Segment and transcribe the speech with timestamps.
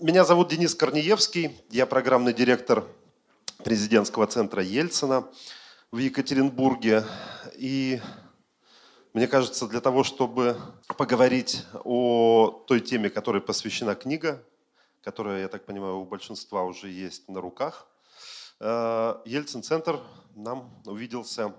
[0.00, 2.84] Меня зовут Денис Корнеевский, я программный директор
[3.62, 5.24] президентского центра Ельцина
[5.92, 7.04] в Екатеринбурге.
[7.54, 8.00] И
[9.12, 10.56] мне кажется, для того, чтобы
[10.98, 14.42] поговорить о той теме, которой посвящена книга,
[15.00, 17.86] которая, я так понимаю, у большинства уже есть на руках,
[18.58, 20.00] э, Ельцин-центр
[20.34, 21.54] нам увиделся,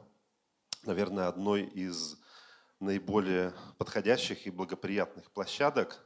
[0.84, 2.18] наверное, одной из
[2.82, 6.05] наиболее подходящих и благоприятных площадок,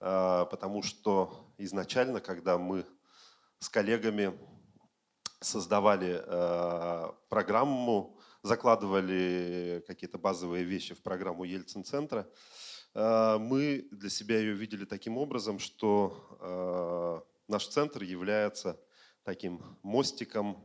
[0.00, 2.86] потому что изначально, когда мы
[3.58, 4.32] с коллегами
[5.40, 12.26] создавали э, программу, закладывали какие-то базовые вещи в программу Ельцин-центра,
[12.94, 18.80] э, мы для себя ее видели таким образом, что наш центр является
[19.22, 20.64] таким мостиком,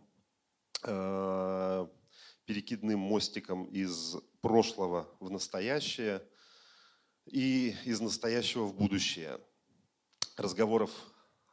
[2.46, 6.22] перекидным мостиком из прошлого в настоящее
[7.26, 9.40] и из настоящего в будущее.
[10.38, 10.92] Разговоров,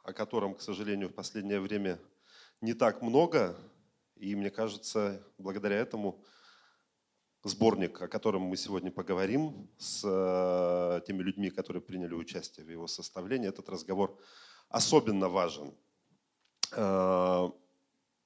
[0.03, 1.99] о котором, к сожалению, в последнее время
[2.61, 3.55] не так много,
[4.15, 6.23] и мне кажется, благодаря этому
[7.43, 12.87] сборник, о котором мы сегодня поговорим с э, теми людьми, которые приняли участие в его
[12.87, 14.17] составлении, этот разговор
[14.69, 15.73] особенно важен.
[16.71, 17.49] Э,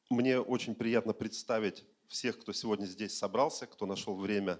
[0.10, 4.60] мне очень приятно представить всех, кто сегодня здесь собрался, кто нашел время,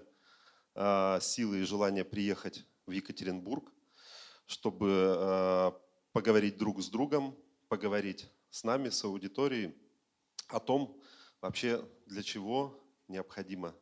[0.74, 3.70] а, силы и желание приехать в Екатеринбург,
[4.46, 5.80] чтобы а,
[6.12, 7.36] поговорить друг с другом,
[7.68, 9.74] поговорить с нами, с аудиторией
[10.48, 11.00] о том,
[11.42, 13.74] вообще для чего необходимо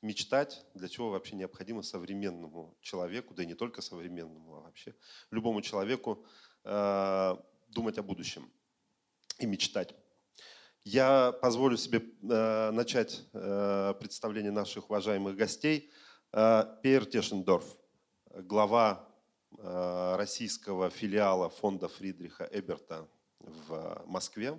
[0.00, 4.94] мечтать, для чего вообще необходимо современному человеку, да и не только современному, а вообще
[5.30, 6.24] любому человеку
[6.64, 7.36] э,
[7.68, 8.50] думать о будущем
[9.38, 9.94] и мечтать.
[10.82, 15.90] Я позволю себе э, начать э, представление наших уважаемых гостей.
[16.32, 17.76] Э, Пейер Тешендорф,
[18.34, 19.08] глава
[19.58, 23.08] э, российского филиала фонда Фридриха Эберта
[23.40, 24.56] в Москве.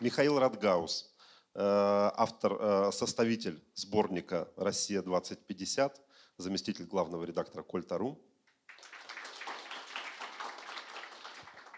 [0.00, 1.14] Михаил Радгаус,
[1.54, 5.92] э, автор, э, составитель сборника «Россия-2050»,
[6.38, 8.18] заместитель главного редактора Кольтару.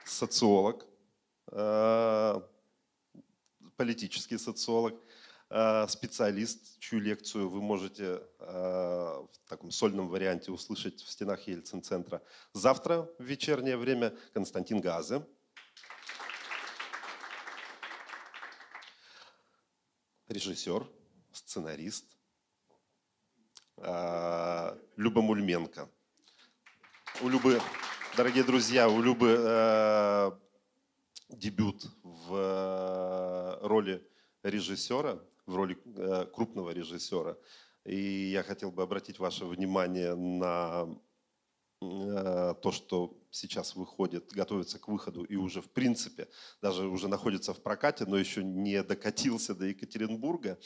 [0.06, 0.86] социолог,
[3.76, 4.94] политический социолог,
[5.88, 12.22] специалист, чью лекцию вы можете э, в таком сольном варианте услышать в стенах Ельцин-центра.
[12.52, 15.24] Завтра в вечернее время Константин Газе.
[20.28, 20.88] Режиссер,
[21.32, 22.06] сценарист,
[23.76, 25.88] Люба Мульменко.
[27.20, 27.60] У Любы
[28.16, 30.30] Дорогие друзья, у Любы э,
[31.30, 34.08] дебют в э, роли
[34.44, 37.36] режиссера, в роли э, крупного режиссера.
[37.84, 40.88] И я хотел бы обратить ваше внимание на
[41.82, 46.28] э, то, что сейчас выходит, готовится к выходу и уже в принципе
[46.62, 50.58] даже уже находится в прокате, но еще не докатился до Екатеринбурга.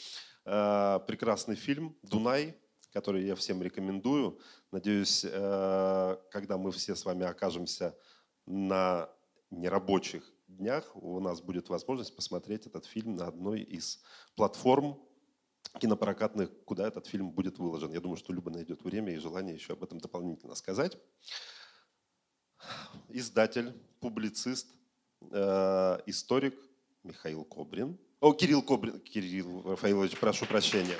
[0.45, 2.55] Э, прекрасный фильм «Дунай»,
[2.93, 4.39] который я всем рекомендую.
[4.71, 7.95] Надеюсь, когда мы все с вами окажемся
[8.47, 9.09] на
[9.51, 14.01] нерабочих днях, у нас будет возможность посмотреть этот фильм на одной из
[14.35, 14.99] платформ
[15.79, 17.91] кинопрокатных, куда этот фильм будет выложен.
[17.91, 20.97] Я думаю, что Люба найдет время и желание еще об этом дополнительно сказать.
[23.09, 24.67] Издатель, публицист,
[25.31, 26.55] э, историк
[27.03, 27.97] Михаил Кобрин.
[28.19, 28.99] О, Кирилл Кобрин.
[28.99, 30.97] Кирилл Рафаилович, прошу прощения.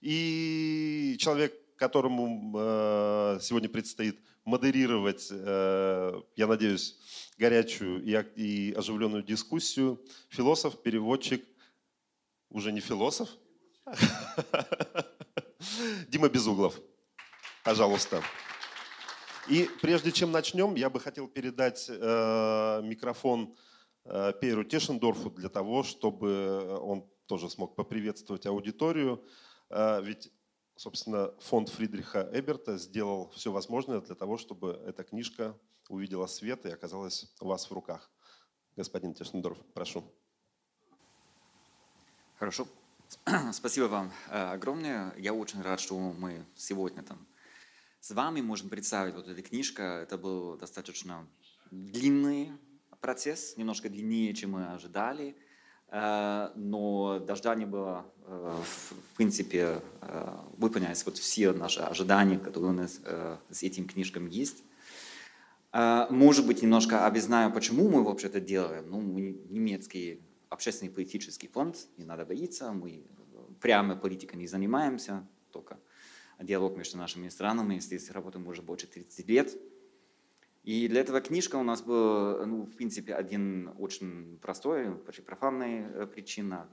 [0.00, 6.96] И человек, которому э, сегодня предстоит модерировать, э, я надеюсь,
[7.38, 11.44] горячую и оживленную дискуссию, философ, переводчик,
[12.50, 13.28] уже не философ,
[16.08, 16.80] Дима Безуглов.
[17.64, 18.22] Пожалуйста.
[19.48, 23.56] И прежде чем начнем, я бы хотел передать э, микрофон
[24.04, 29.24] э, Пейру Тешендорфу для того, чтобы он тоже смог поприветствовать аудиторию.
[29.68, 30.30] А, ведь,
[30.76, 35.56] собственно, фонд Фридриха Эберта сделал все возможное для того, чтобы эта книжка
[35.88, 38.10] увидела свет и оказалась у вас в руках.
[38.76, 40.04] Господин Тешнендорф, прошу.
[42.36, 42.66] Хорошо.
[43.52, 45.14] Спасибо вам э, огромное.
[45.18, 47.26] Я очень рад, что мы сегодня там
[48.00, 49.82] с вами можем представить вот эта книжка.
[49.82, 51.28] Это был достаточно
[51.70, 52.52] длинный
[53.00, 55.36] процесс, немножко длиннее, чем мы ожидали.
[55.92, 62.70] Э, но дождя не было, э, в принципе, э, выполнялись вот все наши ожидания, которые
[62.70, 63.00] у нас
[63.50, 64.64] с этим книжком есть.
[65.74, 68.90] Может быть, немножко объясняю, почему мы вообще это делаем.
[68.90, 73.02] Ну, мы немецкий общественный политический фонд, не надо бояться, мы
[73.58, 75.78] прямо политикой не занимаемся, только
[76.38, 77.78] диалог между нашими странами.
[77.78, 79.56] Здесь работаем уже больше 30 лет.
[80.62, 85.90] И для этого книжка у нас была, ну, в принципе, один очень простой, почти профанная
[85.90, 86.68] э, причина.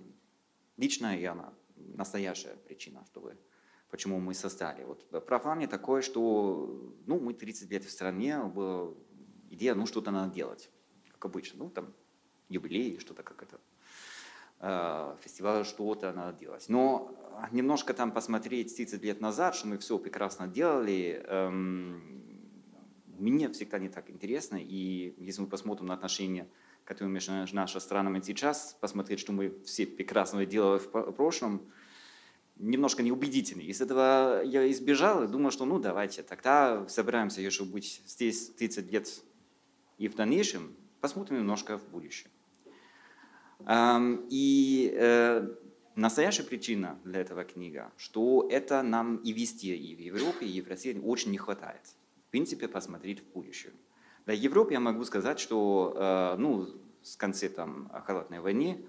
[0.78, 3.38] Личная и она настоящая причина, чтобы,
[3.90, 4.84] почему мы создали.
[4.84, 8.94] Вот профан такой, что ну, мы 30 лет в стране, была
[9.50, 10.70] идея, ну, что-то надо делать,
[11.12, 11.64] как обычно.
[11.64, 11.94] Ну, там,
[12.48, 13.60] юбилей, что-то как это,
[14.60, 16.66] э, фестиваль, что-то надо делать.
[16.70, 17.16] Но
[17.52, 22.20] немножко там посмотреть 30 лет назад, что мы все прекрасно делали, эм,
[23.20, 24.58] мне всегда не так интересно.
[24.58, 26.48] И если мы посмотрим на отношения,
[26.86, 31.62] которые между нашими странами сейчас, посмотреть, что мы все прекрасно делали в прошлом,
[32.58, 33.62] немножко неубедительно.
[33.62, 38.92] Из этого я избежал и думал, что ну давайте, тогда собираемся еще быть здесь 30
[38.92, 39.10] лет
[39.98, 42.30] и в дальнейшем посмотрим немножко в будущее.
[44.30, 45.48] И э,
[45.96, 50.68] настоящая причина для этого книга, что это нам и везде, и в Европе, и в
[50.68, 51.82] России очень не хватает
[52.30, 53.74] в принципе, посмотреть в будущее.
[54.26, 56.70] Для Европы я могу сказать, что э, ну,
[57.02, 58.86] с конца там, холодной войны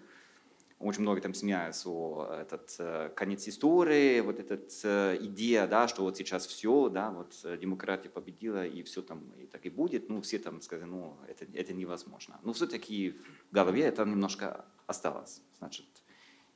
[0.79, 6.03] очень много там смеялся о этот э, конец истории, вот эта э, идея, да, что
[6.03, 10.21] вот сейчас все, да, вот демократия победила и все там и так и будет, ну
[10.21, 12.39] все там сказали, ну это, это невозможно.
[12.43, 13.17] Но все-таки
[13.51, 15.87] в голове это немножко осталось, значит.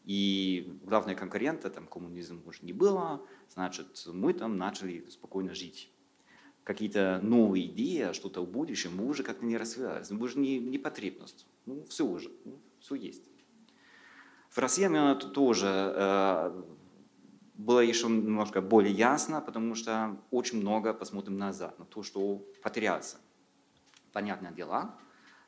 [0.04, 5.90] И главный конкурента, там коммунизм уже не было, значит, мы там начали спокойно жить
[6.64, 10.10] какие-то новые идеи, что-то в будущем, мы уже как-то не развивались.
[10.10, 11.46] Мы уже не, не потребность.
[11.66, 13.22] Ну, все уже, ну, все есть.
[14.50, 16.62] В России мне это тоже э,
[17.54, 23.18] было еще немножко более ясно, потому что очень много посмотрим назад, на то, что потерялся.
[24.12, 24.94] Понятное дело,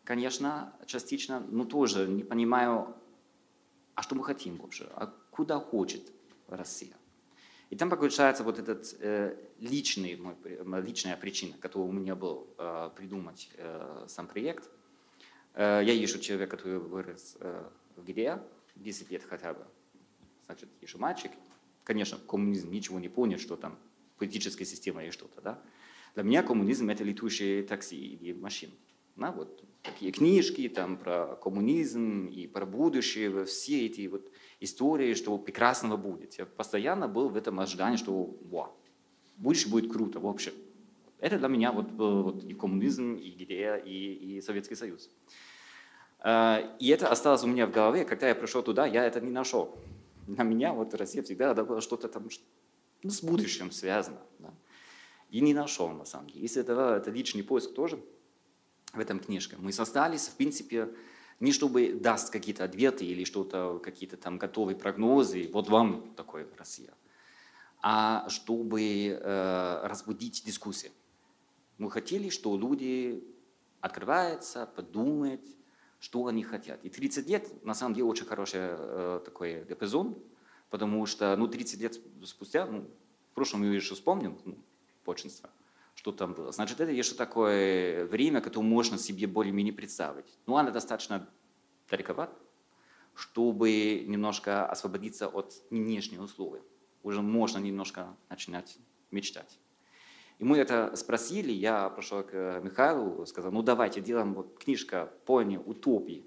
[0.04, 2.96] конечно, частично, но тоже не понимаю,
[3.94, 6.12] а что мы хотим вообще, а куда хочет
[6.48, 6.96] Россия.
[7.70, 10.34] И там получается вот этот э, личный, мой,
[10.82, 14.70] личная причина, которая у меня был э, придумать э, сам проект.
[15.54, 18.42] Э, я ищу человека, который вырос э, в ГДА,
[18.76, 19.66] 10 лет хотя бы.
[20.46, 21.32] Значит, ищу мальчик.
[21.82, 23.78] Конечно, коммунизм ничего не понял, что там
[24.16, 25.40] политическая система и что-то.
[25.40, 25.62] Да?
[26.14, 28.72] Для меня коммунизм– это летущие такси или машины.
[29.16, 34.30] Да, вот такие книжки там про коммунизм и про будущее, все эти вот
[34.60, 36.34] истории, что прекрасного будет.
[36.34, 38.76] Я постоянно был в этом ожидании, что вау,
[39.38, 40.52] будущее будет круто вообще.
[41.18, 45.10] Это для меня вот был вот и коммунизм, и идея, и, и Советский Союз.
[46.18, 48.04] А, и это осталось у меня в голове.
[48.04, 49.78] Когда я пришел туда, я это не нашел.
[50.26, 52.28] На меня вот Россия всегда было что-то там
[53.02, 54.20] ну, с будущим связано.
[54.40, 54.52] Да.
[55.30, 56.42] И не нашел, на самом деле.
[56.42, 57.98] Если это, это личный поиск тоже
[58.96, 59.56] в этом книжке.
[59.58, 60.88] Мы создались, в принципе,
[61.40, 66.94] не чтобы даст какие-то ответы или что-то, какие-то там готовые прогнозы, вот вам такой Россия,
[67.82, 70.93] а чтобы э, разбудить дискуссию.
[71.78, 73.22] Мы хотели, что люди
[73.81, 75.42] открываются, подумают,
[76.00, 76.82] что они хотят.
[76.84, 80.19] И 30 лет, на самом деле, очень хороший э, такой эпизод,
[80.70, 82.88] потому что ну, 30 лет спустя, ну,
[83.32, 84.56] в прошлом мы еще вспомним, ну,
[85.04, 85.50] большинство,
[86.06, 86.53] что там было.
[86.53, 90.38] Значит, это еще такое время, которое можно себе более-менее представить.
[90.47, 91.29] Но оно достаточно
[91.91, 92.32] далековато,
[93.17, 96.62] чтобы немножко освободиться от внешних условий.
[97.03, 98.78] Уже можно немножко начинать
[99.11, 99.59] мечтать.
[100.38, 105.57] И мы это спросили, я пошел к Михаилу, сказал, ну давайте делаем вот книжка «Пони
[105.57, 106.25] утопии».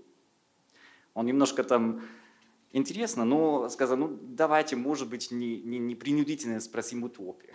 [1.14, 2.02] Он немножко там
[2.74, 7.54] интересно, но сказал, ну давайте, может быть, не, не, не принудительно спросим утопию.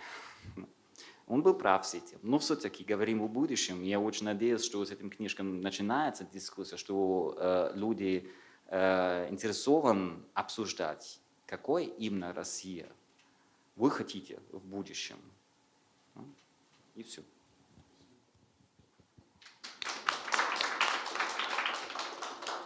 [1.27, 2.19] Он был прав с этим.
[2.21, 3.81] Но все-таки говорим о будущем.
[3.81, 8.29] Я очень надеюсь, что с этим книжком начинается дискуссия, что э, люди
[8.67, 12.87] э, интересованы обсуждать, какой именно Россия
[13.75, 15.17] вы хотите в будущем.
[16.95, 17.21] И все.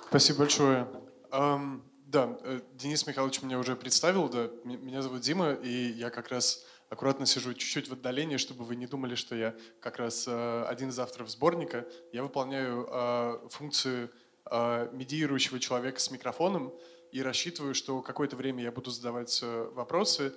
[0.10, 0.88] Спасибо большое.
[1.32, 4.28] Um, да, э, Денис Михайлович меня уже представил.
[4.30, 8.76] Да, меня зовут Дима, и я как раз аккуратно сижу чуть-чуть в отдалении, чтобы вы
[8.76, 11.88] не думали, что я как раз э, один из авторов сборника.
[12.12, 14.12] Я выполняю э, функцию
[14.46, 16.74] э, медиирующего человека с микрофоном
[17.12, 20.36] и рассчитываю, что какое-то время я буду задавать вопросы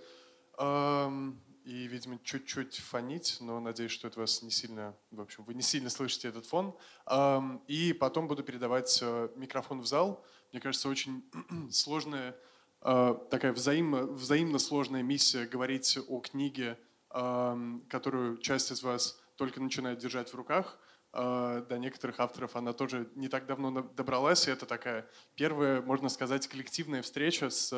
[0.59, 5.52] эм, и, видимо, чуть-чуть фонить, но надеюсь, что это вас не сильно, в общем, вы
[5.52, 6.75] не сильно слышите этот фон.
[7.06, 9.02] Эм, и потом буду передавать
[9.37, 10.25] микрофон в зал.
[10.50, 11.25] Мне кажется, очень
[11.71, 12.37] сложная
[12.82, 16.78] такая взаимно, взаимно сложная миссия говорить о книге,
[17.10, 20.78] эм, которую часть из вас только начинает держать в руках,
[21.12, 26.08] э, до некоторых авторов она тоже не так давно добралась, и это такая первая, можно
[26.08, 27.72] сказать, коллективная встреча с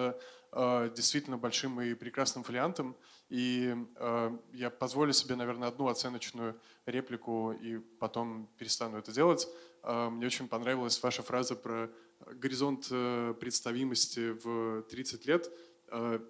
[0.53, 2.97] э, действительно большим и прекрасным фолиантом.
[3.29, 9.49] И э, я позволю себе, наверное, одну оценочную реплику и потом перестану это делать.
[9.83, 11.91] Э, мне очень понравилась ваша фраза про
[12.27, 15.51] горизонт э, представимости в 30 лет.
[15.89, 16.21] Э,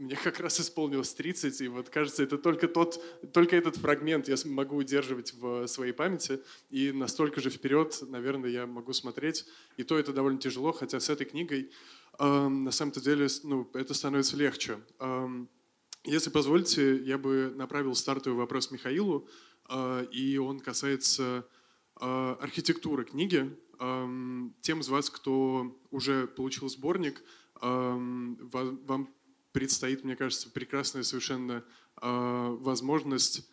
[0.00, 4.36] мне как раз исполнилось 30, и вот кажется, это только, тот, только этот фрагмент я
[4.46, 9.44] могу удерживать в своей памяти, и настолько же вперед, наверное, я могу смотреть.
[9.76, 11.70] И то это довольно тяжело, хотя с этой книгой
[12.18, 14.78] э, на самом-то деле ну, это становится легче.
[15.00, 15.28] Э,
[16.04, 19.28] если позволите, я бы направил стартовый вопрос Михаилу,
[19.68, 21.46] э, и он касается
[22.02, 23.54] архитектуры книги.
[23.80, 24.08] Э,
[24.60, 27.22] тем из вас, кто уже получил сборник,
[27.62, 29.08] вам
[29.52, 31.64] предстоит, мне кажется, прекрасная совершенно
[32.00, 33.48] э, возможность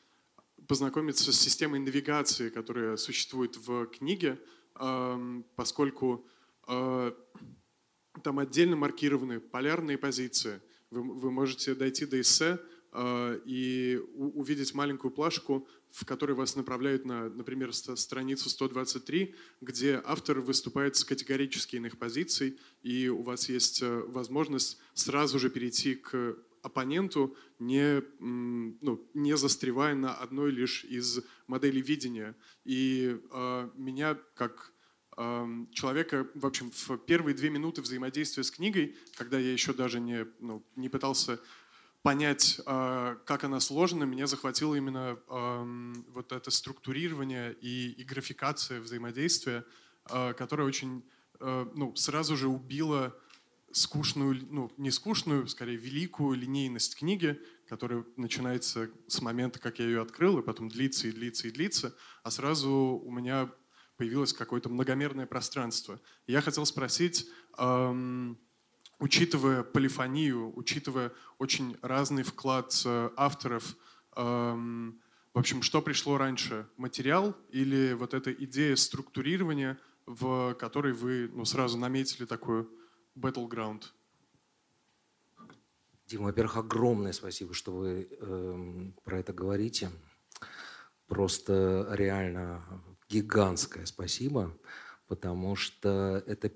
[0.67, 4.39] познакомиться с системой навигации, которая существует в книге,
[4.75, 6.25] э, поскольку
[6.67, 7.12] э,
[8.24, 10.62] там отдельно маркированы полярные позиции.
[10.89, 12.60] Вы, можете дойти до эссе
[12.93, 20.39] э, и увидеть маленькую плашку, в которой вас направляют на, например, страницу 123, где автор
[20.41, 26.38] выступает с категорически иных позиций, и у вас есть э, возможность сразу же перейти к
[26.62, 32.36] оппоненту, не, ну, не застревая на одной лишь из моделей видения.
[32.65, 34.74] И э, меня, как
[35.17, 40.00] э, человека, в общем, в первые две минуты взаимодействия с книгой, когда я еще даже
[40.00, 41.39] не, ну, не пытался
[42.07, 49.65] понять, а, как она сложена, меня захватило именно вот это структурирование и, и графикация взаимодействия,
[50.05, 51.03] а, которая очень
[51.41, 53.13] а, ну, сразу же убила
[53.73, 60.01] скучную, ну, не скучную, скорее, великую линейность книги, которая начинается с момента, как я ее
[60.01, 63.51] открыл, и потом длится и длится и длится, а сразу у меня
[63.97, 65.99] появилось какое-то многомерное пространство.
[66.25, 67.27] Я хотел спросить,
[68.99, 73.75] учитывая полифонию, учитывая очень разный вклад э, авторов,
[74.15, 75.01] эм,
[75.33, 79.77] в общем, что пришло раньше, материал или вот эта идея структурирования,
[80.07, 82.67] в которой вы ну, сразу наметили такой
[83.15, 83.83] battleground?
[86.07, 89.91] Дима, во-первых, огромное спасибо, что вы э, про это говорите.
[91.05, 92.63] Просто реально
[93.09, 94.57] гигантское спасибо,
[95.07, 96.51] потому что это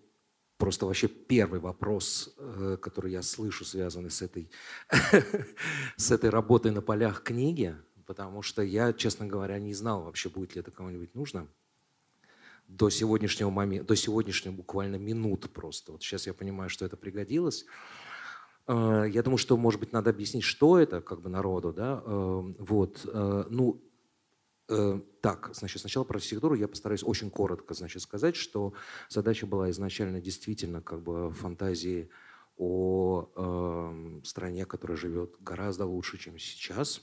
[0.62, 4.51] просто вообще первый вопрос, э, который я слышу, связанный с этой,
[5.98, 7.75] с этой работой на полях книги,
[8.06, 11.48] потому что я, честно говоря, не знал вообще, будет ли это кому-нибудь нужно
[12.68, 15.94] до сегодняшнего момента, до сегодняшнего буквально минут просто.
[15.94, 17.65] Вот сейчас я понимаю, что это пригодилось.
[18.68, 22.03] Э, я думаю, что, может быть, надо объяснить, что это, как бы народу, да.
[22.06, 23.01] Э, вот.
[23.50, 23.82] Ну,
[25.22, 28.74] так, значит, сначала про архитектуру я постараюсь очень коротко, значит, сказать, что
[29.10, 32.10] задача была изначально действительно как бы фантазии
[32.58, 37.01] о э, стране, которая живет гораздо лучше, чем сейчас.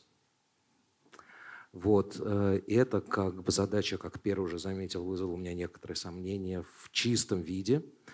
[1.72, 6.62] Вот, э, это как бы задача, как первый уже заметил, вызвала у меня некоторые сомнения
[6.62, 7.76] в чистом виде.
[7.76, 8.08] Э,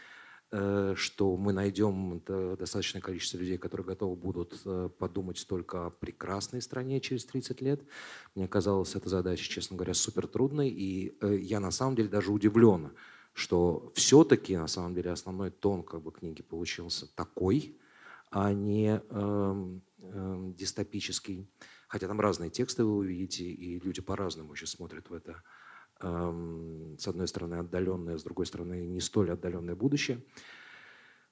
[0.54, 2.22] что мы найдем
[2.58, 7.82] достаточное количество людей, которые готовы будут э, подумать только о прекрасной стране через 30 лет.
[8.34, 12.30] Мне казалось эта задача, честно говоря, супер трудной, и э, я на самом деле даже
[12.30, 12.92] удивлен,
[13.32, 17.76] что все-таки на самом деле основной тон как бы книги получился такой,
[18.30, 21.48] а не э, э, дистопический.
[21.88, 25.42] Хотя там разные тексты вы увидите, и люди по-разному еще смотрят в это
[26.98, 30.20] с одной стороны отдаленное, с другой стороны не столь отдаленное будущее.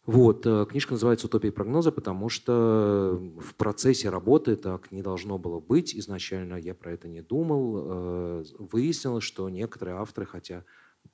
[0.05, 5.61] Вот, э, книжка называется «Утопия прогноза», потому что в процессе работы так не должно было
[5.61, 5.95] быть.
[5.95, 7.77] Изначально я про это не думал.
[7.77, 10.65] Э, выяснилось, что некоторые авторы, хотя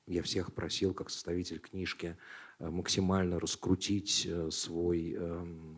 [0.06, 2.16] я всех просил, как составитель книжки,
[2.60, 5.76] э, максимально раскрутить свой эм,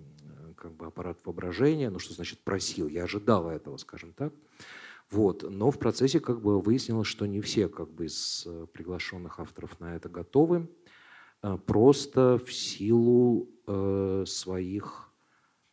[0.56, 1.90] как бы аппарат воображения.
[1.90, 2.86] Ну, что значит просил?
[2.86, 4.32] Я ожидал этого, скажем так.
[5.10, 5.42] Вот.
[5.48, 9.80] Но в процессе как бы выяснилось, что не все как бы из э, приглашенных авторов
[9.80, 10.70] на это готовы,
[11.42, 15.12] э, просто в силу э, своих,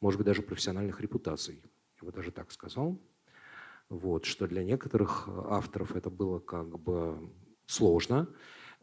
[0.01, 1.61] может быть, даже профессиональных репутаций.
[2.01, 2.99] Я бы даже так сказал.
[3.89, 7.17] Вот, что для некоторых авторов это было как бы
[7.67, 8.27] сложно,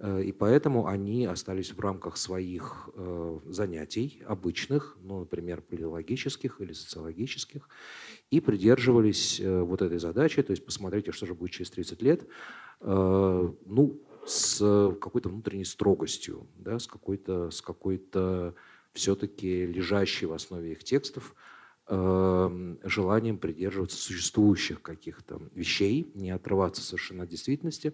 [0.02, 7.68] и поэтому они остались в рамках своих э, занятий обычных, ну, например, политологических или социологических,
[8.30, 12.26] и придерживались э, вот этой задачи, то есть посмотрите, что же будет через 30 лет,
[12.80, 14.58] ну, с
[15.00, 18.54] какой-то внутренней строгостью, да, с какой-то с какой-то
[18.92, 21.34] все-таки лежащей в основе их текстов
[21.88, 27.92] э, желанием придерживаться существующих каких-то вещей, не отрываться совершенно от действительности.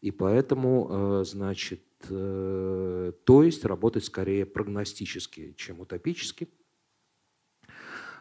[0.00, 6.48] И поэтому, э, значит, э, то есть работать скорее прогностически, чем утопически.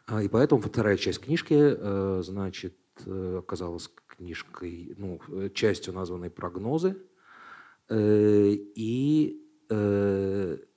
[0.05, 5.21] А, и поэтому вторая часть книжки, э, значит, оказалась книжкой, ну,
[5.53, 6.97] частью названной «Прогнозы».
[7.89, 9.45] И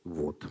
[0.04, 0.47] вот.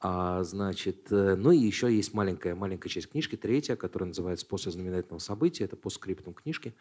[0.00, 5.18] А, значит, ну и еще есть маленькая, маленькая часть книжки, третья, которая называется «После знаменательного
[5.18, 5.64] события».
[5.64, 6.74] Это по скриптум книжки.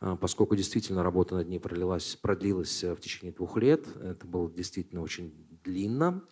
[0.00, 3.86] А, поскольку действительно работа над ней пролилась, продлилась э, в течение двух лет.
[4.02, 5.32] Это было действительно очень
[5.64, 6.22] длинно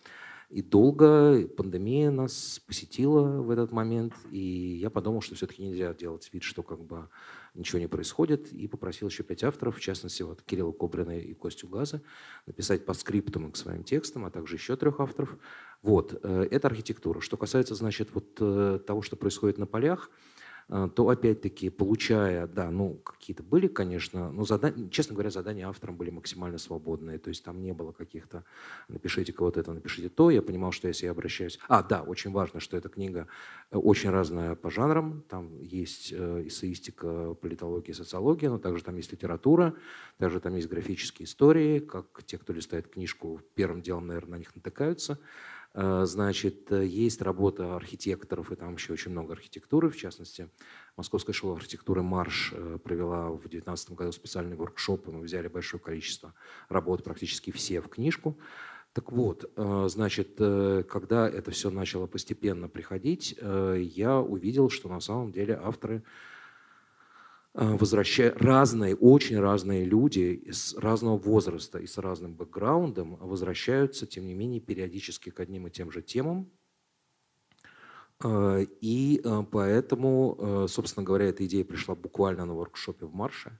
[0.49, 1.47] и долго.
[1.47, 6.61] Пандемия нас посетила в этот момент, и я подумал, что все-таки нельзя делать вид, что
[6.61, 7.09] как бы
[7.55, 11.67] ничего не происходит, и попросил еще пять авторов, в частности, вот Кирилла Кобрина и Костю
[11.67, 12.03] Газа,
[12.45, 15.37] написать по скриптам к своим текстам, а также еще трех авторов.
[15.81, 17.19] Вот, э, это архитектура.
[17.19, 20.11] Что касается, значит, вот э, того, что происходит на полях–
[20.95, 26.09] то опять-таки, получая, да, ну, какие-то были, конечно, но, задания, честно говоря, задания авторам были
[26.09, 28.43] максимально свободные, то есть там не было каких-то
[28.87, 31.59] «напишите-ка вот это, напишите то», я понимал, что если я обращаюсь...
[31.67, 33.27] А, да, очень важно, что эта книга
[33.69, 39.75] э, очень разная по жанрам, там есть эссеистика, политология, социология, но также там есть литература,
[40.17, 44.55] также там есть графические истории, как те, кто листает книжку, первым делом, наверное, на них
[44.55, 45.19] натыкаются,
[45.73, 50.49] значит, э, есть работа архитекторов, и там еще очень много архитектуры, в частности.
[50.97, 55.81] Московская школа архитектуры «Марш» э, провела в 2019 году специальный воркшоп, и мы взяли большое
[55.81, 56.35] количество
[56.69, 58.37] работ, практически все в книжку.
[58.93, 65.59] Так вот, значит, когда это все начало постепенно приходить, я увидел, что на самом деле
[65.59, 66.09] авторы Э,
[67.53, 74.33] возвращая разные, очень разные люди с разного возраста и с разным бэкграундом возвращаются, тем не
[74.33, 76.49] менее, периодически к одним и тем же темам.
[78.23, 83.59] Э, и э, поэтому, собственно говоря, эта идея пришла буквально на воркшопе в Марше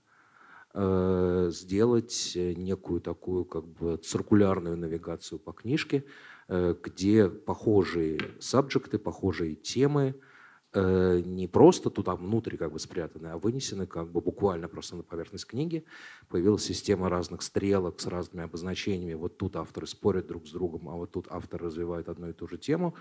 [0.75, 6.03] сделать некую такую как бы циркулярную навигацию по книжке,
[6.47, 10.32] где похожие сабжекты, похожие темы– Э,
[10.75, 15.45] не просто туда внутрь как бы спрятаны, а вынесены как бы буквально просто на поверхность
[15.45, 15.85] книги.
[16.29, 19.13] Появилась система разных стрелок с разными обозначениями.
[19.13, 22.47] Вот тут авторы спорят друг с другом, а вот тут автор развивает одну и ту
[22.47, 22.95] же тему.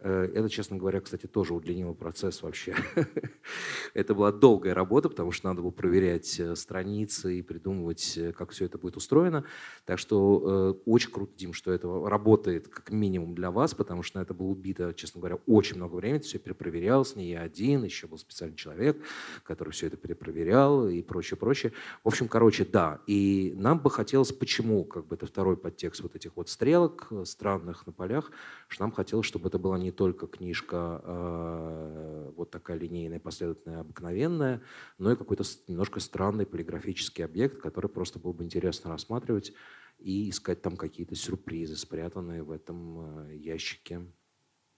[0.00, 2.74] Э, это, честно говоря, кстати, тоже удлинило процесс вообще.
[3.94, 8.50] это была долгая работа, потому что надо было проверять э, страницы и придумывать, э, как
[8.50, 9.44] все это будет устроено.
[9.84, 14.22] Так что очень круто, Дим, что это работает как минимум для вас, потому что на
[14.22, 16.20] это было убито, честно говоря, очень много времени.
[16.20, 18.98] Все перепроверялось, не я один, еще был специальный человек,
[19.44, 21.72] который все это перепроверял и прочее, прочее.
[22.04, 23.00] В общем, короче, да.
[23.06, 27.86] И нам бы хотелось, почему, как бы это второй подтекст вот этих вот стрелок странных
[27.86, 28.30] на полях,
[28.68, 33.80] что нам хотелось, чтобы это было не не только книжка э, вот такая линейная, последовательная,
[33.80, 34.60] обыкновенная,
[34.98, 39.54] но и какой-то немножко странный полиграфический объект, который просто было бы интересно рассматривать
[39.98, 44.06] и искать там какие-то сюрпризы, спрятанные в этом э, ящике.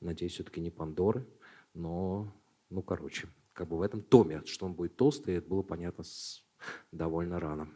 [0.00, 1.26] Надеюсь, все-таки не Пандоры,
[1.74, 2.32] но,
[2.70, 6.46] ну, короче, как бы в этом томе, что он будет толстый, это было понятно с,
[6.92, 7.68] довольно рано.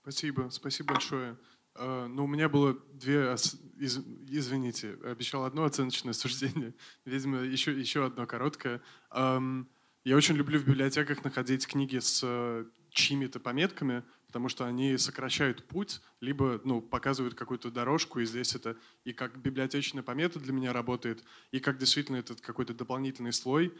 [0.00, 1.36] Спасибо, спасибо большое.
[1.80, 3.34] Э, ну, у меня было две,
[3.78, 6.74] из, извините, обещал одно оценочное суждение,
[7.06, 8.82] видимо, еще, еще одно короткое.
[9.12, 15.68] Я очень люблю в библиотеках находить книги с э, чьими-то пометками, потому что они сокращают
[15.68, 20.72] путь, либо ну, показывают какую-то дорожку, и здесь это и как библиотечная помета для меня
[20.72, 23.74] работает, и как действительно этот какой-то дополнительный слой.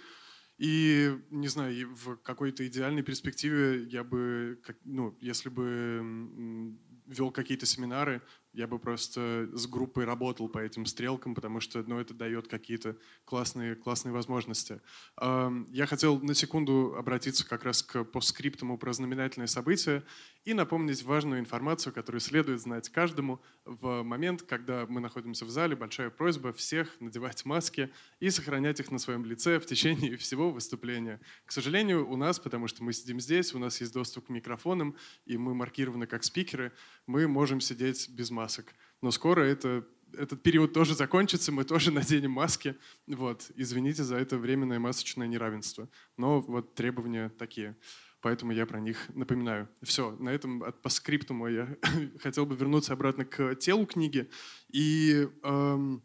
[0.59, 6.77] И, не знаю, в какой-то идеальной перспективе я бы, ну, если бы
[7.11, 12.01] вел какие-то семинары, я бы просто с группой работал по этим стрелкам, потому что ну,
[12.01, 14.81] это дает какие-то классные, классные возможности.
[15.21, 20.03] Я хотел на секунду обратиться как раз к постскриптуму про знаменательные события
[20.45, 25.77] и напомнить важную информацию, которую следует знать каждому в момент, когда мы находимся в зале.
[25.77, 31.21] Большая просьба всех надевать маски и сохранять их на своем лице в течение всего выступления.
[31.45, 34.97] К сожалению, у нас, потому что мы сидим здесь, у нас есть доступ к микрофонам,
[35.25, 36.73] и мы маркированы как спикеры,
[37.07, 38.75] мы можем сидеть без маски масок.
[39.03, 42.75] Но скоро это, этот период тоже закончится, мы тоже наденем маски.
[43.07, 43.51] Вот.
[43.57, 45.89] Извините за это временное масочное неравенство.
[46.17, 47.77] Но вот требования такие.
[48.23, 49.69] Поэтому я про них напоминаю.
[49.83, 51.77] Все, на этом от, по скриптуму я
[52.23, 54.31] хотел бы вернуться обратно к телу книги.
[54.69, 56.03] И эм,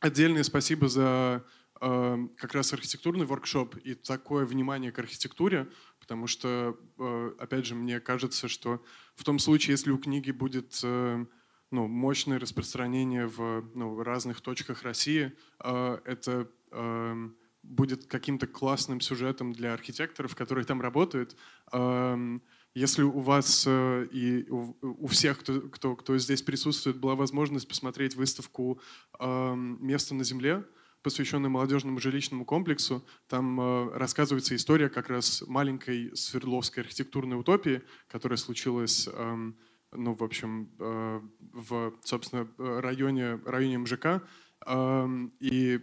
[0.00, 1.44] отдельное спасибо за
[1.80, 7.74] эм, как раз архитектурный воркшоп и такое внимание к архитектуре, потому что, э, опять же,
[7.74, 8.82] мне кажется, что
[9.14, 11.26] в том случае, если у книги будет э,
[11.70, 15.32] ну, мощное распространение в ну, разных точках России.
[15.58, 21.36] А, это эм, будет каким-то классным сюжетом для архитекторов, которые там работают.
[21.72, 22.42] Эм,
[22.74, 28.14] если у вас э, и у всех, кто, кто, кто здесь присутствует, была возможность посмотреть
[28.14, 28.80] выставку
[29.18, 30.64] эм, «Место на земле»,
[31.02, 33.04] посвященную молодежному жилищному комплексу.
[33.26, 39.56] Там э, рассказывается история как раз маленькой Свердловской архитектурной утопии, которая случилась, эм,
[39.92, 41.20] ну, в общем, э,
[41.52, 44.22] в, собственно, районе, районе МЖК.
[44.66, 45.80] Эм, и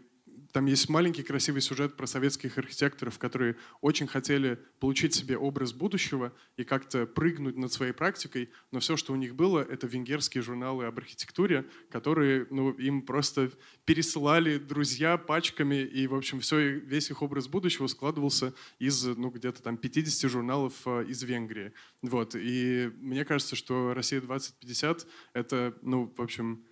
[0.52, 6.34] там есть маленький красивый сюжет про советских архитекторов, которые очень хотели получить себе образ будущего
[6.56, 10.86] и как-то прыгнуть над своей практикой, но все, что у них было, это венгерские журналы
[10.86, 13.52] об архитектуре, которые ну, им просто
[13.86, 19.62] пересылали друзья пачками, и, в общем, все, весь их образ будущего складывался из ну, где-то
[19.62, 21.74] там 50 журналов э, из Венгрии.
[22.02, 22.36] Вот.
[22.36, 26.64] И мне кажется, что «Россия 2050»— это, ну, в общем,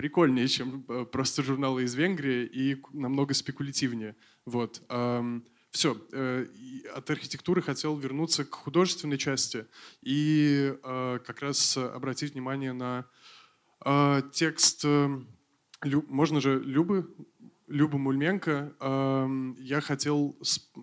[0.00, 4.16] прикольнее, чем э, просто журналы из Венгрии и намного спекулятивнее.
[4.46, 4.82] Вот.
[5.70, 5.96] Все.
[6.12, 6.46] Э,
[6.94, 9.66] от архитектуры хотел вернуться к художественной части
[10.00, 13.04] и э, как раз обратить внимание на
[14.32, 14.84] текст,
[15.84, 17.06] можно же Любы,
[17.66, 18.74] Люба Мульменко.
[19.58, 20.36] Я хотел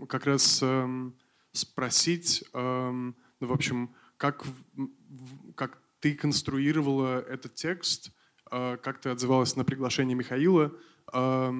[0.09, 0.63] как раз
[1.51, 4.43] спросить, ну, в общем, как,
[5.53, 8.11] как ты конструировала этот текст,
[8.49, 10.73] как ты отзывалась на приглашение Михаила.
[11.13, 11.51] Я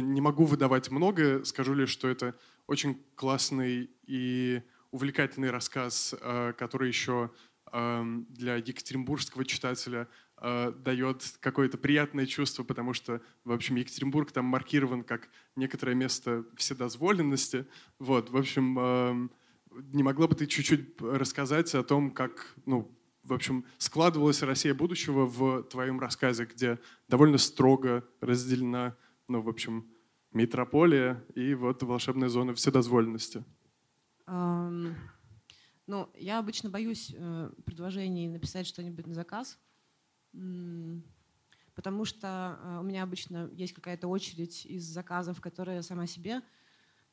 [0.00, 2.34] не могу выдавать многое, скажу лишь, что это
[2.66, 7.30] очень классный и увлекательный рассказ, а, который еще
[7.72, 15.02] для екатеринбургского читателя а, дает какое-то приятное чувство, потому что, в общем, Екатеринбург там маркирован
[15.02, 17.66] как некоторое место вседозволенности.
[17.98, 19.30] Вот, в общем,
[19.70, 25.26] не могла бы ты чуть-чуть рассказать о том, как, ну, в общем, складывалась Россия будущего
[25.26, 28.96] в твоем рассказе, где довольно строго разделена,
[29.28, 29.88] ну, в общем,
[30.32, 33.44] метрополия и вот волшебная зона вседозволенности?
[34.26, 34.94] Um,
[35.86, 39.58] ну, я обычно боюсь э, предложений написать что-нибудь на заказ,
[41.74, 46.40] потому что э, у меня обычно есть какая-то очередь из заказов, которые я сама себе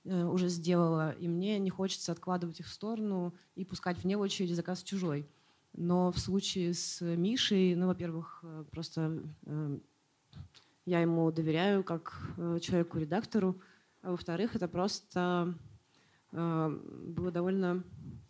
[0.06, 4.54] э, уже сделала, и мне не хочется откладывать их в сторону и пускать вне очереди
[4.54, 5.28] заказ чужой.
[5.74, 9.80] Но в случае с Мишей, ну, во-первых, э, просто э,
[10.86, 13.62] я ему доверяю как э, человеку-редактору,
[14.02, 15.56] а во-вторых, это просто
[16.32, 17.84] было довольно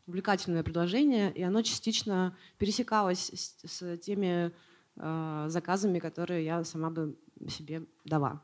[0.10, 4.52] увлекательное предложение, и оно частично пересекалось с, с теми
[4.95, 7.15] э, заказами, которые я сама бы
[7.47, 8.41] себе дала.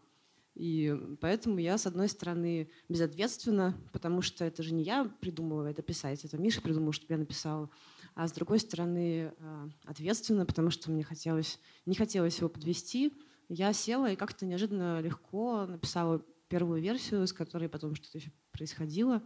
[0.54, 5.82] И поэтому я, с одной стороны, безответственна, потому что это же не я придумала это
[5.82, 7.70] писать, это Миша придумал, чтобы я написала
[8.16, 13.14] а с другой стороны э, ответственно, потому что мне хотелось, не хотелось его подвести.
[13.50, 19.22] Я села и как-то неожиданно легко написала первую версию, с которой потом что-то еще происходило.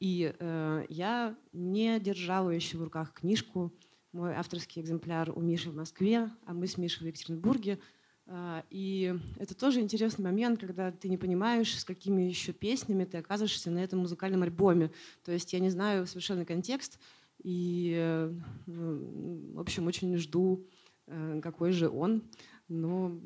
[0.00, 3.72] И э, я не держала еще в руках книжку.
[4.10, 7.78] Мой авторский экземпляр у Миши в Москве, а мы с Мишей в Екатеринбурге.
[8.26, 13.18] Э, и это тоже интересный момент, когда ты не понимаешь, с какими еще песнями ты
[13.18, 14.90] оказываешься на этом музыкальном альбоме.
[15.24, 16.98] То есть я не знаю совершенно контекст,
[17.42, 18.32] и, э,
[18.66, 20.66] в общем, очень жду,
[21.06, 22.22] э, какой же он.
[22.68, 23.20] Но,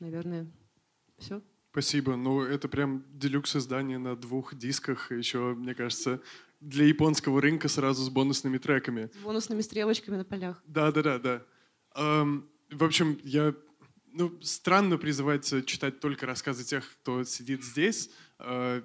[0.00, 0.50] наверное,
[1.18, 1.42] все.
[1.70, 2.16] Спасибо.
[2.16, 5.12] Ну, это прям делюкс издание на двух дисках.
[5.12, 6.20] Еще, мне кажется,
[6.60, 9.10] для японского рынка сразу с бонусными треками.
[9.12, 10.62] С бонусными стрелочками на полях.
[10.66, 11.42] Да, да, да, да.
[11.94, 13.54] Эм, в общем, я
[14.12, 18.10] ну, странно призывать читать только рассказы тех, кто сидит здесь.
[18.38, 18.82] Э,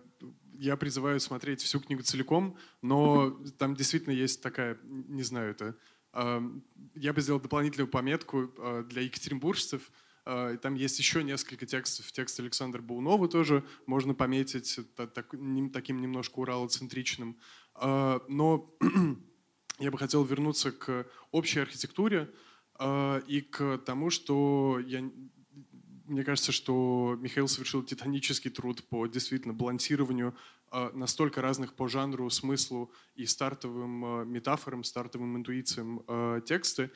[0.53, 5.75] я призываю смотреть всю книгу целиком, но там действительно есть такая, не знаю, это...
[6.93, 9.89] Я бы сделал дополнительную пометку а, для екатеринбуржцев.
[10.25, 12.11] А, там есть еще несколько текстов.
[12.11, 17.39] Текст Александра Баунова тоже можно пометить таким немножко уралоцентричным.
[17.81, 18.75] Но
[19.79, 22.29] я бы хотел вернуться к общей архитектуре
[22.83, 25.09] и к тому, что я
[26.11, 30.35] мне кажется, что Михаил совершил титанический труд по действительно балансированию
[30.71, 36.91] э, настолько разных по жанру, смыслу и стартовым э, метафорам, стартовым интуициям э, тексты.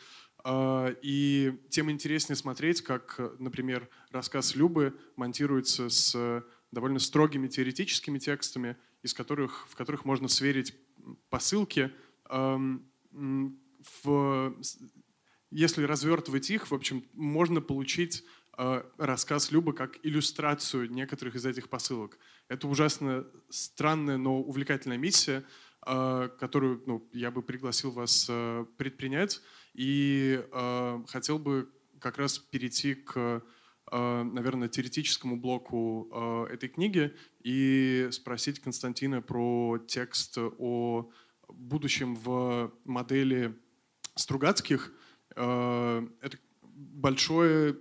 [1.02, 9.16] И тем интереснее смотреть, как, например, рассказ Любы монтируется с довольно строгими теоретическими текстами, из
[9.16, 10.76] которых, в которых можно сверить
[11.32, 11.92] посылки.
[12.30, 12.88] Эм,
[14.04, 14.56] в,
[15.50, 18.24] если развертывать их, в общем, можно получить
[18.98, 22.18] рассказ Любы как иллюстрацию некоторых из этих посылок.
[22.48, 25.44] Это ужасно странная, но увлекательная миссия,
[25.86, 29.42] э, которую ну, я бы пригласил вас э, предпринять.
[29.74, 30.42] И
[31.08, 33.44] хотел бы как раз перейти к
[33.92, 41.10] э, наверное, теоретическому блоку э, этой книги и спросить Константина про текст о
[41.48, 43.56] будущем в модели
[44.16, 44.94] Стругацких.
[45.36, 47.76] Э, это большое,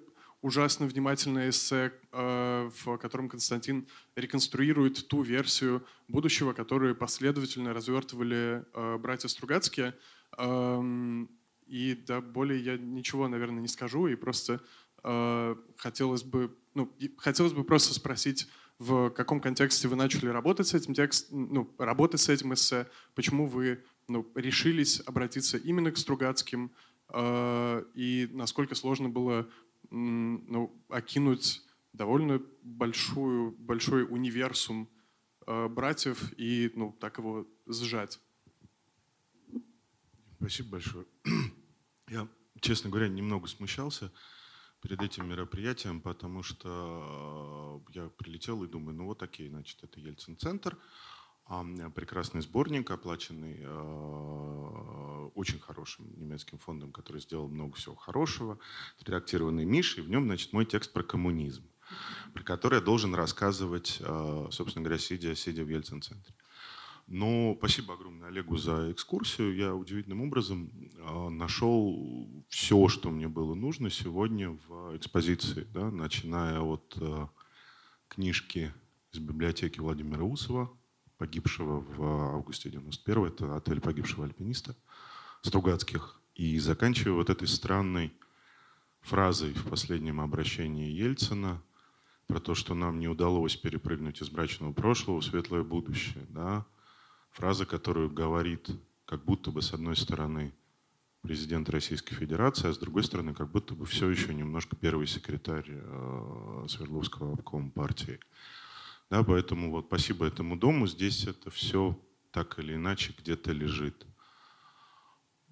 [0.45, 8.65] ужасно внимательное эссе, в котором Константин реконструирует ту версию будущего, которую последовательно развертывали
[8.99, 9.95] братья Стругацкие.
[10.37, 11.31] Эм,
[11.67, 14.61] и да, более я ничего, наверное, не скажу, и просто
[15.03, 20.75] э, хотелось бы, ну, хотелось бы просто спросить, в каком контексте вы начали работать с
[20.75, 26.71] этим текстом, ну, работать с этим эссе, почему вы ну, решились обратиться именно к Стругацким,
[27.11, 29.49] э, и насколько сложно было
[29.91, 34.89] ну, окинуть довольно большую, большой универсум
[35.47, 38.21] э, братьев и ну, так его сжать.
[40.39, 41.07] Спасибо большое.
[42.09, 42.29] Я,
[42.61, 44.13] честно говоря, немного смущался
[44.85, 49.99] перед этим мероприятием, потому что э, я прилетел и думаю, ну вот окей, значит, это
[49.99, 50.77] Ельцин-центр,
[51.95, 58.59] прекрасный сборник, оплаченный э, очень хорошим немецким фондом, который сделал много всего хорошего,
[59.01, 61.65] редактированный Мишей, в нем, значит, мой текст про коммунизм,
[62.33, 66.35] про который я должен рассказывать, э, собственно говоря, сидя, сидя в Ельцин-центре.
[67.07, 69.55] Но спасибо огромное Олегу за экскурсию.
[69.55, 76.61] Я удивительным образом а, нашел все, что мне было нужно сегодня в экспозиции, да, начиная
[76.61, 77.29] от а,
[78.09, 78.73] книжки
[79.13, 80.75] из библиотеки Владимира Усова,
[81.19, 84.77] погибшего в августе 91 это отель погибшего альпиниста
[85.43, 88.13] Стругацких, и заканчивая вот этой странной
[89.01, 91.63] фразой в последнем обращении Ельцина
[92.27, 96.27] про то, что нам не удалось перепрыгнуть из брачного прошлого в светлое будущее.
[96.31, 96.67] Да?
[97.35, 98.71] фраза, которую говорит
[99.07, 100.55] как будто бы с одной стороны
[101.21, 105.67] президент Российской Федерации, а с другой стороны как будто бы все еще немножко первый секретарь
[105.69, 108.21] э, Свердловского обкома партии.
[109.15, 110.89] Да, поэтому вот спасибо этому дому.
[110.89, 111.97] Здесь это все
[112.33, 114.05] так или иначе где-то лежит.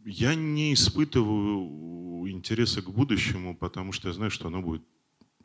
[0.04, 4.82] Я не испытываю интереса к будущему, потому что я знаю, что оно будет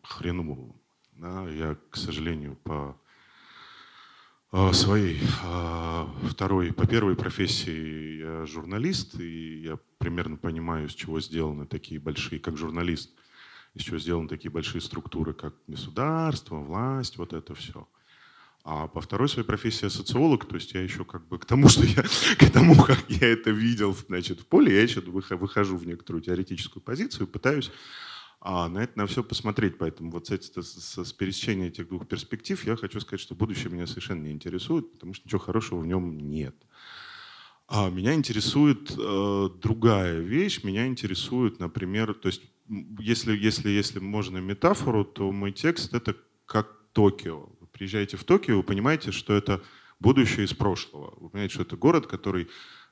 [0.02, 0.74] хреновым.
[1.12, 3.00] Да, я, к сожалению, по
[4.52, 11.22] а, своей а, второй, по первой профессии я журналист, и я примерно понимаю, с чего
[11.22, 13.12] сделаны такие большие, как журналист,
[13.76, 17.88] из чего сделаны такие большие структуры, как государство, власть, вот это все.
[18.70, 21.70] А по второй своей профессии я социолог, то есть я еще как бы к тому,
[21.70, 22.04] что я,
[22.38, 26.84] к тому, как я это видел, значит, в поле, я еще выхожу в некоторую теоретическую
[26.84, 27.72] позицию, пытаюсь
[28.42, 29.78] а на это на все посмотреть.
[29.78, 33.88] Поэтому вот с, с, с пересечения этих двух перспектив я хочу сказать, что будущее меня
[33.88, 36.56] совершенно не интересует, потому что ничего хорошего в нем нет.
[37.70, 40.64] А меня интересует э, другая вещь.
[40.64, 42.42] Меня интересует, например, то есть
[43.00, 47.50] если, если, если можно метафору, то мой текст это как Токио.
[47.78, 49.62] Приезжаете в Токио, вы понимаете, что это
[50.00, 51.14] будущее из прошлого.
[51.20, 52.48] Вы понимаете, что это город, который,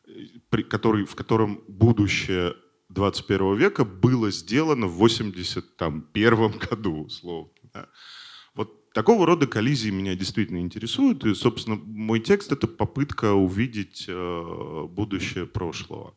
[0.07, 2.53] э, который, в котором будущее
[2.89, 7.49] 21 века было сделано в 81 году, условно.
[7.73, 7.89] Да.
[8.53, 11.25] Вот такого рода коллизии меня действительно интересуют.
[11.25, 16.15] И, собственно, мой текст— это попытка увидеть э, будущее прошлого.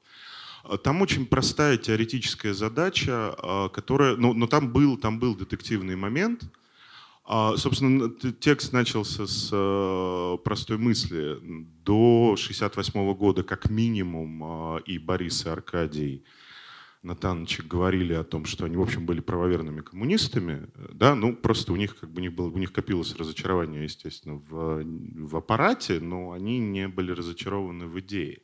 [0.85, 4.16] Там очень простая теоретическая задача, э, которая...
[4.16, 6.42] Ну, но там был, там был детективный момент.
[7.31, 8.09] А, собственно,
[8.41, 11.37] текст начался с э, простой мысли.
[11.85, 16.25] До 68 года как минимум и Борис и Аркадий—
[17.03, 21.77] Натановича говорили о том, что они, в общем, были правоверными коммунистами, да, ну, просто у
[21.77, 26.33] них как бы у них, было, у них копилось разочарование, естественно, в, в аппарате, но
[26.33, 28.43] они не были разочарованы в идее.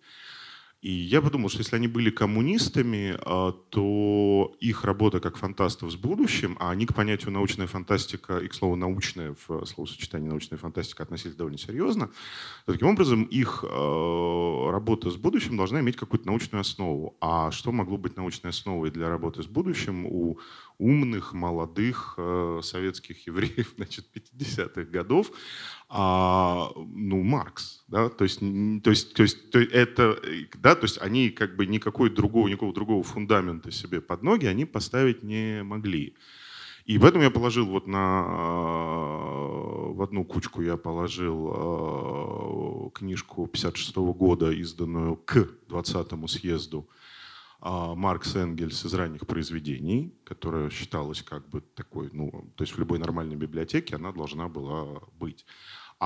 [0.85, 5.97] И я подумал, что если они были коммунистами, а, то их работа как фантастов с
[5.97, 11.03] будущим, а они к понятию научная фантастика, и к слову научная в словосочетании научная фантастика
[11.03, 12.09] относились довольно серьезно,
[12.67, 17.17] то таким образом их а, работа с будущим должна иметь какую-то научную основу.
[17.19, 20.39] А что могло быть научной основой для работы с будущим у
[20.79, 25.31] умных, молодых э, советских евреев значит, 50-х годов,
[25.89, 30.19] а, ну, Маркс, да, то есть, то есть, то есть то это,
[30.57, 34.65] да, то есть они как бы никакой другого, никакого другого фундамента себе под ноги они
[34.65, 36.15] поставить не могли.
[36.85, 38.23] И поэтому я положил вот на,
[39.95, 46.87] в одну кучку я положил э, книжку 56 -го года, изданную к 20-му съезду
[47.67, 52.79] а, Маркс Энгельс из ранних произведений, которая считалась как бы такой, ну, то есть в
[52.79, 55.47] любой нормальной библиотеке она должна была быть.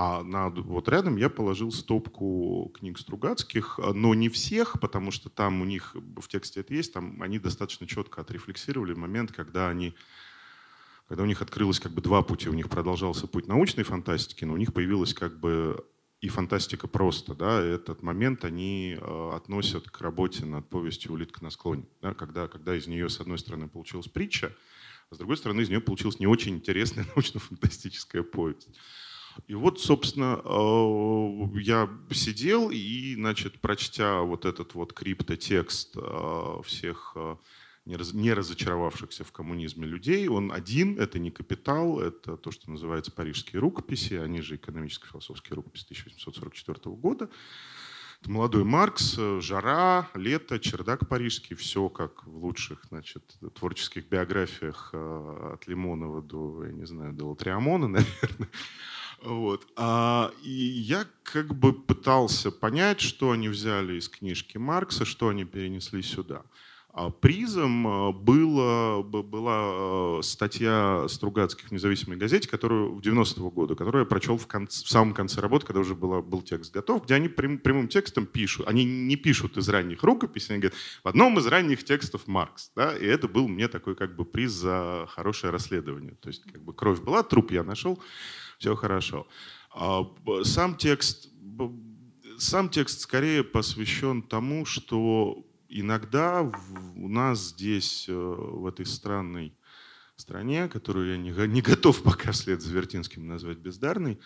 [0.00, 5.60] А на, вот рядом я положил стопку книг Стругацких, но не всех, потому что там
[5.60, 9.96] у них в тексте это есть, там они достаточно четко отрефлексировали момент, когда они
[11.08, 12.48] когда у них открылось как бы два пути.
[12.48, 15.84] У них продолжался путь научной фантастики, но у них появилась как бы
[16.20, 17.34] и фантастика просто.
[17.34, 22.46] Да, этот момент они э, относят к работе над повестью «Улитка на склоне», да, когда,
[22.46, 24.54] когда из нее, с одной стороны, получилась притча,
[25.10, 28.68] а с другой стороны, из нее получилась не очень интересная научно-фантастическая повесть.
[29.46, 37.12] И вот, собственно, э, я сидел и, значит, прочтя вот этот вот криптотекст э, всех
[37.14, 37.36] э,
[37.86, 40.28] не разочаровавшихся в коммунизме людей.
[40.28, 45.84] Он один, это не капитал, это то, что называется парижские рукописи, они же экономическо-философские рукописи
[45.84, 47.30] 1844 года.
[48.20, 53.22] Это молодой Маркс, жара, лето, чердак парижский, все как в лучших значит,
[53.54, 58.50] творческих биографиях от Лимонова до, я не знаю, до Латриамона, наверное.
[59.22, 59.66] Вот.
[59.76, 65.44] А, и я как бы пытался понять, что они взяли из книжки Маркса, что они
[65.44, 66.42] перенесли сюда.
[66.90, 73.74] А призом а, было, была а, статья Стругацких в независимой газете, которую в 90-го года,
[73.74, 77.04] которую я прочел в, конце, в самом конце работы, когда уже была, был текст готов,
[77.04, 78.68] где они прям, прямым текстом пишут.
[78.68, 82.70] Они не пишут из ранних рукописей, они говорят, в одном из ранних текстов Маркс.
[82.74, 82.96] Да?
[82.96, 86.14] И это был мне такой как бы приз за хорошее расследование.
[86.20, 88.00] То есть как бы кровь была, труп я нашел
[88.58, 89.26] все хорошо.
[89.70, 90.04] А,
[90.42, 91.30] сам текст,
[92.38, 96.42] сам текст скорее посвящен тому, что иногда
[96.96, 99.54] у нас здесь, э, в этой странной
[100.16, 101.16] стране, которую я
[101.46, 104.18] не, готов пока вслед за Вертинским назвать бездарной,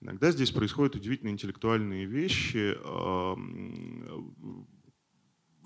[0.00, 2.76] иногда здесь происходят удивительно интеллектуальные вещи.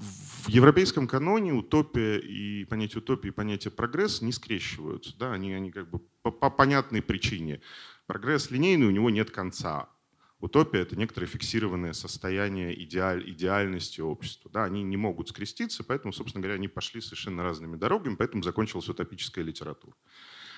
[0.01, 5.15] В европейском каноне утопия и понятие утопии и понятие прогресс не скрещиваются.
[5.19, 5.33] Да?
[5.33, 7.61] Они, они как бы по, по понятной причине.
[8.11, 9.89] Прогресс линейный, у него нет конца.
[10.41, 14.51] Утопия— это некоторое фиксированное состояние идеаль, идеальности общества.
[14.53, 18.89] Да, они не могут скреститься, поэтому, собственно говоря, они пошли совершенно разными дорогами, поэтому закончилась
[18.89, 19.95] утопическая литература.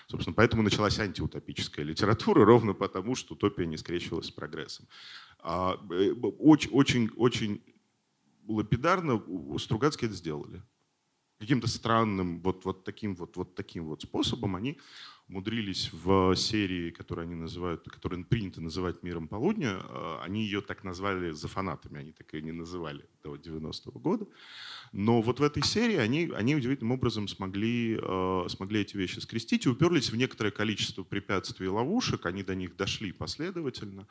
[0.07, 4.89] Собственно, поэтому началась антиутопическая литература, ровно потому, что утопия не скрещивалась с прогрессом.
[5.41, 7.63] А, э, очень, очень, очень
[8.49, 9.23] лапидарно
[9.59, 10.63] Стругацкие это сделали.
[11.39, 14.79] Каким-то странным, вот, вот, таким вот, вот таким вот способом они
[15.33, 20.85] умудрились в серии, которую они называют, которую принято называть «Миром полудня», э, они ее так
[20.85, 24.27] назвали за фанатами, они так и не называли до 90-го года.
[24.93, 29.65] Но вот в этой серии они, они удивительным образом смогли, э, смогли эти вещи скрестить
[29.65, 34.07] и уперлись в некоторое количество препятствий и ловушек, они до них дошли последовательно,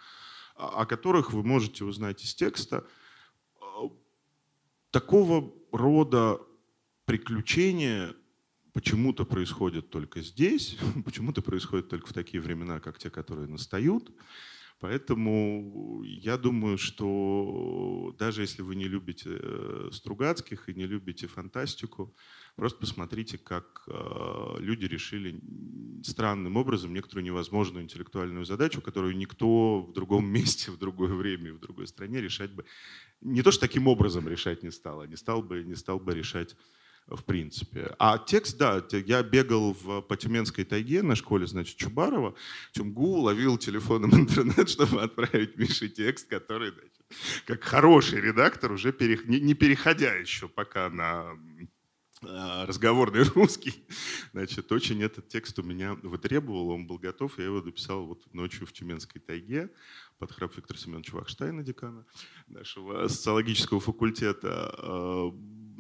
[0.55, 2.83] о которых вы можете узнать из текста.
[3.61, 3.89] Э,
[4.89, 6.39] такого рода
[7.05, 8.15] приключения
[8.73, 14.11] почему-то происходит только здесь, почему-то происходит только в такие времена, как те, которые настают.
[14.81, 22.15] Поэтому я думаю, что даже если вы не любите э, Стругацких и не любите фантастику,
[22.55, 25.39] просто посмотрите, как э, люди решили
[26.03, 31.59] странным образом некоторую невозможную интеллектуальную задачу, которую никто в другом месте, в другое время, в
[31.59, 32.65] другой стране решать бы
[33.21, 36.15] не то, что таким образом решать не стал, а не стал бы, не стал бы
[36.15, 36.55] решать
[37.07, 37.93] в принципе.
[37.99, 42.35] А текст, да, я бегал в, по Тюменской тайге на школе, значит, Чубарова,
[42.71, 49.25] Тюмгу, ловил телефоном интернет, чтобы отправить Мише текст, который, значит, как хороший редактор, уже перех...
[49.25, 51.37] не, не переходя еще пока на
[52.23, 53.83] а, разговорный русский.
[54.31, 58.67] Значит, очень этот текст у меня вытребовал, он был готов, я его дописал вот ночью
[58.67, 59.69] в Тюменской тайге
[60.19, 62.05] под храп Виктора Семеновича Вахштайна, декана
[62.47, 65.31] нашего социологического факультета.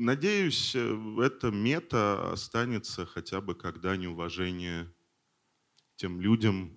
[0.03, 4.91] Надеюсь, эта мета останется хотя бы как дань уважения
[5.95, 6.71] тем людям,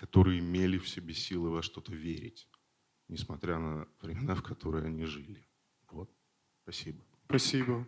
[0.00, 2.48] которые имели в себе силы во что-то верить,
[3.06, 5.46] несмотря на времена, в которые они жили.
[5.92, 6.10] Вот.
[6.64, 7.04] Спасибо.
[7.26, 7.86] Спасибо.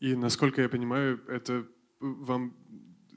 [0.00, 1.66] И насколько я понимаю, это
[1.98, 2.54] вам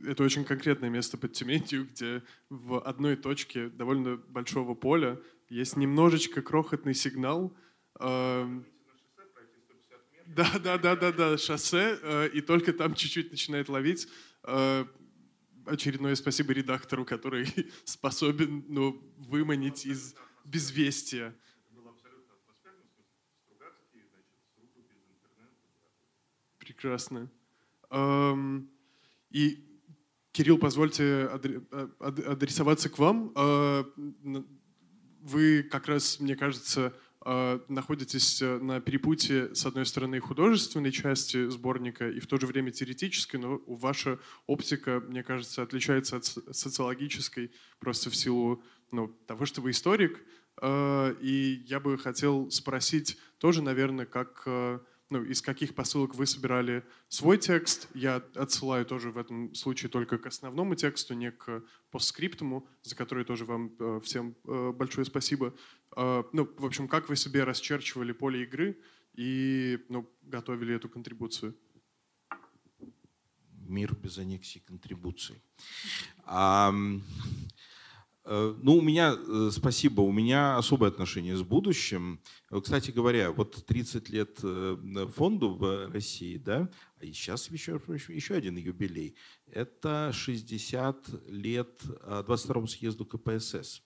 [0.05, 5.19] это очень конкретное место под Тюменью, где в одной точке довольно большого поля
[5.51, 7.53] есть немножечко крохотный сигнал.
[7.99, 8.47] Э,
[10.25, 14.07] да, да, да, да, да, шоссе, э, и только там чуть-чуть начинает ловить.
[14.43, 14.85] Э,
[15.65, 17.47] очередное спасибо редактору, который
[17.83, 21.35] способен ну, выманить из безвестия.
[26.59, 27.29] Прекрасно.
[27.89, 28.71] Эм,
[29.29, 29.67] и
[30.31, 31.25] Кирилл, позвольте
[31.99, 33.33] адресоваться к вам.
[35.21, 36.93] Э, вы как раз, мне кажется,
[37.25, 42.47] э, находитесь э, на перепутье, с одной стороны, художественной части сборника и в то же
[42.47, 49.45] время теоретической, но ваша оптика, мне кажется, отличается от социологической просто в силу ну, того,
[49.45, 50.21] что вы историк.
[50.61, 54.45] И я бы хотел спросить тоже, наверное, как
[55.11, 57.89] ну, из каких посылок вы собирали свой текст.
[57.93, 63.25] Я отсылаю тоже в этом случае только к основному тексту, не к постскриптуму, за который
[63.25, 65.53] тоже вам э, всем э, большое спасибо.
[65.97, 68.79] Э, ну, в общем, как вы себе расчерчивали поле игры
[69.13, 71.55] и ну, готовили эту контрибуцию?
[73.67, 75.41] Мир без аннексии контрибуций.
[78.23, 82.21] Ну, у меня, э, спасибо, у меня особое отношение с будущим.
[82.51, 84.39] Э, кстати говоря, вот 30 лет
[85.15, 86.69] фонду в России, да,
[86.99, 89.15] а сейчас еще, еще один юбилей.
[89.47, 93.81] Это 60 лет 22-му съезду КПСС,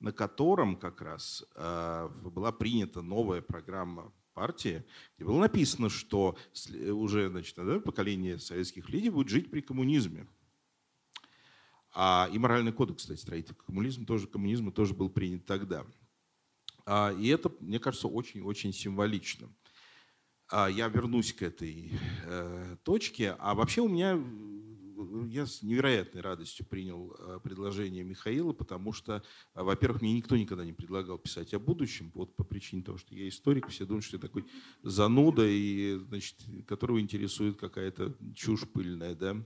[0.00, 4.84] на котором как раз была принята новая программа партии,
[5.16, 6.36] где было написано, что
[6.76, 10.28] уже значит, поколение советских людей будет жить при коммунизме.
[12.00, 15.84] А, и моральный кодекс, кстати, строитель коммунизма тоже, коммунизма тоже был принят тогда.
[16.86, 19.48] А, и это, мне кажется, очень-очень символично.
[20.48, 21.90] А, я вернусь к этой
[22.22, 23.34] э, точке.
[23.40, 24.16] А вообще у меня
[25.28, 29.22] я с невероятной радостью принял э, предложение Михаила, потому что,
[29.54, 33.14] э, во-первых, мне никто никогда не предлагал писать о будущем, вот по причине того, что
[33.14, 34.44] я историк, все думают, что я такой
[34.82, 36.36] зануда, и, значит,
[36.66, 39.36] которого интересует какая-то чушь пыльная, да,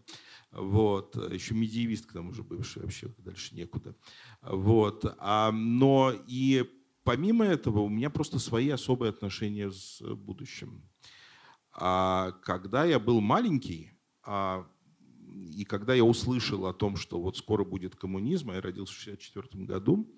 [0.51, 3.95] вот, еще медиевист к тому же бывший, вообще дальше некуда,
[4.43, 6.69] вот, а, но и
[7.05, 10.83] помимо этого у меня просто свои особые отношения с будущим.
[11.75, 13.93] А когда я был маленький,
[14.25, 14.67] а
[15.33, 19.03] и когда я услышал о том, что вот скоро будет коммунизм, а я родился в
[19.03, 20.09] 1964 году,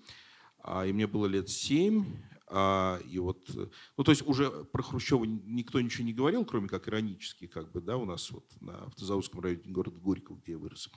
[0.58, 2.04] а, и мне было лет 7,
[2.46, 3.50] а, и вот,
[3.96, 7.80] ну то есть уже про Хрущева никто ничего не говорил, кроме как иронически, как бы,
[7.80, 10.90] да, у нас вот на Автозаводском районе города Горького, где я вырос.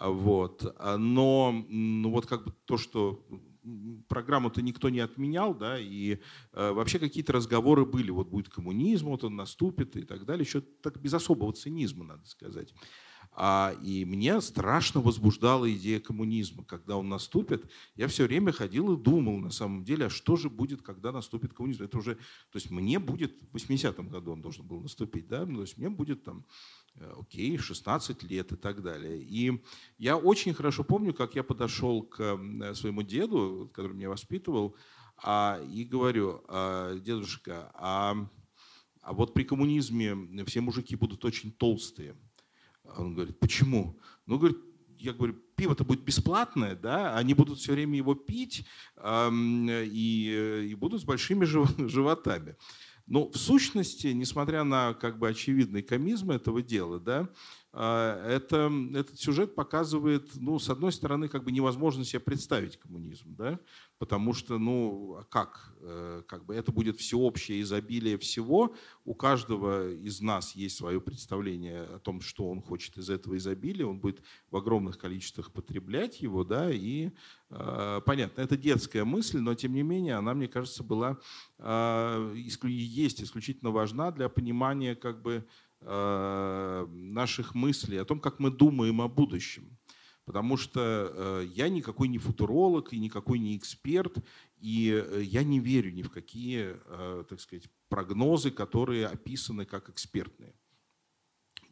[0.00, 0.62] Вот.
[0.98, 3.24] Но ну, вот как бы то, что
[4.08, 6.18] программу-то никто не отменял, да, и
[6.52, 10.60] э, вообще какие-то разговоры были, вот будет коммунизм, вот он наступит и так далее, еще
[10.60, 12.74] так без особого цинизма, надо сказать.
[13.36, 16.64] А, и мне страшно возбуждала идея коммунизма.
[16.64, 20.48] Когда он наступит, я все время ходил и думал, на самом деле, а что же
[20.48, 21.82] будет, когда наступит коммунизм?
[21.82, 25.56] Это уже, то есть мне будет, в 80-м году он должен был наступить, да, ну,
[25.56, 26.44] то есть мне будет там,
[26.94, 29.20] э, окей, 16 лет и так далее.
[29.20, 29.60] И
[29.98, 32.38] я очень хорошо помню, как я подошел к
[32.74, 34.76] своему деду, который меня воспитывал,
[35.16, 38.16] а, и говорю, «А, дедушка, а,
[39.00, 42.16] а вот при коммунизме все мужики будут очень толстые.
[42.96, 43.98] Он говорит, почему?
[44.26, 44.58] Ну, говорит,
[44.98, 48.66] я говорю, пиво-то будет бесплатное, да, они будут все время его пить
[48.96, 51.44] эм, и, и будут с большими
[51.88, 52.56] животами.
[53.06, 57.28] Но в сущности, несмотря на как бы очевидный комизм этого дела, да, а,
[57.76, 63.58] это, этот сюжет показывает, ну, с одной стороны, как бы невозможно себе представить коммунизм, да,
[63.98, 69.90] потому что, ну, а как, э, как бы это будет всеобщее изобилие всего, у каждого
[69.90, 74.22] из нас есть свое представление о том, что он хочет из этого изобилия, он будет
[74.50, 77.10] в огромных количествах потреблять его, да, и
[77.50, 81.18] э, понятно, это детская мысль, но тем не менее она, мне кажется, была,
[81.58, 85.46] есть исключительно важна для понимания, как бы,
[85.84, 89.76] наших мыслей, о том, как мы думаем о будущем.
[90.24, 94.16] Потому что э, я никакой не футуролог и никакой не эксперт,
[94.58, 96.76] и э, я не верю ни в какие,
[97.28, 100.54] так сказать, прогнозы, которые описаны как экспертные.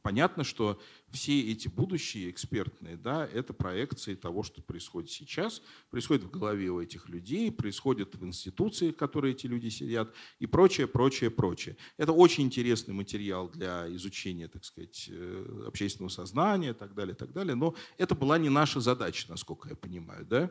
[0.02, 0.80] Понятно, что
[1.10, 6.80] все эти будущие экспертные, да, это проекции того, что происходит сейчас, происходит в голове у
[6.80, 11.76] этих людей, происходит в институциях, в которые эти люди сидят и прочее, прочее, прочее.
[11.98, 17.32] Это очень интересный материал для изучения, так сказать, э, общественного сознания и так далее, так
[17.32, 17.54] далее.
[17.54, 20.50] Но это была не наша задача, насколько я понимаю, да.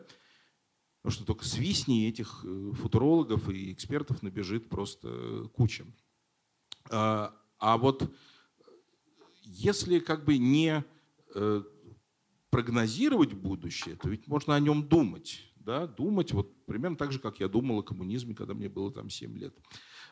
[1.02, 5.86] Потому что только свистни этих э, футурологов и экспертов набежит просто куча.
[6.89, 8.10] А, а вот
[9.41, 10.83] если как бы не
[11.35, 11.63] э,
[12.49, 15.41] прогнозировать будущее, то ведь можно о нем думать.
[15.55, 15.87] Да?
[15.87, 19.37] Думать вот примерно так же, как я думал о коммунизме, когда мне было там 7
[19.37, 19.55] лет.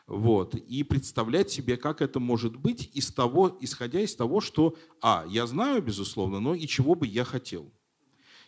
[0.06, 0.54] Вот.
[0.54, 5.46] И представлять себе, как это может быть, из того, исходя из того, что, а, я
[5.46, 7.72] знаю, безусловно, но и чего бы я хотел.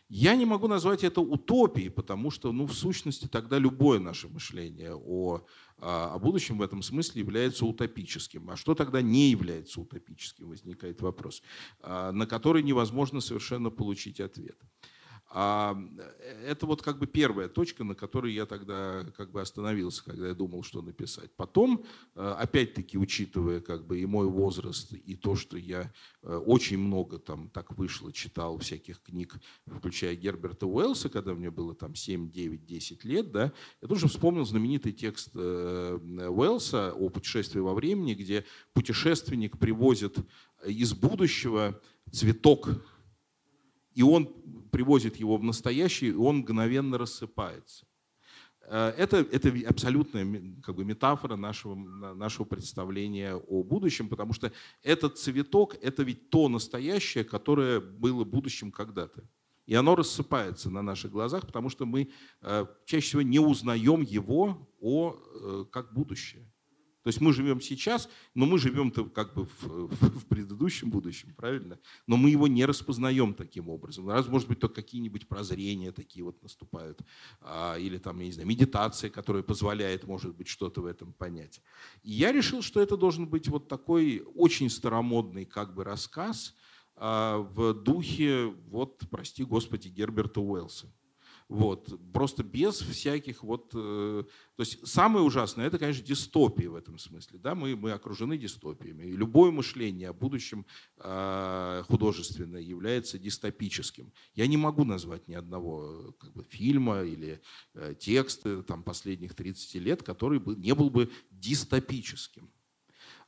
[0.08, 4.94] Я не могу назвать это утопией, потому что, ну, в сущности, тогда любое наше мышление
[4.94, 5.46] о,
[5.78, 8.50] а, о будущем в этом смысле является утопическим.
[8.50, 11.42] А что тогда не является утопическим, возникает вопрос,
[11.80, 14.58] а, на который невозможно совершенно получить ответ.
[15.34, 15.82] А,
[16.44, 20.34] это вот как бы первая точка, на которой я тогда как бы остановился, когда я
[20.34, 21.30] думал, что написать.
[21.36, 25.90] Потом, э, опять-таки, учитывая как бы и мой возраст, и то, что я
[26.22, 31.74] э, очень много там так вышло, читал всяких книг, включая Герберта Уэллса, когда мне было
[31.74, 37.60] там 7, 9, 10 лет, да, я тоже вспомнил знаменитый текст э, Уэллса о путешествии
[37.60, 40.18] во времени, где путешественник привозит
[40.66, 41.80] из будущего
[42.10, 42.68] цветок
[43.94, 44.32] и он
[44.72, 47.86] привозит его в настоящий, и он мгновенно рассыпается.
[48.62, 51.74] Э, это, это абсолютная как бы, метафора нашего,
[52.14, 54.50] нашего представления о будущем, потому что
[54.82, 59.22] этот цветок– это ведь то настоящее, которое было будущим когда-то.
[59.66, 62.10] И оно рассыпается на наших глазах, потому что мы
[62.40, 66.51] э, чаще всего не узнаем его о, э, как будущее.
[67.02, 71.78] То есть мы живем сейчас, но мы живем-то как бы в, в, предыдущем будущем, правильно?
[72.06, 74.08] Но мы его не распознаем таким образом.
[74.08, 77.00] Раз, может быть, только какие-нибудь прозрения такие вот наступают.
[77.40, 81.60] А, или там, я не знаю, медитация, которая позволяет, может быть, что-то в этом понять.
[82.02, 86.54] И я решил, что это должен быть вот такой очень старомодный как бы рассказ
[86.94, 90.86] а, в духе, вот, прости господи, Герберта Уэллса.
[91.52, 91.92] Вот.
[92.14, 93.72] Просто без всяких вот...
[93.74, 94.24] Э,
[94.56, 97.38] то есть самое ужасное, это, конечно, дистопия в этом смысле.
[97.38, 97.54] Да?
[97.54, 99.04] Мы, мы окружены дистопиями.
[99.04, 100.64] И любое мышление о будущем
[100.96, 104.14] э, художественное является дистопическим.
[104.34, 107.42] Я не могу назвать ни одного как бы, фильма или
[107.74, 112.50] э, текста там, последних 30 лет, который бы, не был бы дистопическим.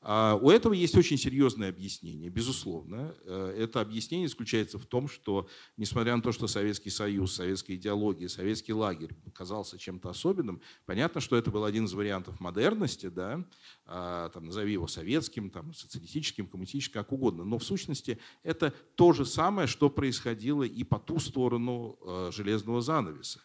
[0.06, 3.14] А, у этого есть очень серьезное объяснение, безусловно.
[3.24, 5.48] Э, это объяснение заключается в том, что,
[5.78, 11.36] несмотря на то, что Советский Союз, советская идеология, советский лагерь казался чем-то особенным, понятно, что
[11.36, 13.46] это был один из вариантов модерности, да,
[13.86, 17.44] а, там, назови его советским, там, социалистическим, коммунистическим, как угодно.
[17.44, 22.82] Но в сущности это то же самое, что происходило и по ту сторону э, железного
[22.82, 23.40] занавеса.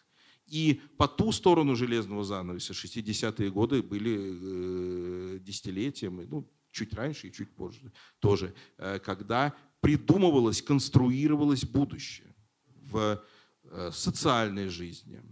[0.50, 7.32] И по ту сторону железного занавеса 60-е годы были э, десятилетием, ну, чуть раньше и
[7.32, 12.34] чуть позже тоже, э, когда придумывалось, конструировалось будущее
[12.66, 13.22] в
[13.64, 15.22] э, социальной жизни,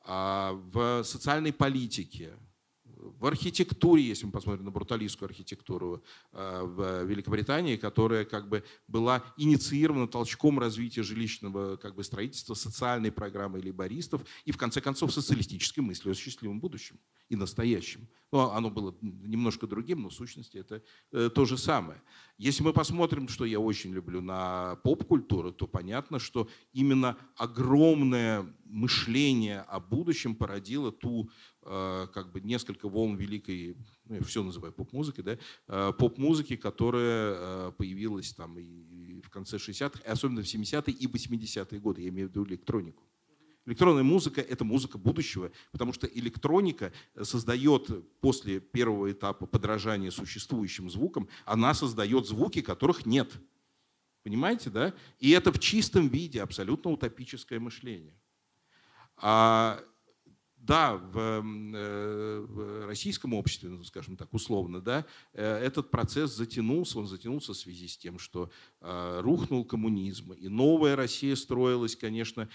[0.00, 2.32] а, в социальной политике,
[2.98, 9.24] в архитектуре, если мы посмотрим на бруталистскую архитектуру э, в Великобритании, которая как бы была
[9.36, 15.82] инициирована толчком развития жилищного как бы, строительства, социальной программой лейбористов и, в конце концов, социалистической
[15.82, 18.08] мыслью о счастливом будущем и настоящем.
[18.32, 20.82] Ну, оно было немножко другим, но в сущности это
[21.12, 22.02] э, то же самое.
[22.36, 29.60] Если мы посмотрим, что я очень люблю на поп-культуру, то понятно, что именно огромное мышление
[29.62, 31.30] о будущем породило ту
[32.14, 35.38] как бы несколько волн великой, ну, я все называю поп-музыкой, да,
[35.68, 41.80] э, поп-музыки, которая э, появилась там и в конце 60-х, особенно в 70-е и 80-е
[41.80, 43.04] годы, я имею в виду электронику.
[43.66, 46.90] Электронная музыка– это музыка будущего, потому что электроника
[47.20, 47.90] создает
[48.20, 53.30] после первого этапа подражания существующим звукам, она создает звуки, которых нет.
[54.22, 54.94] Понимаете, да?
[55.18, 58.14] И это в чистом виде абсолютно утопическое мышление.
[59.18, 59.82] А
[60.68, 66.98] да, в, э, в российском обществе, ну, скажем так, условно, да, э, этот процесс затянулся,
[66.98, 68.50] он затянулся в связи с тем, что
[68.82, 72.48] э, рухнул коммунизм, и новая Россия строилась, конечно,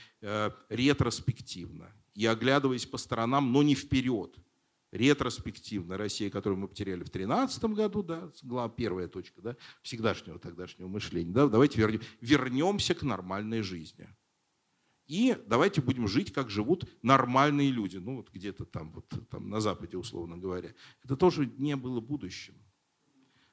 [0.70, 4.38] ретроспективно, и оглядываясь по сторонам, но не вперед.
[4.92, 11.32] Ретроспективно Россия, которую мы потеряли в 2013 году, да, первая точка, да, всегдашнего тогдашнего мышления,
[11.32, 14.08] да, давайте вернем, вернемся к нормальной жизни.
[15.08, 17.98] И давайте будем жить, как живут нормальные люди.
[17.98, 20.74] Ну, вот где-то там, вот, там на Западе, условно говоря.
[21.04, 22.56] Это тоже не было будущим.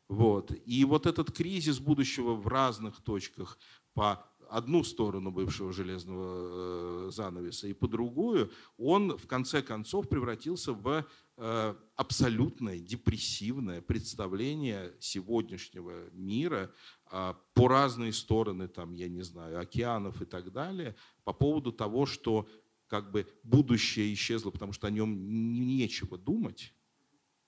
[0.08, 0.52] Вот.
[0.64, 3.58] И вот этот кризис будущего в разных точках
[3.94, 10.72] по одну сторону бывшего железного э, занавеса и по другую, он в конце концов превратился
[10.72, 11.74] в э,
[12.10, 16.74] абсолютное депрессивное представление сегодняшнего мира
[17.06, 22.06] а, по разные стороны, там, я не знаю, океанов и так далее, по поводу того,
[22.06, 22.48] что
[22.88, 25.14] как бы будущее исчезло, потому что о нем
[25.54, 26.74] нечего думать,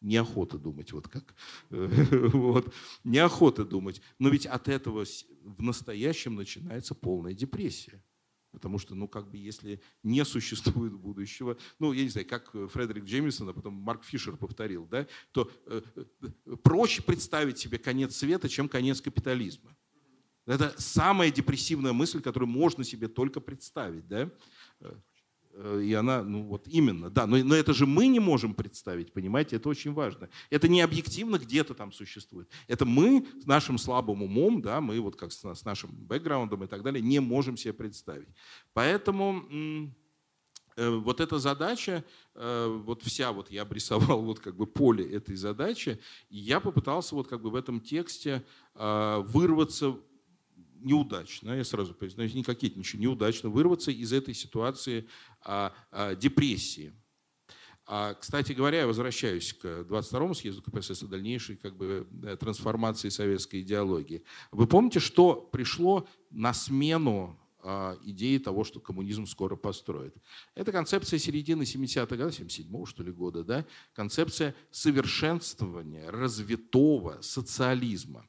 [0.00, 1.34] неохота думать, вот как,
[1.70, 4.00] вот, неохота думать.
[4.20, 5.04] Но ведь от этого
[5.42, 8.00] в настоящем начинается полная депрессия.
[8.53, 13.05] Потому что, ну, как бы, если не существует будущего, ну, я не знаю, как Фредерик
[13.05, 18.48] Джеймисон, а потом Марк Фишер повторил, да, то э, э, проще представить себе конец света,
[18.48, 19.74] чем конец капитализма.
[20.44, 24.30] Это самая депрессивная мысль, которую можно себе только представить, да.
[25.55, 29.12] Э, и она, ну вот именно, да, но, но это же мы не можем представить,
[29.12, 30.28] понимаете, это очень важно.
[30.50, 32.48] Это не объективно где-то там существует.
[32.68, 36.66] Это мы с нашим слабым умом, да, мы вот как с, с нашим бэкграундом и
[36.66, 38.28] так далее не можем себе представить.
[38.72, 39.44] Поэтому
[40.76, 45.36] э, вот эта задача, э, вот вся, вот я обрисовал вот как бы поле этой
[45.36, 46.00] задачи,
[46.30, 48.44] и я попытался вот как бы в этом тексте
[48.74, 49.98] вырваться
[50.85, 55.09] неудачно, я сразу признаюсь, не кокетничаю, неудачно вырваться из этой ситуации
[55.41, 56.93] а, а, депрессии.
[57.85, 63.09] А, кстати говоря, я возвращаюсь к 22-му съезду КПСС и дальнейшей как бы, э, трансформации
[63.09, 64.22] советской идеологии.
[64.53, 70.16] Вы помните, что пришло на смену а, идеи того, что коммунизм скоро построит.
[70.55, 73.66] Это концепция середины 70-х годов, 77-го что ли года, да?
[73.95, 78.26] концепция совершенствования развитого социализма.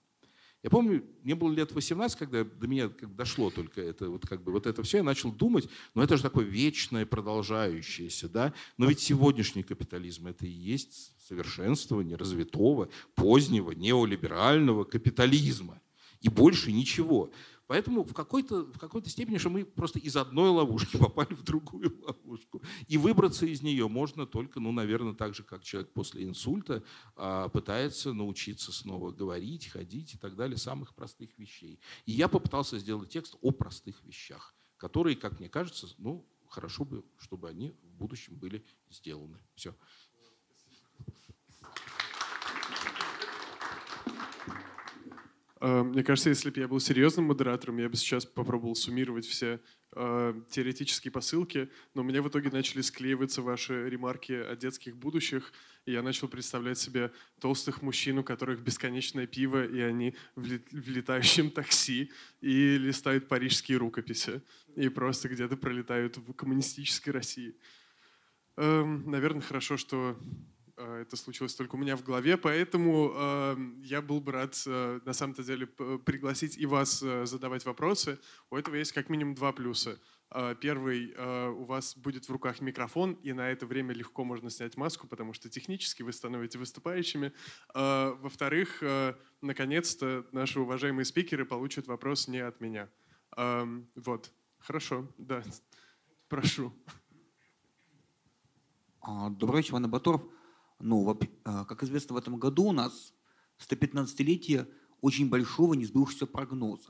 [0.63, 4.41] Я помню, мне было лет 18, когда до меня как дошло только это, вот как
[4.43, 8.85] бы вот это все, я начал думать, ну это же такое вечное, продолжающееся, да, но
[8.85, 15.81] ведь сегодняшний капитализм это и есть совершенствование развитого, позднего, неолиберального капитализма.
[16.21, 17.33] И больше ничего.
[17.67, 21.97] Поэтому в какой-то, в какой-то степени, что мы просто из одной ловушки попали в другую
[22.03, 22.61] ловушку.
[22.87, 26.83] И выбраться из нее можно только, ну, наверное, так же, как человек после инсульта
[27.15, 31.79] а, пытается научиться снова говорить, ходить и так далее, самых простых вещей.
[32.05, 37.03] И я попытался сделать текст о простых вещах, которые, как мне кажется, ну, хорошо бы,
[37.17, 39.39] чтобы они в будущем были сделаны.
[39.55, 39.75] Все.
[45.63, 49.61] Мне кажется, если бы я был серьезным модератором, я бы сейчас попробовал суммировать все
[49.95, 55.53] э, теоретические посылки, но у меня в итоге начали склеиваться ваши ремарки о детских будущих,
[55.85, 61.49] и я начал представлять себе толстых мужчин, у которых бесконечное пиво, и они в, летающем
[61.49, 62.11] такси,
[62.41, 64.41] и листают парижские рукописи,
[64.75, 67.55] и просто где-то пролетают в коммунистической России.
[68.57, 70.19] Э, наверное, хорошо, что
[70.77, 75.13] это случилось только у меня в голове, поэтому э, я был бы рад э, на
[75.13, 78.19] самом-то деле пригласить и вас э, задавать вопросы.
[78.49, 79.99] У этого есть как минимум два плюса.
[80.31, 84.49] Э, первый, э, у вас будет в руках микрофон, и на это время легко можно
[84.49, 87.33] снять маску, потому что технически вы становитесь выступающими.
[87.75, 92.89] Э, во-вторых, э, наконец-то наши уважаемые спикеры получат вопрос не от меня.
[93.37, 93.65] Э,
[93.95, 95.43] вот, хорошо, да,
[96.29, 96.73] прошу.
[99.01, 100.23] А, добрый вечер, Иван Баторов.
[100.83, 103.13] Ну, а, как известно, в этом году у нас
[103.57, 104.67] 115-летие
[104.99, 106.89] очень большого несбывшегося прогноза.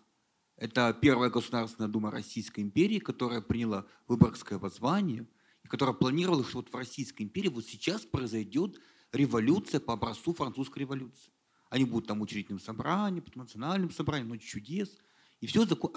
[0.58, 5.28] Это первая Государственная Дума Российской империи, которая приняла Выборгское воззвание,
[5.64, 8.80] и которая планировала, что вот в Российской империи вот сейчас произойдет
[9.12, 11.32] революция по образцу французской революции.
[11.70, 14.98] Они будут там учредительным собранием, потом национальным собранием, ночь чудес.
[15.40, 15.92] И все закон...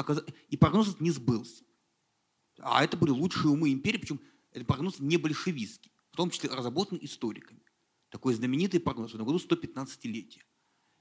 [0.51, 1.64] И прогноз этот не сбылся.
[2.59, 4.20] А это были лучшие умы империи, причем
[4.53, 7.66] это прогноз не большевистский, в том числе разработан историками
[8.17, 10.41] такой знаменитый прогноз на году 115-летия.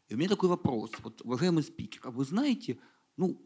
[0.09, 0.91] И у меня такой вопрос.
[1.01, 2.77] Вот, уважаемый спикер, а вы знаете,
[3.15, 3.41] ну,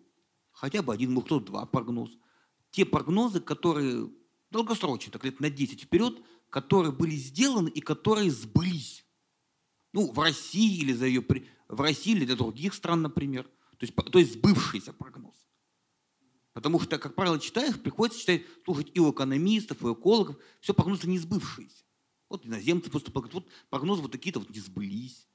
[0.50, 2.10] хотя бы один, может, два прогноз,
[2.72, 4.10] те прогнозы, которые
[4.50, 9.06] долгосрочно, так лет на 10 вперед, которые были сделаны и которые сбылись.
[9.94, 11.24] Ну, в России или за ее...
[11.68, 13.44] В России или для других стран, например.
[13.78, 15.36] То есть, то есть сбывшийся прогноз.
[16.54, 20.74] Потому что, как правило, читаешь, приходится читать, слушать и у экономистов, и у экологов, все
[20.74, 21.84] прогнозы не сбывшиеся.
[22.30, 25.28] Вот иноземцы поступали, вот прогнозы вот такие-то вот не сбылись.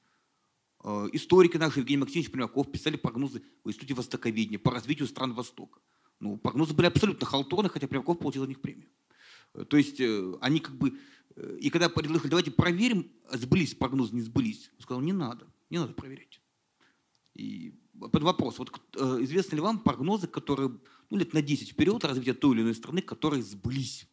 [0.83, 5.79] Э, историки наши, Евгений Максимович Примаков, писали прогнозы в Институте Востоковедения по развитию стран Востока.
[6.19, 8.89] Ну, прогнозы были абсолютно халтурны, хотя Примаков получил за них премию.
[9.53, 10.97] Э, то есть э, они как бы...
[11.59, 15.91] И когда предложили, давайте проверим, сбылись прогнозы, не сбылись, он сказал, не надо, не надо
[15.91, 16.39] проверять.
[17.33, 20.79] И под вопрос, вот известны ли вам прогнозы, которые
[21.09, 24.07] ну, лет на 10 вперед развития той или иной страны, которые сбылись?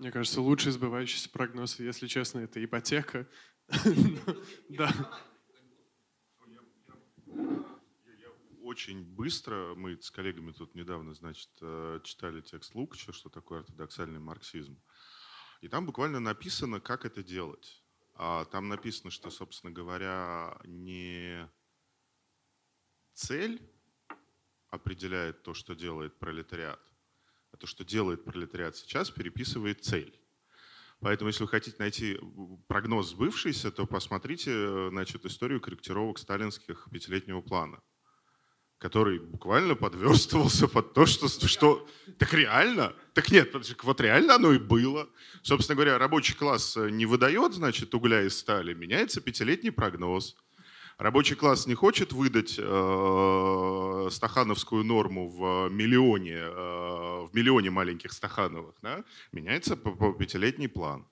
[0.00, 3.28] Мне кажется, лучший сбывающийся прогноз, если честно, это ипотека.
[4.70, 4.90] Да.
[8.62, 14.20] Очень быстро, мы с коллегами тут недавно, значит, э, читали текст Лукача, что такое ортодоксальный
[14.20, 14.80] марксизм.
[15.60, 17.84] И там буквально написано, как это делать.
[18.14, 21.46] А там написано, что, собственно говоря, не
[23.12, 23.60] цель
[24.70, 26.80] определяет то, что делает пролетариат,
[27.56, 30.18] то, что делает пролетариат сейчас, переписывает цель.
[31.00, 32.18] Поэтому, если вы хотите найти
[32.68, 37.80] прогноз сбывшийся, то посмотрите значит, историю корректировок сталинских пятилетнего плана,
[38.78, 41.28] который буквально подверстывался под то, что...
[41.28, 41.88] что
[42.18, 42.94] так реально?
[43.14, 45.08] Так нет, вот реально оно и было.
[45.42, 50.36] Собственно говоря, рабочий класс не выдает, значит, угля и стали, меняется пятилетний прогноз–
[51.00, 58.74] Рабочий класс не хочет выдать э, стахановскую норму в миллионе э, в миллионе маленьких Стахановых,
[58.82, 61.06] да, меняется пятилетний план.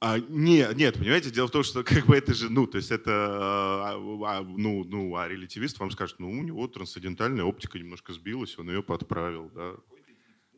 [0.00, 2.90] А, нет, нет, понимаете, дело в том, что как бы это же, ну, то есть
[2.90, 3.94] это, а,
[4.26, 8.68] а, ну, ну, а релятивист вам скажет, ну, у него трансцендентальная оптика немножко сбилась, он
[8.68, 9.76] ее подправил, да.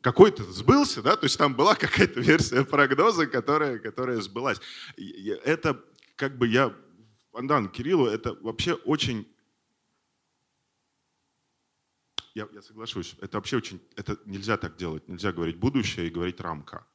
[0.00, 4.60] Какой-то сбылся, да, то есть там была какая-то версия прогноза, которая, которая сбылась.
[5.44, 5.80] Это
[6.16, 6.74] как бы я,
[7.34, 9.26] Андан Кириллу, это вообще очень
[12.34, 16.40] я, я соглашусь, это вообще очень, это нельзя так делать, нельзя говорить будущее и говорить
[16.40, 16.86] рамка.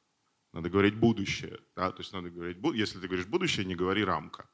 [0.52, 1.58] Надо говорить будущее.
[1.76, 1.92] Да?
[1.92, 4.48] То есть надо говорить, если ты говоришь будущее, не говори рамка.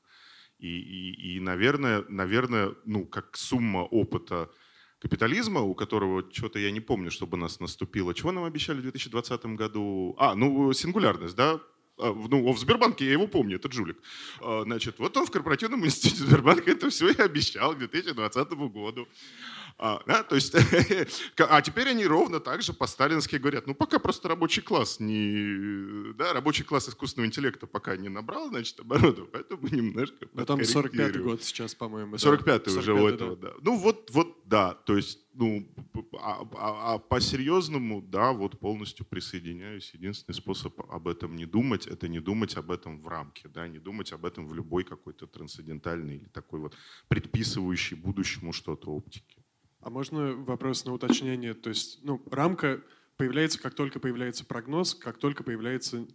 [0.58, 4.50] И, и, и наверное, наверное, ну, как сумма опыта
[4.98, 8.14] капитализма, у которого что-то я не помню, чтобы нас наступило.
[8.14, 10.14] Чего нам обещали в 2020 году?
[10.18, 11.60] А, ну, сингулярность, да?
[11.98, 13.96] А, ну, в Сбербанке я его помню, это Джулик.
[14.40, 19.08] А, значит, вот он в корпоративном институте Сбербанка это все и обещал к 2020 году.
[19.78, 20.54] А, да, то есть,
[21.38, 26.32] а теперь они ровно так же по-сталински говорят, ну пока просто рабочий класс не, да,
[26.32, 31.42] рабочий класс искусственного интеллекта пока не набрал, значит, оборудование, поэтому немножко Но там 45-й год
[31.42, 32.16] сейчас, по-моему.
[32.16, 32.78] 45-й да.
[32.78, 33.48] уже у этого, да.
[33.48, 33.54] да.
[33.60, 35.68] Ну вот, вот, да, то есть, ну,
[36.20, 39.92] а, а, а по-серьезному, да, вот полностью присоединяюсь.
[39.92, 43.78] Единственный способ об этом не думать, это не думать об этом в рамке, да, не
[43.78, 46.74] думать об этом в любой какой-то трансцендентальной или такой вот
[47.08, 49.42] предписывающей будущему что-то оптике.
[49.86, 51.54] А можно вопрос на уточнение?
[51.54, 52.82] То есть, ну, рамка
[53.16, 56.08] появляется, как только появляется прогноз, как только появляется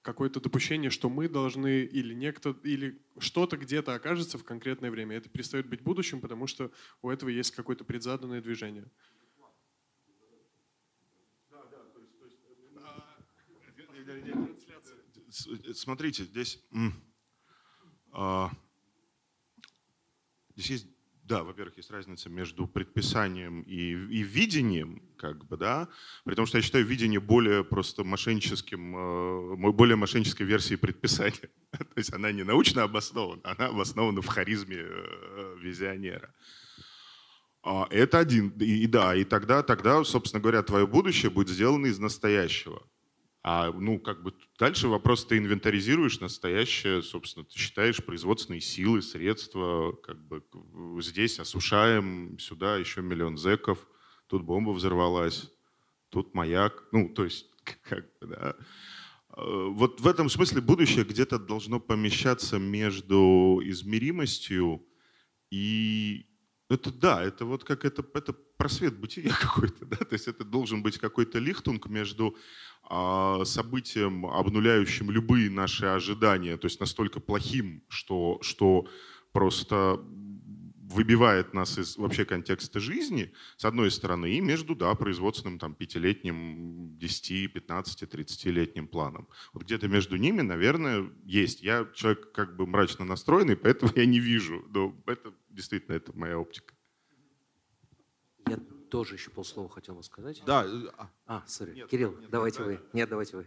[0.00, 5.14] какое-то допущение, что мы должны или некто, или что-то где-то окажется в конкретное время.
[5.14, 6.72] Это перестает быть будущим, потому что
[7.02, 8.90] у этого есть какое-то предзаданное движение.
[15.74, 16.64] Смотрите, здесь,
[18.10, 18.50] а,
[20.56, 20.97] здесь есть
[21.28, 25.88] да, во-первых, есть разница между предписанием и, и видением, как бы, да,
[26.24, 31.50] при том, что я считаю видение более просто мошенническим, э, более мошеннической версией предписания.
[31.70, 36.34] То есть она не научно обоснована, она обоснована в харизме э, визионера.
[37.62, 41.98] А, это один, и, да, и тогда, тогда, собственно говоря, твое будущее будет сделано из
[41.98, 42.82] настоящего.
[43.50, 49.92] А ну, как бы дальше вопрос, ты инвентаризируешь настоящее, собственно, ты считаешь производственные силы, средства,
[49.92, 50.42] как бы
[51.00, 53.88] здесь осушаем, сюда еще миллион зеков,
[54.26, 55.50] тут бомба взорвалась,
[56.10, 57.46] тут маяк, ну, то есть,
[57.84, 58.54] как бы, да.
[59.30, 64.84] А, вот в этом смысле будущее где-то должно помещаться между измеримостью
[65.50, 66.26] и
[66.68, 70.82] это да, это вот как это, это просвет бытия какой-то, да, то есть это должен
[70.82, 72.36] быть какой-то лихтунг между
[72.82, 78.86] а, событием, обнуляющим любые наши ожидания, то есть настолько плохим, что, что
[79.32, 80.00] просто
[80.88, 86.96] выбивает нас из вообще контекста жизни, с одной стороны, и между, да, производственным там пятилетним,
[86.98, 89.28] 10, 15, 30-летним планом.
[89.52, 91.62] Вот где-то между ними, наверное, есть.
[91.62, 96.38] Я человек как бы мрачно настроенный, поэтому я не вижу, но это действительно это моя
[96.38, 96.72] оптика.
[98.46, 98.58] Я
[98.90, 100.40] тоже еще полслова хотел сказать.
[100.46, 100.64] Да.
[100.64, 101.74] Э, а, а сори.
[101.74, 102.80] Нет, Кирилл, нет, давайте нет, вы.
[102.92, 103.46] Нет, давайте вы.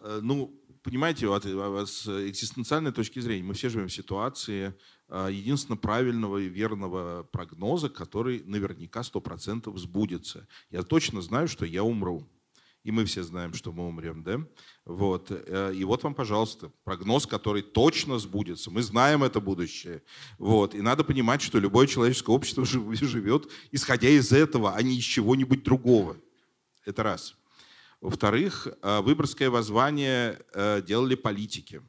[0.00, 4.74] Э, ну, понимаете, вот, э, с экзистенциальной точки зрения, мы все живем в ситуации
[5.08, 10.46] единственно правильного и верного прогноза, который наверняка 100% сбудется.
[10.70, 12.28] Я точно знаю, что я умру
[12.82, 14.40] и мы все знаем, что мы умрем, да?
[14.84, 15.28] Вот.
[15.30, 18.70] Э, и вот вам, пожалуйста, прогноз, который точно сбудется.
[18.70, 20.02] Мы знаем это будущее.
[20.38, 20.74] Вот.
[20.74, 25.62] И надо понимать, что любое человеческое общество живет, исходя из этого, а не из чего-нибудь
[25.62, 26.16] другого.
[26.86, 27.36] Это раз.
[28.00, 31.82] Во-вторых, э, выборское воззвание э, делали политики.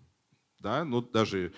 [0.59, 0.83] Да?
[0.83, 1.53] Ну, даже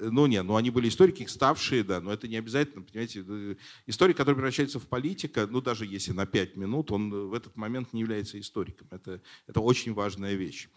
[0.00, 3.54] ну нет, ну они были историки, ставшие, да, но это не обязательно, понимаете, э,
[3.86, 7.92] историк, который превращается в политика, ну даже если на пять минут, он в этот момент
[7.92, 8.88] не является историком.
[8.90, 10.68] Это, это очень важная вещь.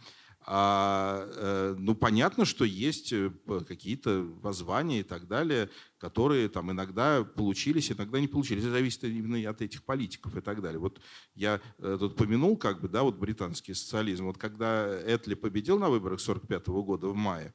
[0.44, 3.32] А, э, ну, понятно, что есть э,
[3.68, 5.70] какие-то воззвания и так далее,
[6.00, 8.64] которые там иногда получились, иногда не получились.
[8.64, 10.80] Это зависит именно от этих политиков и так далее.
[10.80, 11.00] Вот
[11.36, 14.26] я тут помянул, как бы, да, вот британский социализм.
[14.26, 17.54] Вот когда Этли победил на выборах 45 года в мае,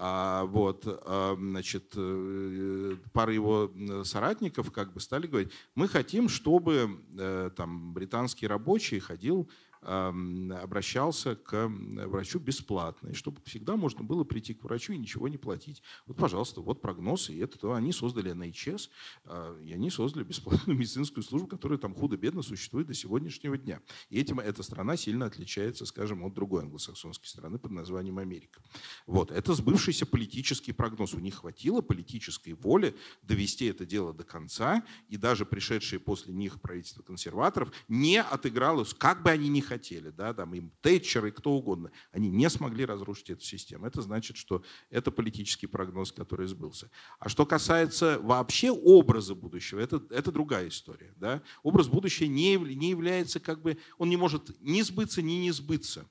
[0.00, 3.72] вот, а, значит, э, пара его
[4.04, 9.50] соратников как бы стали говорить, мы хотим, чтобы э, там британский рабочий ходил
[9.88, 15.38] обращался к врачу бесплатно, и чтобы всегда можно было прийти к врачу и ничего не
[15.38, 15.82] платить.
[16.06, 17.72] Вот, пожалуйста, вот прогноз, и это то.
[17.72, 18.90] Они создали NHS,
[19.24, 23.80] а, и они создали бесплатную медицинскую службу, которая там худо-бедно существует до сегодняшнего дня.
[24.10, 28.60] И этим эта страна сильно отличается, скажем, от другой англосаксонской страны под названием Америка.
[29.06, 29.30] Вот.
[29.30, 31.14] Это сбывшийся политический прогноз.
[31.14, 36.60] У них хватило политической воли довести это дело до конца, и даже пришедшие после них
[36.60, 39.77] правительство консерваторов не отыграло, как бы они ни хотели,
[40.10, 43.86] да, там им Тэтчер и кто угодно, они не смогли разрушить эту систему.
[43.86, 46.90] Это значит, что это политический прогноз, который сбылся.
[47.18, 51.12] А что касается вообще образа будущего, это, это другая история.
[51.16, 51.42] Да?
[51.62, 56.06] Образ будущего не, не является как бы, он не может ни сбыться, ни не сбыться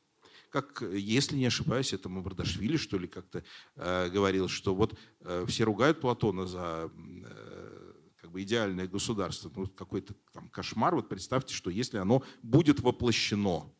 [0.49, 3.43] как, если не ошибаюсь, это Маврдашвили, что ли, как-то
[3.75, 7.56] э, говорил, что вот э, все ругают Платона за э,
[8.27, 10.93] как бы идеальное государство, ну, какой-то там кошмар.
[10.93, 13.71] Вот представьте, что если оно будет воплощено,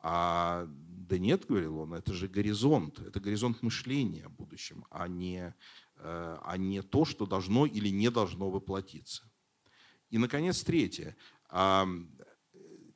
[0.00, 5.54] а да нет, говорил он, это же горизонт, это горизонт мышления о будущем, а не,
[5.96, 9.30] э, а не то, что должно или не должно воплотиться.
[10.08, 11.14] И, наконец, третье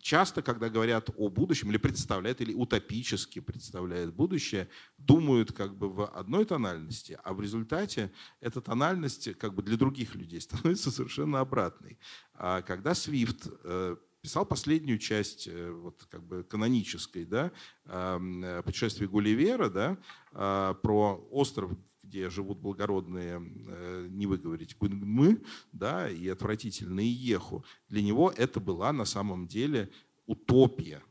[0.03, 6.07] часто, когда говорят о будущем или представляют, или утопически представляют будущее, думают как бы в
[6.07, 11.99] одной тональности, а в результате эта тональность как бы для других людей становится совершенно обратной.
[12.35, 17.53] А когда Свифт э, писал последнюю часть э, вот, как бы канонической да,
[17.87, 21.71] э, путешествия Гулливера да, про остров
[22.13, 25.43] где живут благородные, э, не выговорить, мы,
[25.73, 29.91] да, и отвратительные еху, для него это была на самом деле
[30.27, 31.03] утопия.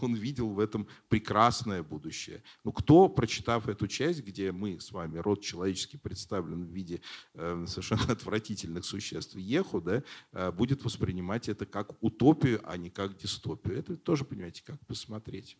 [0.00, 2.42] Он видел в этом прекрасное будущее.
[2.64, 7.00] Но кто, прочитав эту часть, где мы с вами, род человеческий, представлен в виде
[7.34, 10.02] э, совершенно отвратительных существ, еху, да,
[10.32, 13.78] э, будет воспринимать это как утопию, а не как дистопию.
[13.78, 15.56] Это тоже, понимаете, как посмотреть.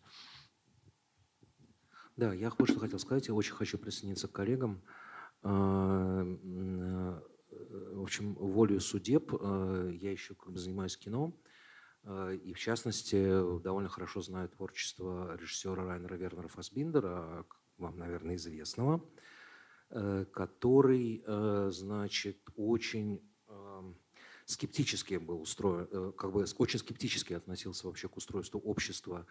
[2.17, 3.27] Да, я кое-что хотел сказать.
[3.27, 4.81] Я очень хочу присоединиться к коллегам.
[5.41, 7.21] А, э,
[7.93, 11.37] в общем, волю судеб э, я еще как бы занимаюсь кино.
[12.03, 13.17] Э, и в частности,
[13.61, 17.45] довольно хорошо знаю творчество режиссера Райнера Вернера Фасбиндера,
[17.77, 19.05] вам, наверное, известного,
[19.89, 21.23] который,
[21.71, 23.21] значит, очень
[24.45, 29.27] скептически был устроен, как бы очень скептически относился вообще к устройству общества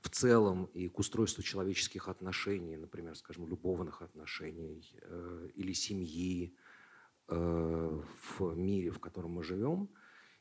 [0.00, 6.54] в целом и к устройству человеческих отношений, например, скажем, любовных отношений э, или семьи
[7.28, 8.00] э,
[8.38, 9.88] в мире, в котором мы живем.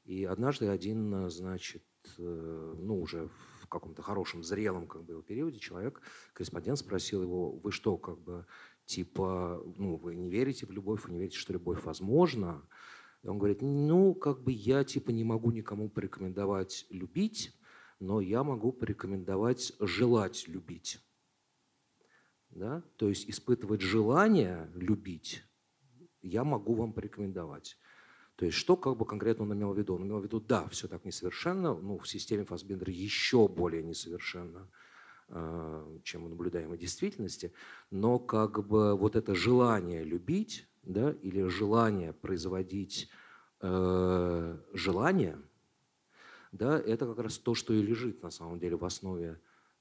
[0.03, 1.83] И однажды один, значит,
[2.17, 3.29] э, ну уже
[3.61, 6.01] в каком-то хорошем, зрелом как бы его периоде человек,
[6.33, 8.45] корреспондент спросил его, вы что, как бы,
[8.85, 12.61] типа, ну, вы не верите в любовь, вы не верите, что любовь возможна?
[13.23, 17.57] И он говорит, ну, как бы я, типа, не могу никому порекомендовать любить,
[17.99, 20.99] но я могу порекомендовать желать любить.
[22.49, 22.83] Да?
[22.97, 25.43] То есть испытывать желание любить
[26.25, 27.77] я могу вам порекомендовать.
[28.35, 29.95] То есть что как бы конкретно он имел в виду?
[29.95, 34.69] Он имел в виду, да, все так несовершенно, ну, в системе Фасбендера еще более несовершенно,
[35.29, 37.53] э, чем в действительности,
[37.91, 43.09] но как бы вот это желание любить, да, или желание производить
[43.61, 45.37] э, желание–
[46.55, 49.39] да, это как раз то, что и лежит на самом деле в основе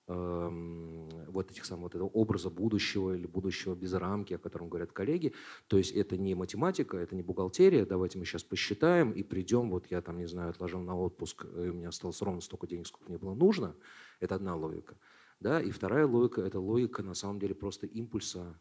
[0.09, 4.91] э, вот этих самых вот этого образа будущего или будущего без рамки, о котором говорят
[4.93, 5.33] коллеги.
[5.69, 7.87] То есть это не математика, это не бухгалтерия.
[7.87, 9.71] Давайте мы сейчас посчитаем и придем.
[9.71, 12.89] Вот я там, не знаю, отложил на отпуск, и у меня осталось ровно столько денег,
[12.89, 13.77] сколько мне было нужно.
[14.19, 14.97] Это одна логика.
[15.39, 15.61] Да?
[15.61, 18.59] И вторая логика– это логика на самом деле просто импульса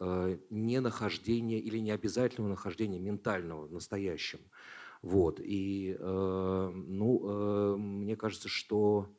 [0.00, 4.40] э, не нахождения или не обязательного нахождения ментального в настоящем.
[5.04, 5.38] Вот.
[5.38, 9.14] И, э, ну, э, мне кажется, что,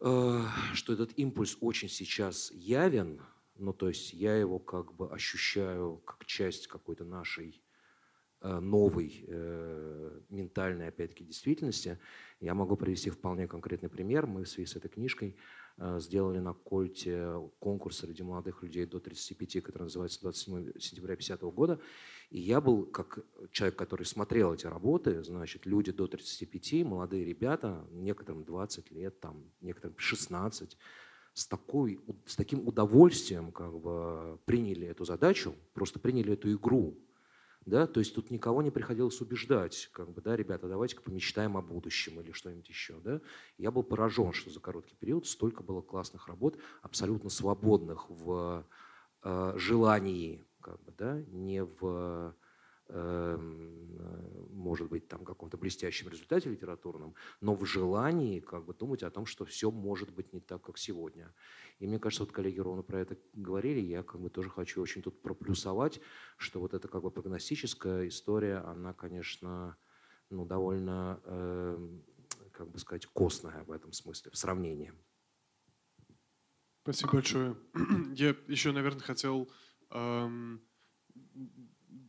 [0.00, 0.40] э,
[0.72, 3.20] что этот импульс очень сейчас явен,
[3.56, 7.62] ну, то есть я его как бы ощущаю как часть какой-то нашей
[8.60, 11.98] новой э, ментальной, опять-таки, действительности.
[12.40, 14.26] Я могу привести вполне конкретный пример.
[14.26, 15.36] Мы в связи с этой книжкой
[15.76, 21.42] Э, сделали на Кольте конкурс среди молодых людей до 35, который называется 27 сентября 50
[21.42, 21.80] года.
[22.30, 23.18] И я был, как
[23.50, 29.50] человек, который смотрел эти работы, значит, люди до 35, молодые ребята, некоторым 20 лет, там,
[29.60, 30.76] некоторым 16,
[31.32, 36.96] с, такой, с таким удовольствием как бы приняли эту задачу, просто приняли эту игру.
[37.66, 37.86] Да?
[37.86, 42.20] То есть тут никого не приходилось убеждать, как бы, да, ребята, давайте-ка помечтаем о будущем
[42.20, 43.00] или что-нибудь еще.
[43.00, 43.20] Да?
[43.58, 48.66] Я был поражен, что за короткий период столько было классных работ, абсолютно свободных в
[49.22, 52.34] э, желании, как бы, да, не в
[52.88, 59.26] может быть, там каком-то блестящем результате литературном, но в желании как бы думать о том,
[59.26, 61.32] что все может быть не так, как сегодня.
[61.78, 65.02] И мне кажется, вот коллеги ровно про это говорили, я как бы тоже хочу очень
[65.02, 66.00] тут проплюсовать,
[66.36, 69.76] что вот эта как бы прогностическая история, она, конечно,
[70.30, 72.00] ну, довольно, э,
[72.52, 74.92] как бы сказать, костная в этом смысле, в сравнении.
[76.82, 77.56] Спасибо большое.
[78.14, 79.50] Я еще, наверное, хотел,
[79.90, 80.62] эм,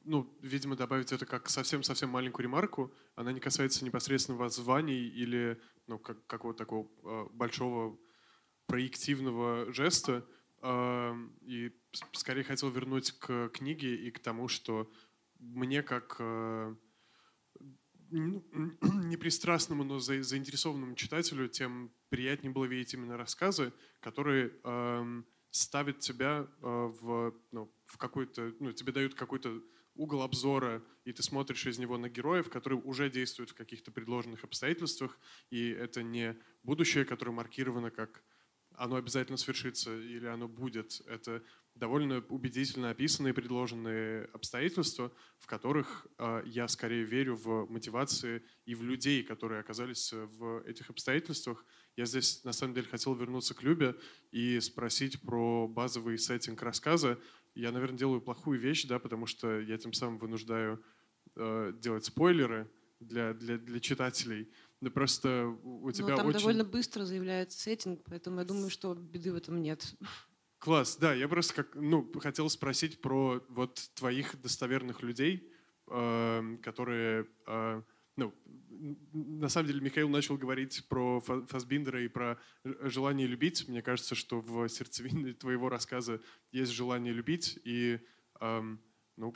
[0.05, 2.93] ну, видимо, добавить это как совсем-совсем маленькую ремарку.
[3.15, 7.97] Она не касается непосредственно воззваний или ну, как, какого-то такого э, большого
[8.67, 10.25] проективного жеста.
[10.61, 11.71] Э, и
[12.13, 14.91] скорее хотел вернуть к книге и к тому, что
[15.39, 16.75] мне как э,
[18.11, 26.47] непристрастному, но заинтересованному читателю, тем приятнее было видеть именно рассказы, которые э, ставят тебя э,
[26.61, 29.61] в, ну, в какой-то, ну, тебе дают какой-то
[29.95, 34.43] угол обзора, и ты смотришь из него на героев, которые уже действуют в каких-то предложенных
[34.43, 35.17] обстоятельствах,
[35.49, 38.23] и это не будущее, которое маркировано как
[38.77, 41.01] оно обязательно свершится или оно будет.
[41.07, 41.43] Это
[41.75, 48.83] довольно убедительно описанные предложенные обстоятельства, в которых э, я скорее верю в мотивации и в
[48.83, 51.65] людей, которые оказались в этих обстоятельствах.
[51.97, 53.95] Я здесь на самом деле хотел вернуться к Любе
[54.31, 57.19] и спросить про базовый сеттинг рассказа.
[57.55, 60.83] Я, наверное, делаю плохую вещь, да, потому что я тем самым вынуждаю
[61.35, 64.51] э, делать спойлеры для, для, для читателей.
[64.81, 66.39] Да просто у тебя Но там очень...
[66.39, 69.95] довольно быстро заявляется сеттинг, поэтому я думаю, что беды в этом нет.
[70.59, 75.49] Класс, да, я просто как, ну, хотел спросить про вот твоих достоверных людей,
[75.87, 77.81] э, которые, э,
[78.16, 78.34] ну,
[79.13, 83.68] на самом деле Михаил начал говорить про Фасбиндера и про желание любить.
[83.68, 87.99] Мне кажется, что в сердцевине твоего рассказа есть желание любить и,
[88.41, 88.61] э,
[89.18, 89.36] ну,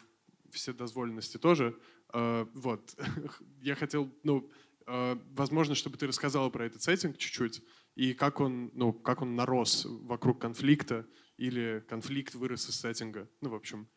[0.51, 1.77] все дозволенности тоже.
[2.13, 2.95] Э, вот,
[3.61, 4.51] я хотел, ну,
[4.91, 7.61] а, возможно, чтобы ты рассказала про этот сеттинг чуть-чуть
[7.93, 11.05] и как он, ну, как он нарос вокруг конфликта
[11.37, 13.29] или конфликт вырос из сеттинга.
[13.41, 13.87] Ну, в общем,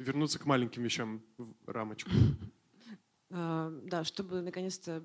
[0.00, 2.10] вернуться к маленьким вещам в рамочку.
[3.38, 5.02] А, да, чтобы наконец-то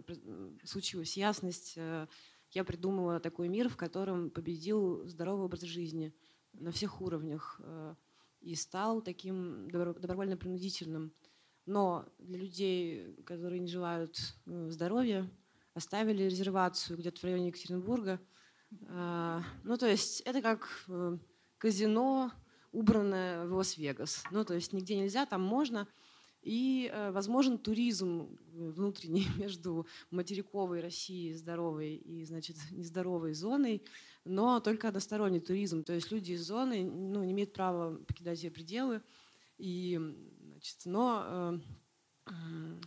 [0.63, 2.07] случилась ясность, э,
[2.51, 6.13] я придумала такой мир, в котором победил здоровый образ жизни
[6.53, 7.95] на всех уровнях э,
[8.39, 11.13] и стал таким добровольно-принудительным.
[11.65, 15.29] Но для людей, которые не желают э, здоровья,
[15.73, 18.19] оставили резервацию где-то в районе Екатеринбурга.
[18.69, 21.17] Ну, то есть это как э,
[21.57, 22.31] казино,
[22.71, 24.23] убранное в Лас-Вегас.
[24.31, 25.89] Ну, то есть нигде нельзя, там можно.
[26.41, 33.83] И э, возможен туризм внутренний между материковой Россией здоровой и, значит, нездоровой зоной,
[34.25, 35.83] но только односторонний туризм.
[35.83, 39.01] То есть люди из зоны ну, не имеют права покидать ее пределы.
[39.57, 39.99] И
[40.61, 41.59] Значит, но
[42.27, 42.81] э,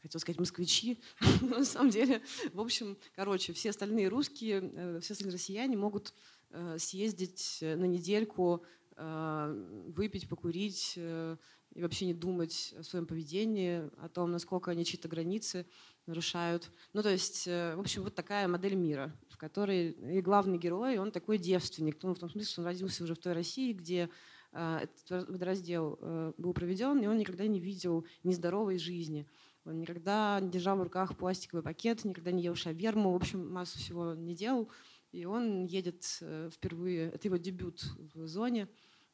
[0.00, 0.98] хотел сказать москвичи,
[1.42, 2.22] на самом деле,
[2.54, 6.14] в общем, короче, все остальные русские, э, все остальные россияне могут
[6.48, 8.64] э, съездить на недельку,
[8.96, 11.36] э, выпить, покурить э,
[11.74, 15.66] и вообще не думать о своем поведении, о том, насколько они чьи-то границы
[16.06, 16.70] нарушают.
[16.92, 20.98] Ну, то есть, э, в общем, вот такая модель мира, в которой и главный герой,
[20.98, 24.10] он такой девственник, ну, в том смысле, что он родился уже в той России, где
[24.52, 29.26] а, этот водораздел э, был проведен, и он никогда не видел нездоровой жизни.
[29.64, 33.78] Он никогда не держал в руках пластиковый пакет, никогда не ел шаверму, в общем, массу
[33.78, 34.68] всего не делал.
[35.12, 37.82] И он едет э, впервые, это его дебют
[38.14, 38.68] в зоне,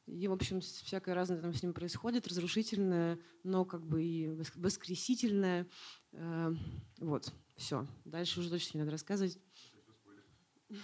[0.09, 5.67] и, в общем, всякое разное там с ним происходит, разрушительное, но как бы и воскресительное.
[6.13, 6.53] Э,
[6.99, 7.87] вот, все.
[8.05, 9.39] Дальше уже точно не надо рассказывать.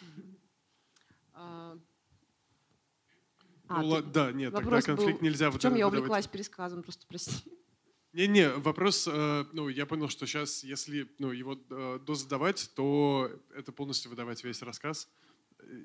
[3.66, 4.02] А, ну, ты...
[4.10, 5.26] Да, нет, тогда конфликт был...
[5.26, 7.50] нельзя В чем я увлеклась пересказом, просто прости.
[8.12, 13.72] Не-не, вопрос, э, ну, я понял, что сейчас, если ну, его э, дозадавать, то это
[13.72, 15.08] полностью выдавать весь рассказ.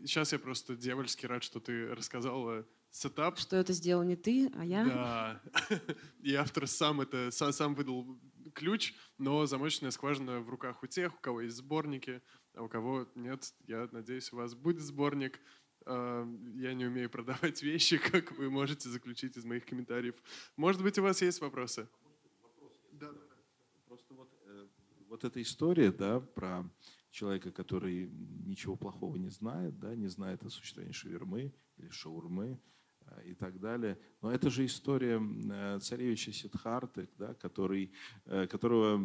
[0.02, 3.38] Сейчас я просто дьявольски рад, что ты рассказала сетап.
[3.38, 4.86] Что это сделал не ты, а я.
[4.86, 5.42] Да.
[6.22, 8.20] И автор сам это сам, сам выдал
[8.54, 12.22] ключ, но замочная скважина в руках у тех, у кого есть сборники,
[12.56, 13.54] а у кого нет.
[13.68, 15.40] Я надеюсь, у вас будет сборник
[15.86, 20.16] я не умею продавать вещи, как вы можете заключить из моих комментариев.
[20.56, 21.88] Может быть, у вас есть вопросы?
[22.92, 23.20] Да, да.
[23.88, 24.68] Просто вот, э,
[25.08, 26.70] вот эта история, да, про
[27.12, 28.10] человека, который
[28.46, 32.60] ничего плохого не знает, да, не знает о существовании шавермы или шаурмы,
[33.10, 33.98] Э, и так далее.
[34.22, 37.92] Но это же история э, царевича Сидхарты, да, который,
[38.26, 38.98] э, которого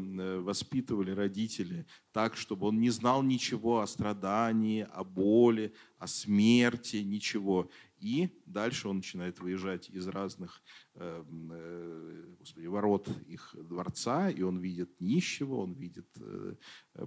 [0.42, 7.70] воспитывали родители так, чтобы он не знал ничего о страдании, о боли, о смерти, ничего.
[8.04, 10.60] И дальше он начинает выезжать из разных
[10.94, 16.56] э, э, господи, ворот их дворца, и он видит нищего, он видит э,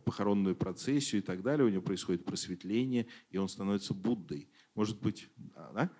[0.03, 1.67] похоронную процессию и так далее.
[1.67, 4.49] У него происходит просветление, и он становится Буддой.
[4.73, 5.91] Может быть, да?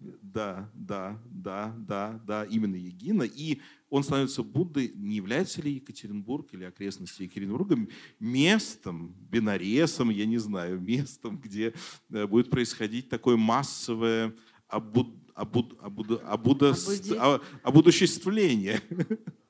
[0.00, 3.24] Да, да, да, да, да, именно Егина.
[3.24, 4.92] И он становится Буддой.
[4.94, 7.76] Не является ли Екатеринбург или окрестности Екатеринбурга
[8.20, 11.74] местом, бинаресом, я не знаю, местом, где
[12.08, 14.34] будет происходить такое массовое
[14.68, 16.74] обуд, обуд, обуд, обуда,
[17.62, 18.80] обудуществление?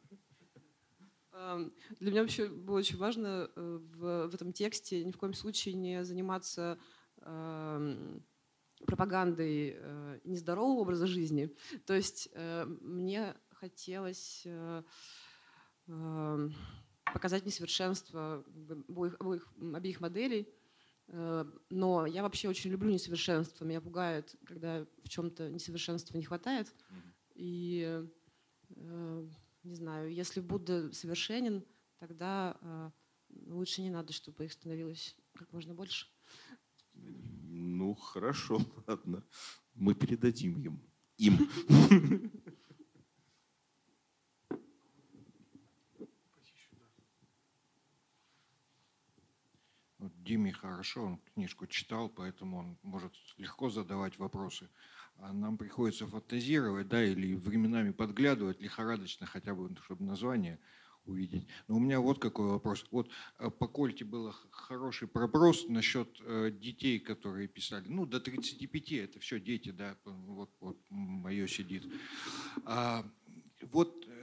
[1.47, 5.35] Эм, для меня вообще было очень важно э, в, в этом тексте ни в коем
[5.35, 6.79] случае не заниматься
[7.23, 8.25] эм,
[8.87, 11.55] пропагандой э, нездорового образа жизни.
[11.87, 14.83] То есть э, мне хотелось э,
[15.87, 16.49] э,
[17.13, 18.45] показать несовершенство
[18.89, 20.49] обоих, обоих, обеих моделей,
[21.09, 23.65] но я вообще очень люблю несовершенство.
[23.65, 26.75] Меня пугает, когда в чем-то несовершенства не хватает.
[27.35, 28.05] И
[28.71, 29.29] э,
[29.63, 31.65] не знаю, если Будда совершенен,
[31.99, 32.91] тогда э,
[33.47, 36.07] лучше не надо, чтобы их становилось как можно больше.
[36.95, 39.23] Ну, хорошо, ладно.
[39.75, 40.81] Мы передадим им.
[41.19, 41.51] Им.
[50.27, 54.69] Диме хорошо, он книжку читал, поэтому он может легко задавать вопросы.
[55.19, 60.59] А нам приходится фантазировать, да, или временами подглядывать лихорадочно, хотя бы, чтобы название
[61.07, 61.47] увидеть.
[61.69, 62.85] Но у меня вот какой вопрос.
[62.91, 63.09] Вот
[63.39, 67.85] э, по Кольте был хороший проброс насчет э, детей, которые писали.
[67.87, 71.85] Ну, до 35 это все дети, да, вот, вот мое сидит.
[72.65, 73.07] А,
[73.71, 74.16] вот э,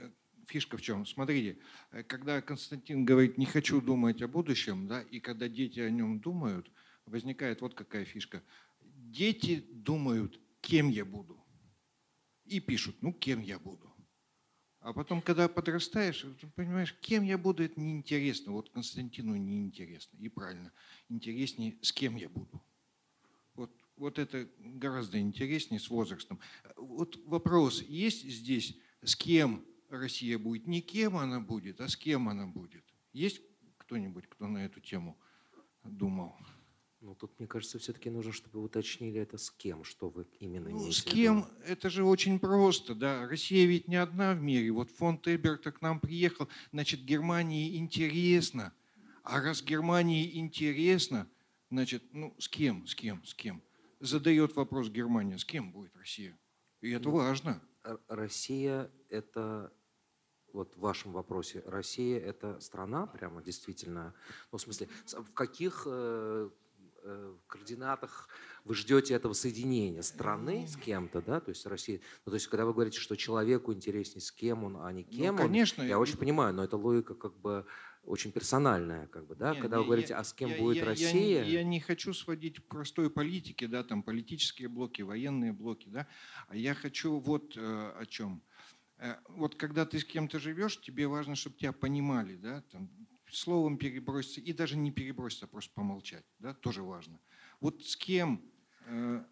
[0.46, 1.06] фишка в чем?
[1.06, 1.58] Смотрите,
[2.06, 6.70] когда Константин говорит, не хочу думать о будущем, да, и когда дети о нем думают,
[7.06, 8.42] возникает вот какая фишка.
[8.82, 11.42] Дети думают, кем я буду.
[12.44, 13.90] И пишут, ну, кем я буду.
[14.80, 16.26] А потом, когда подрастаешь,
[16.56, 18.52] понимаешь, кем я буду, это неинтересно.
[18.52, 20.18] Вот Константину неинтересно.
[20.18, 20.72] И правильно.
[21.08, 22.62] Интереснее, с кем я буду.
[23.54, 26.38] Вот, вот это гораздо интереснее с возрастом.
[26.76, 29.64] Вот вопрос, есть здесь, с кем
[29.98, 30.66] Россия будет?
[30.66, 32.84] Не кем она будет, а с кем она будет?
[33.12, 33.40] Есть
[33.78, 35.18] кто-нибудь, кто на эту тему
[35.82, 36.36] думал?
[37.04, 40.70] Ну, тут, мне кажется, все-таки нужно, чтобы вы уточнили это с кем, что вы именно
[40.70, 41.46] ну, имеете С кем?
[41.66, 43.28] Это же очень просто, да.
[43.28, 44.72] Россия ведь не одна в мире.
[44.72, 48.72] Вот фонд Эберта к нам приехал, значит, Германии интересно.
[49.22, 51.28] А раз Германии интересно,
[51.70, 53.62] значит, ну, с кем, с кем, с кем?
[54.00, 56.38] Задает вопрос Германия, с кем будет Россия?
[56.80, 57.62] И это ну, важно.
[58.08, 59.72] Россия– это
[60.54, 64.14] вот в вашем вопросе, Россия– это страна прямо действительно,
[64.50, 66.48] ну, в смысле, в каких э,
[67.06, 68.30] Э, координатах
[68.64, 70.00] вы ждете этого соединения?
[70.00, 73.74] Страны с кем-то, да, то есть Россия, ну, то есть когда вы говорите, что человеку
[73.74, 76.64] интереснее с кем он, а не ну, кем ну, конечно, он, я очень понимаю, но
[76.64, 77.66] это логика как бы
[78.04, 80.58] очень персональная, как бы, да, не, когда не, вы говорите, я, а с кем я,
[80.58, 81.44] будет я, Россия?
[81.44, 86.06] Я, я не хочу сводить к простой политике, да, там политические блоки, военные блоки, да,
[86.48, 88.42] а я хочу вот э, о чем.
[88.46, 88.53] Э,
[89.28, 92.90] вот когда ты с кем-то живешь, тебе важно, чтобы тебя понимали, да, там,
[93.34, 97.18] словом переброситься, и даже не переброситься, а просто помолчать, да, тоже важно.
[97.60, 98.42] Вот с кем,
[98.86, 99.24] э,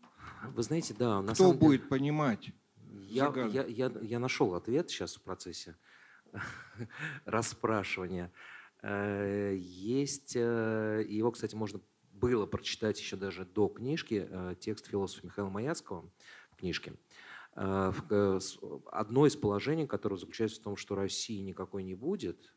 [0.54, 2.50] Вы знаете, да, на кто самом будет деле, понимать
[3.08, 5.76] я, я, я, я нашел ответ сейчас в процессе
[7.24, 8.32] расспрашивания.
[8.82, 11.80] Э, есть, э, его, кстати, можно
[12.12, 14.28] было прочитать еще даже до книжки,
[14.60, 16.08] текст философа Михаила Маяцкого
[16.50, 16.92] в книжке.
[17.54, 22.52] Одно из положений, которое заключается в том, что России никакой не будет,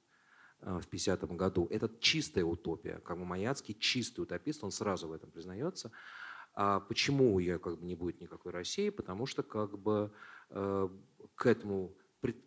[0.62, 1.68] Э, в 50 году.
[1.70, 3.00] Это чистая утопия.
[3.00, 5.92] Как бы Маяцкий чистый утопист, он сразу в этом признается.
[6.54, 8.90] А почему я как бы не будет никакой России?
[8.90, 10.12] Потому что как бы
[10.50, 10.90] э,
[11.36, 11.94] к этому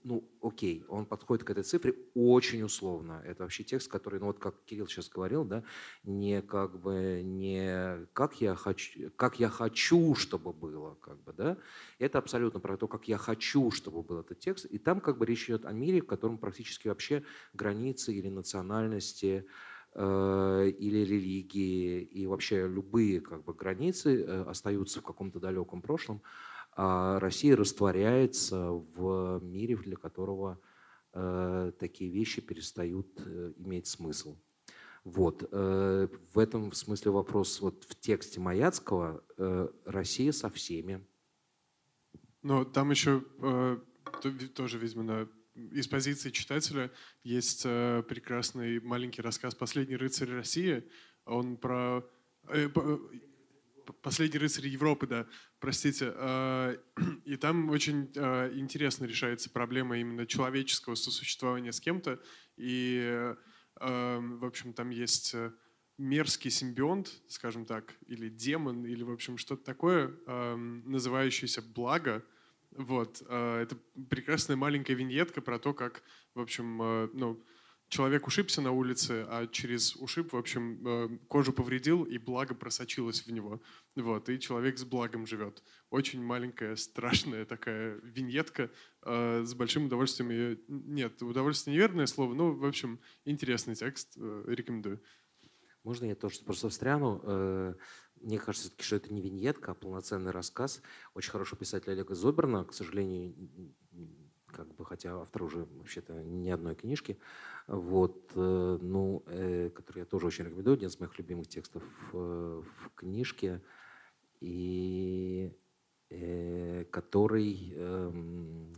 [0.05, 3.23] ну, окей, он подходит к этой цифре очень условно.
[3.25, 5.63] Это вообще текст, который, ну вот как Кирилл сейчас говорил, да,
[6.05, 11.57] не как бы не как я хочу, как я хочу, чтобы было, как бы, да.
[11.99, 14.65] Это абсолютно про то, как я хочу, чтобы был этот текст.
[14.67, 17.23] И там как бы речь идет о мире, в котором практически вообще
[17.53, 19.47] границы или национальности
[19.95, 26.23] э, или религии и вообще любые как бы границы э, остаются в каком-то далеком прошлом
[26.81, 30.61] а Россия растворяется в мире, для которого
[31.13, 34.37] э, такие вещи перестают э, иметь смысл.
[35.03, 35.43] Вот.
[35.51, 39.25] Э, в этом смысле вопрос вот в тексте Маяцкого
[39.87, 41.05] «Россия со всеми».
[42.43, 43.25] Но там еще
[44.55, 46.93] тоже, видимо, из позиции читателя
[47.25, 50.85] есть прекрасный маленький рассказ «Последний рыцарь России».
[51.25, 52.09] Он про
[54.01, 55.27] «Последний рыцарь Европы», да,
[55.61, 56.13] Простите.
[56.15, 56.77] э,
[57.25, 62.21] И там очень э, интересно решается проблема именно человеческого сосуществования с кем-то.
[62.57, 63.01] И,
[63.81, 65.53] э, в общем, там есть э,
[65.99, 72.25] мерзкий симбионт, скажем так, или демон, или, в общем, что-то такое, называющееся благо.
[72.71, 73.21] Вот.
[73.23, 73.77] Это
[74.09, 76.05] прекрасная маленькая виньетка про то, как,
[76.35, 76.77] в общем,
[77.15, 77.45] ну,
[77.89, 83.23] человек ушибся на улице, а через ушиб, в общем, э, кожу повредил, и благо просочилось
[83.27, 83.61] в него.
[83.97, 85.63] Вот, и человек с благом живет.
[85.91, 88.71] Очень маленькая, страшная такая виньетка.
[89.03, 90.59] э, С большим удовольствием ее...
[90.69, 94.15] Нет, удовольствие неверное слово, но, в общем, интересный текст.
[94.17, 95.01] э, Рекомендую.
[95.85, 97.77] Можно я тоже просто встряну?
[98.21, 100.83] Мне кажется, что это не виньетка, а полноценный рассказ.
[101.15, 103.35] Очень хороший писатель Олега Зоберна, к сожалению,
[104.53, 107.19] как бы, хотя автор уже вообще-то ни одной книжки,
[107.67, 112.63] вот, э, ну, э, который я тоже очень рекомендую, один из моих любимых текстов э,
[112.63, 113.63] в книжке,
[114.41, 115.53] и
[116.11, 118.75] э, который эм,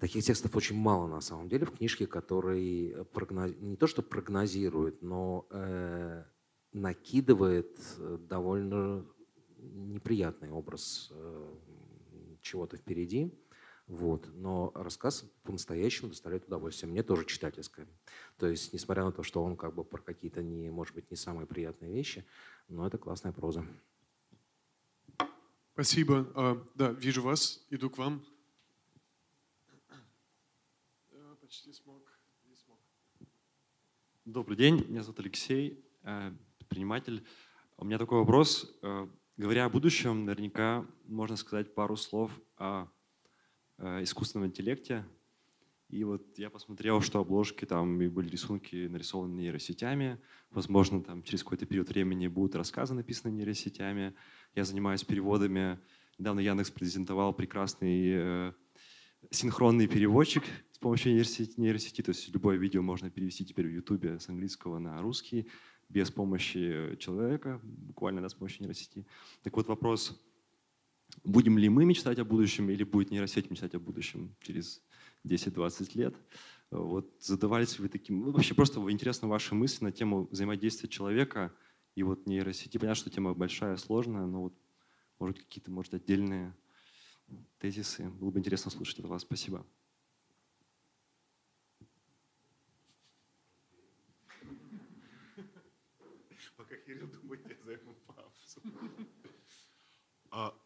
[0.00, 5.00] Таких текстов очень мало на самом деле в книжке, который прогноз- не то что прогнозирует,
[5.00, 6.24] но э,
[6.72, 9.06] накидывает э, довольно
[9.56, 11.54] неприятный образ э,
[12.42, 13.32] чего-то впереди.
[13.86, 14.28] Вот.
[14.34, 16.90] Но рассказ по-настоящему доставляет удовольствие.
[16.90, 17.86] Мне тоже читательское.
[18.36, 21.16] То есть, несмотря на то, что он как бы про какие-то, не, может быть, не
[21.16, 22.26] самые приятные вещи,
[22.68, 23.64] но это классная проза.
[25.74, 26.26] Спасибо.
[26.34, 28.24] А, Да, вижу вас, иду к вам.
[31.40, 32.02] Почти смог.
[32.48, 32.80] Не смог.
[34.24, 37.24] Добрый день, меня зовут Алексей, э, предприниматель.
[37.76, 38.76] У меня такой вопрос.
[38.82, 39.06] Э,
[39.36, 42.88] Говоря о будущем, наверняка можно сказать пару слов о
[43.78, 45.04] искусственном интеллекте.
[45.88, 50.18] И вот я посмотрел, что обложки там и были рисунки нарисованы нейросетями.
[50.50, 54.14] Возможно, там через какой-то период времени будут рассказы написаны нейросетями.
[54.54, 55.78] Я занимаюсь переводами.
[56.18, 58.52] Недавно Яндекс презентовал прекрасный э,
[59.30, 60.42] синхронный переводчик
[60.72, 62.02] с помощью нейросети, нейросети.
[62.02, 65.48] То есть любое видео можно перевести теперь в Ютубе с английского на русский
[65.88, 69.06] без помощи человека, буквально да, с помощью нейросети.
[69.44, 70.20] Так вот вопрос,
[71.26, 74.82] будем ли мы мечтать о будущем или будет нейросеть мечтать о будущем через
[75.24, 76.14] 10-20 лет?
[76.70, 78.20] Вот задавались вы таким...
[78.20, 81.52] Ну, вообще просто интересны ваши мысли на тему взаимодействия человека
[81.94, 82.78] и вот нейросети.
[82.78, 84.54] Понятно, что тема большая, сложная, но вот
[85.18, 86.54] может какие-то, может, отдельные
[87.58, 88.08] тезисы.
[88.08, 89.22] Было бы интересно слушать от вас.
[89.22, 89.66] Спасибо.
[96.56, 98.60] Пока Кирилл думает, я займу паузу.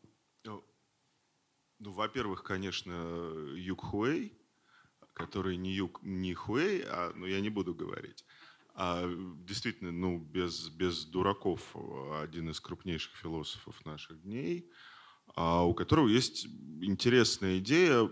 [1.80, 2.92] А, ну, во-первых, конечно,
[3.56, 4.32] Юг Хуэй,
[5.14, 8.24] который не Юг, не Хуэй, а, ну, я не буду говорить.
[8.74, 9.10] А,
[9.46, 11.74] действительно, ну, без, без дураков,
[12.22, 14.70] один из крупнейших философов наших дней,
[15.34, 16.46] а, у которого есть
[16.80, 18.10] интересная идея.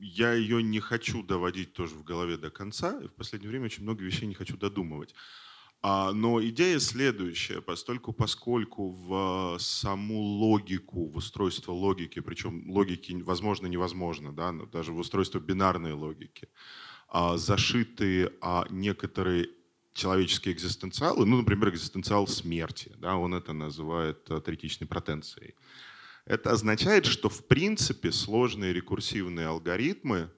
[0.00, 3.00] Я ее не хочу доводить тоже в голове до конца.
[3.02, 5.14] И в последнее время очень много вещей не хочу додумывать.
[5.86, 13.66] А, Но идея следующая, постольку, поскольку в саму логику, в устройство логики, причем логики, возможно,
[13.66, 16.48] невозможно, да, даже в устройство бинарной логики,
[17.08, 19.50] а, зашиты а, некоторые
[19.92, 25.54] человеческие экзистенциалы, ну, например, экзистенциал смерти, да, он это называет а, третичной протенцией.
[26.24, 30.30] Это означает, что в принципе сложные рекурсивные алгоритмы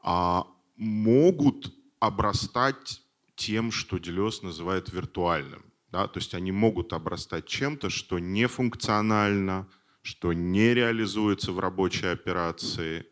[0.00, 0.46] а,
[0.76, 3.02] могут обрастать
[3.36, 5.64] тем, что Делес называет виртуальным.
[5.92, 6.08] Да?
[6.08, 9.68] То есть они могут обрастать чем-то, что не функционально,
[10.02, 13.06] что не реализуется в рабочей операции.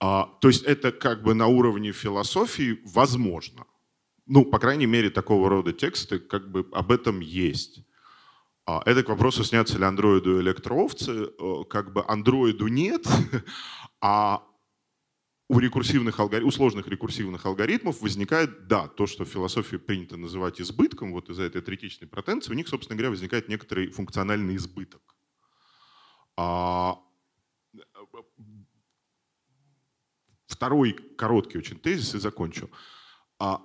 [0.00, 3.64] А, то есть это как бы на уровне философии возможно.
[4.26, 7.84] Ну, по крайней мере, такого рода тексты как бы об этом есть.
[8.66, 11.30] А, Это к вопросу, снятся ли андроиду электроовцы.
[11.38, 13.06] Э, Как бы андроиду нет,
[14.00, 14.42] а
[15.48, 20.60] у рекурсивных алгори- у сложных рекурсивных алгоритмов возникает, да, то, что в философии принято называть
[20.60, 25.16] избытком, вот из-за этой третичной протенции, у них, собственно говоря, возникает некоторый функциональный избыток.
[26.36, 26.98] А,
[30.46, 32.70] Второй короткий очень тезис и закончу.
[33.38, 33.60] А,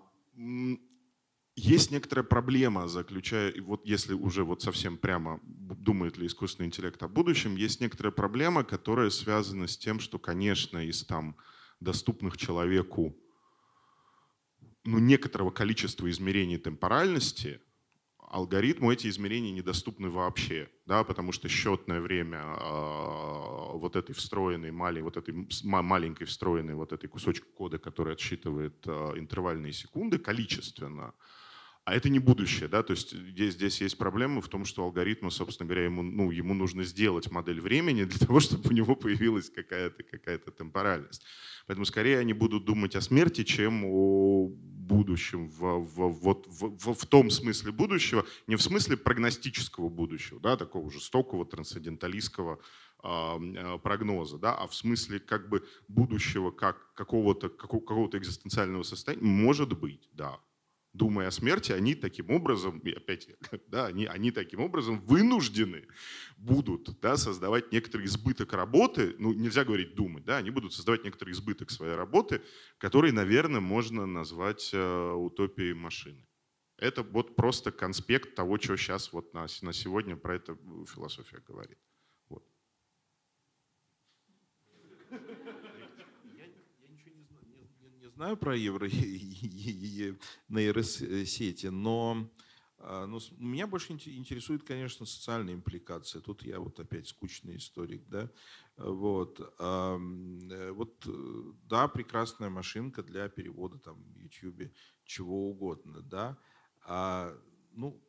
[1.56, 7.08] есть некоторая проблема, заключая, вот если уже вот совсем прямо думает ли искусственный интеллект о
[7.08, 11.36] будущем, есть некоторая проблема, которая связана с тем, что, конечно, из там
[11.80, 13.16] доступных человеку
[14.84, 17.62] ну, некоторого количества измерений темпоральности,
[18.18, 25.04] алгоритму эти измерения недоступны вообще, да, потому что счетное время э, вот этой встроенной маленькой,
[25.04, 31.14] вот этой маленькой встроенной вот этой кусочек кода, который отсчитывает э, интервальные секунды, количественно
[31.90, 35.32] А это не будущее, да, то есть здесь, здесь есть проблема в том, что алгоритму,
[35.32, 39.50] собственно говоря, ему, ну, ему нужно сделать модель времени для того, чтобы у него появилась
[39.50, 41.24] какая-то какая темпоральность.
[41.66, 46.94] Поэтому скорее они будут думать о смерти, чем о будущем, в, в, вот, в, в,
[46.94, 52.60] в том смысле будущего, не в смысле прогностического будущего, да, такого жестокого, трансценденталистского
[53.04, 59.24] э, прогноза, да, а в смысле как бы будущего как какого-то какого, какого-то экзистенциального состояния,
[59.24, 60.40] может быть, да,
[60.94, 63.30] думая о смерти, они таким образом, и опять,
[63.68, 65.88] да, они, они таким образом вынуждены
[66.38, 71.32] будут да, создавать некоторый избыток работы, ну нельзя говорить думать, да, они будут создавать некоторый
[71.32, 72.42] избыток своей работы,
[72.78, 76.26] который, наверное, можно назвать э, утопией машины.
[76.78, 80.58] Это вот просто конспект того, что сейчас вот на, на сегодня про это
[80.88, 81.78] философия говорит.
[88.20, 88.86] Знаю про евро
[90.50, 92.30] нейросети, но
[92.78, 96.22] а, ну, меня больше интересует, конечно, социальная импликация.
[96.22, 98.30] Тут я вот опять скучный историк, да.
[98.76, 101.08] Вот, э, вот
[101.70, 104.70] да, прекрасная машинка для перевода там в YouTube
[105.06, 106.38] чего угодно, да.
[106.86, 107.34] А,
[107.72, 108.04] ну,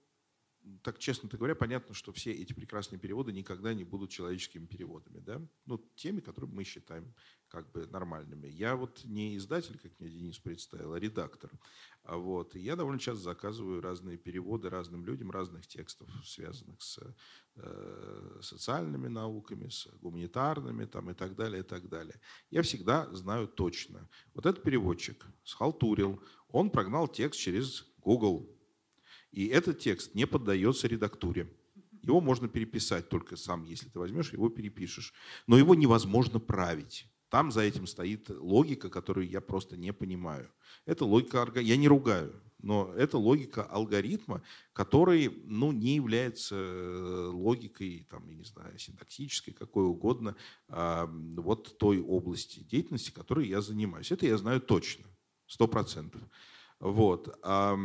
[0.83, 5.41] так честно говоря, понятно, что все эти прекрасные переводы никогда не будут человеческими переводами, да?
[5.67, 7.15] Ну, теми, которые мы считаем
[7.51, 8.47] как бы нормальными.
[8.47, 11.51] Я вот не издатель, как мне Денис представил, а редактор.
[12.05, 12.55] А вот.
[12.57, 17.01] И я довольно часто заказываю разные переводы разным людям разных текстов, связанных с
[17.57, 22.21] э, социальными науками, с гуманитарными там, и так далее, и так далее.
[22.51, 24.09] Я всегда знаю точно.
[24.35, 28.49] Вот этот переводчик схалтурил, он прогнал текст через Google.
[29.33, 31.53] И этот текст не поддается редактуре.
[32.03, 35.13] Его можно переписать только сам, если ты возьмешь, его перепишешь.
[35.47, 37.07] Но его невозможно править.
[37.31, 40.51] Там за этим стоит логика, которую я просто не понимаю.
[40.85, 44.43] Это логика, я не ругаю, но это логика алгоритма,
[44.73, 50.37] который ну, не является э, логикой, там, я не знаю, синтаксической, какой угодно,
[50.69, 54.11] вот той области деятельности, которой я занимаюсь.
[54.11, 55.07] Это я знаю точно,
[55.47, 56.21] сто процентов.
[56.81, 57.39] Вот.
[57.45, 57.77] Э,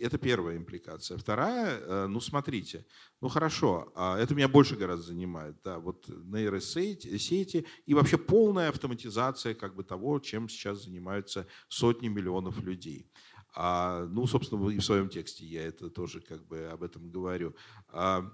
[0.00, 1.16] это первая импликация.
[1.16, 2.84] Вторая, э, ну смотрите,
[3.20, 5.56] ну хорошо, а это меня больше гораздо занимает.
[5.62, 12.08] Да, вот нейросети сети и вообще полная автоматизация как бы того, чем сейчас занимаются сотни
[12.08, 13.08] миллионов людей.
[13.54, 17.54] А, ну, собственно, и в своем тексте я это тоже как бы об этом говорю.
[17.88, 18.30] А,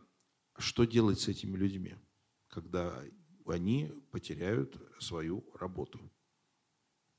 [0.56, 1.94] что делать с этими людьми,
[2.48, 3.02] когда
[3.46, 6.00] они потеряют свою работу?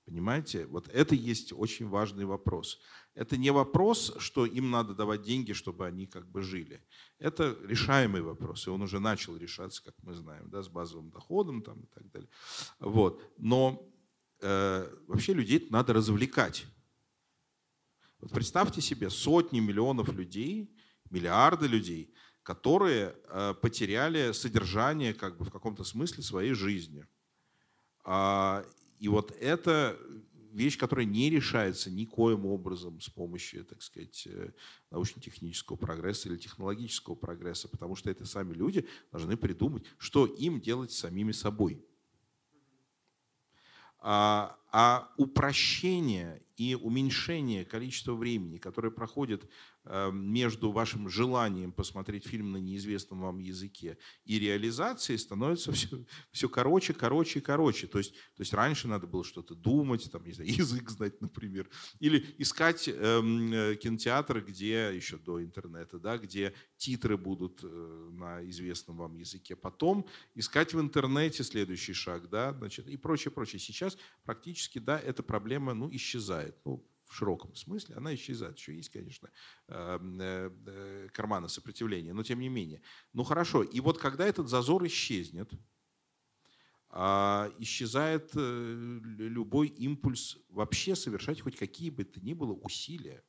[0.06, 0.68] Понимаете?
[0.68, 2.80] Вот это есть очень важный вопрос.
[3.16, 6.84] Это не вопрос, что им надо давать деньги, чтобы они как бы жили.
[7.18, 11.64] Это решаемый вопрос, и он уже начал решаться, как мы знаем, да, с базовым доходом
[11.64, 12.30] там, и так далее.
[12.80, 13.24] Вот.
[13.38, 13.90] Но
[14.42, 16.66] э, вообще людей надо развлекать.
[18.20, 20.72] Вот представьте себе сотни миллионов людей,
[21.10, 22.14] миллиарды людей,
[22.44, 27.08] которые э, потеряли содержание как бы в каком-то смысле своей жизни.
[28.04, 28.64] А,
[29.00, 30.00] и вот это
[30.56, 34.52] вещь, которая не решается никоим образом с помощью, так сказать, э,
[34.90, 40.92] научно-технического прогресса или технологического прогресса, потому что это сами люди должны придумать, что им делать
[40.92, 41.84] с самими собой.
[44.00, 49.50] А, а упрощение и уменьшение количества времени, которое проходит
[50.12, 56.94] между вашим желанием посмотреть фильм на неизвестном вам языке и реализацией становится все, все короче,
[56.94, 57.88] короче, короче.
[57.88, 61.70] То есть, то есть раньше надо было что-то думать, там, не знаю, язык знать, например,
[62.00, 68.48] или искать эм, э, кинотеатры, где еще до интернета, да, где титры будут э, на
[68.50, 69.56] известном вам языке.
[69.56, 70.06] Потом
[70.36, 73.60] искать в интернете следующий шаг, да, значит, и прочее, прочее.
[73.60, 76.58] Сейчас практически, да, эта проблема, ну, исчезает.
[76.66, 78.58] Ну, широком смысле, она исчезает.
[78.58, 79.30] Еще есть, конечно,
[79.68, 82.82] эм, э, э, карманы сопротивления, но тем не менее.
[83.14, 85.52] Ну хорошо, и вот когда этот зазор исчезнет,
[86.98, 93.22] а, исчезает э, любой импульс вообще совершать хоть какие бы то ни было усилия,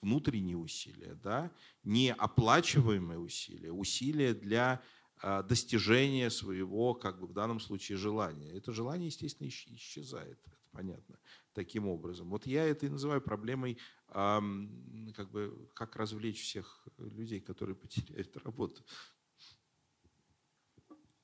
[0.00, 1.52] внутренние усилия, да,
[1.84, 4.82] неоплачиваемые усилия, усилия для
[5.18, 8.50] а, достижения своего, как бы в данном случае, желания.
[8.50, 11.16] Это желание, естественно, исчезает, это понятно
[11.56, 12.28] таким образом.
[12.28, 13.78] Вот я это и называю проблемой,
[14.08, 18.84] как бы, как развлечь всех людей, которые потеряют работу.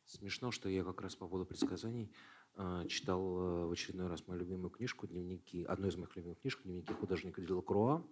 [0.07, 2.11] Смешно, что я как раз по поводу предсказаний
[2.55, 6.63] а, читал э, в очередной раз мою любимую книжку, дневники, одну из моих любимых книжек,
[6.65, 8.05] дневники художника Делакруа,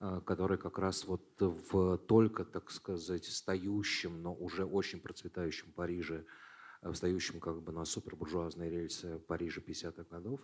[0.00, 6.24] а, который как раз вот в только, так сказать, стоящем, но уже очень процветающем Париже
[6.82, 10.40] встающем как бы на супербуржуазные рельсы Парижа 50-х годов,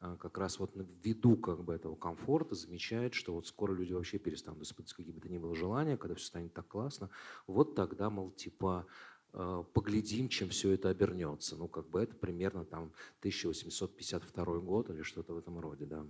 [0.00, 4.18] а, как раз вот ввиду как бы этого комфорта замечает, что вот скоро люди вообще
[4.18, 7.10] перестанут испытывать какие бы то ни было желания, когда все станет так классно,
[7.46, 8.86] вот тогда, мол, типа,
[9.32, 11.56] а, поглядим, чем все это обернется.
[11.56, 16.06] Ну, как бы это примерно там 1852 год или что-то в этом роде, да.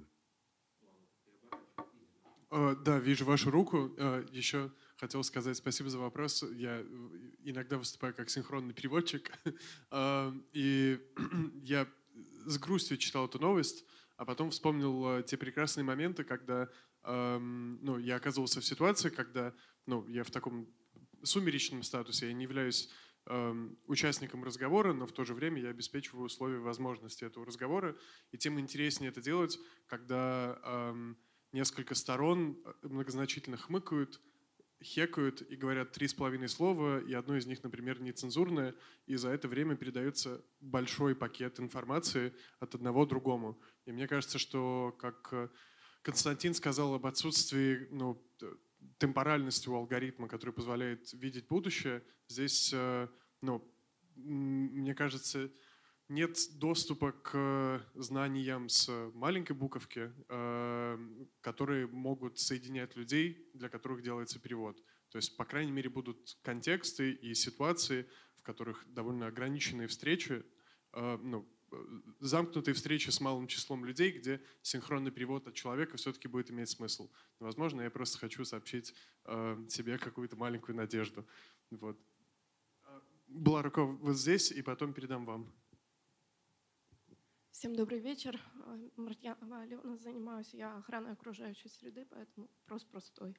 [2.51, 3.91] Да, вижу вашу руку.
[4.31, 6.45] Еще хотел сказать спасибо за вопрос.
[6.55, 6.85] Я
[7.43, 9.33] иногда выступаю как синхронный переводчик.
[10.53, 10.99] И
[11.63, 11.89] я
[12.47, 13.85] с грустью читал эту новость,
[14.17, 16.69] а потом вспомнил э, те прекрасные моменты, когда
[17.07, 19.53] ну, я оказывался в ситуации, когда
[19.85, 20.67] ну, я в таком
[21.23, 22.89] сумеречном статусе, я не являюсь
[23.87, 27.97] участником разговора, но в то же время я обеспечиваю условия возможности этого разговора.
[28.33, 31.17] И тем интереснее это делать, когда эм,
[31.53, 34.21] несколько сторон э, многозначительно хмыкают,
[34.85, 38.75] хекают и говорят три с половиной слова, и одно из них, например, нецензурное,
[39.07, 43.59] и за это время передается большой пакет информации от одного другому.
[43.87, 45.49] И мне кажется, что, как э,
[46.03, 48.23] Константин сказал об отсутствии ну,
[48.99, 53.09] темпоральности у алгоритма, который позволяет видеть будущее, здесь, э,
[53.41, 53.67] ну,
[54.17, 55.51] мне кажется,
[56.09, 60.99] нет доступа к знаниям с маленькой буковки, э,
[61.41, 64.83] которые могут соединять людей, для которых делается перевод.
[65.11, 68.07] То есть, по крайней мере, будут контексты и ситуации,
[68.37, 70.45] в которых довольно ограниченные встречи,
[70.93, 71.49] э, ну,
[72.21, 77.11] замкнутые встречи с малым числом людей, где синхронный перевод от человека все-таки будет иметь смысл.
[77.41, 78.95] Возможно, я просто хочу сообщить
[79.25, 81.27] э, себе какую-то маленькую надежду.
[81.71, 81.99] Вот.
[83.27, 85.53] Была рука вот здесь, и потом передам вам.
[87.55, 88.41] Всем добрый вечер.
[88.97, 93.37] Мартьянова Алена, занимаюсь я охраной окружающей среды, поэтому вопрос простой.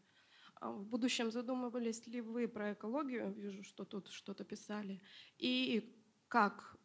[0.56, 3.34] А в будущем задумывались ли вы про экологию?
[3.34, 5.02] Вижу, что тут что-то писали.
[5.38, 5.94] И
[6.30, 6.78] как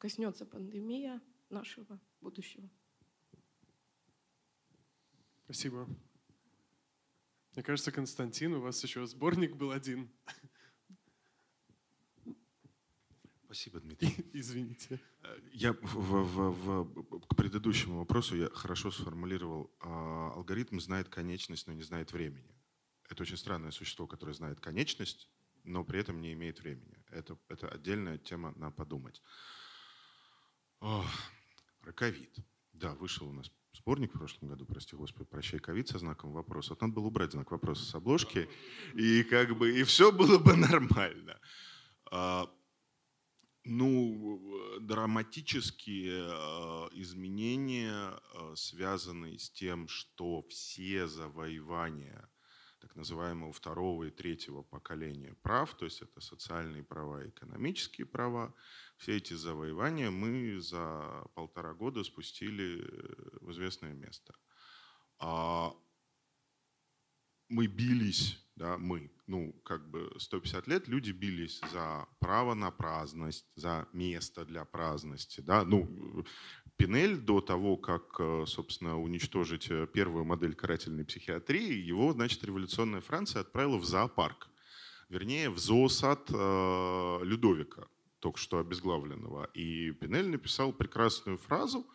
[0.00, 2.68] коснется пандемия нашего будущего?
[5.44, 5.86] Спасибо.
[7.54, 10.10] Мне кажется, Константин, у вас еще сборник был один.
[13.52, 14.16] Спасибо, Дмитрий.
[14.32, 14.98] Извините.
[15.22, 19.70] Э, я в, в, в, к предыдущему вопросу я хорошо сформулировал.
[19.80, 22.56] А, алгоритм знает конечность, но не знает времени.
[23.10, 25.28] Это очень странное существо, которое знает конечность,
[25.64, 26.96] но при этом не имеет времени.
[27.10, 29.20] Это, это отдельная тема на подумать.
[30.80, 31.04] О,
[31.82, 32.34] про ковид.
[32.72, 36.70] Да, вышел у нас сборник в прошлом году, прости господи, «Прощай, ковид» со знаком вопроса.
[36.70, 38.48] Вот надо было убрать знак вопроса с обложки,
[38.94, 41.38] и как бы и все было бы нормально.
[43.64, 44.40] Ну,
[44.80, 52.28] драматические э, изменения, э, связанные с тем, что все завоевания
[52.80, 58.52] так называемого второго и третьего поколения прав, то есть это социальные права и экономические права,
[58.96, 62.84] все эти завоевания мы за полтора года спустили
[63.40, 64.34] в известное место.
[65.20, 65.72] А
[67.52, 73.46] мы бились да, мы, ну, как бы 150 лет люди бились за право на праздность,
[73.56, 76.24] за место для праздности, да, ну,
[76.76, 83.00] Пинель до того, как, э, собственно, уничтожить э, первую модель карательной психиатрии, его, значит, революционная
[83.00, 84.48] Франция отправила в зоопарк,
[85.08, 87.86] вернее, в зоосад э, Людовика,
[88.20, 89.50] только что обезглавленного.
[89.54, 91.86] И Пинель написал прекрасную фразу,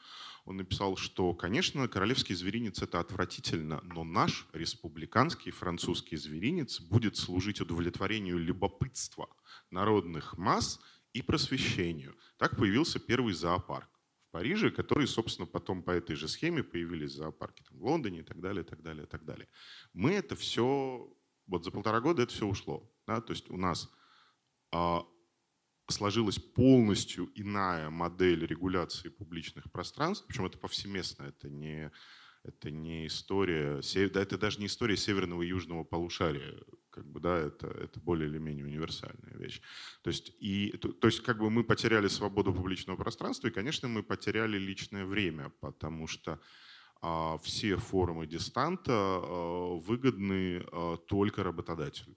[0.48, 7.60] он написал, что, конечно, королевский зверинец– это отвратительно, но наш республиканский французский зверинец будет служить
[7.60, 9.28] удовлетворению любопытства
[9.72, 10.80] народных масс
[11.12, 12.16] и просвещению.
[12.38, 13.90] Так появился первый зоопарк
[14.30, 18.24] в Париже, который, собственно, потом по этой же схеме появились зоопарки там, в Лондоне и
[18.24, 19.50] так далее, и так далее, и так далее.
[19.92, 21.14] Мы это все,
[21.46, 22.90] вот за полтора года это все ушло.
[23.06, 23.20] Да?
[23.20, 23.92] То есть у нас
[24.72, 25.06] а,
[25.92, 31.92] сложилась полностью иная модель регуляции публичных пространств, причем это повсеместно, это не,
[32.44, 36.56] это не история, да, это даже не история северного и южного полушария,
[36.90, 39.62] как бы, да, это, это более или менее универсальная вещь.
[40.02, 43.88] То есть, и, то, то есть как бы мы потеряли свободу публичного пространства, и, конечно,
[43.88, 46.40] мы потеряли личное время, потому что
[47.02, 52.16] а, все формы дистанта а, выгодны а, только работодателю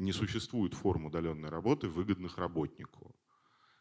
[0.00, 3.14] не существует форм удаленной работы, выгодных работнику.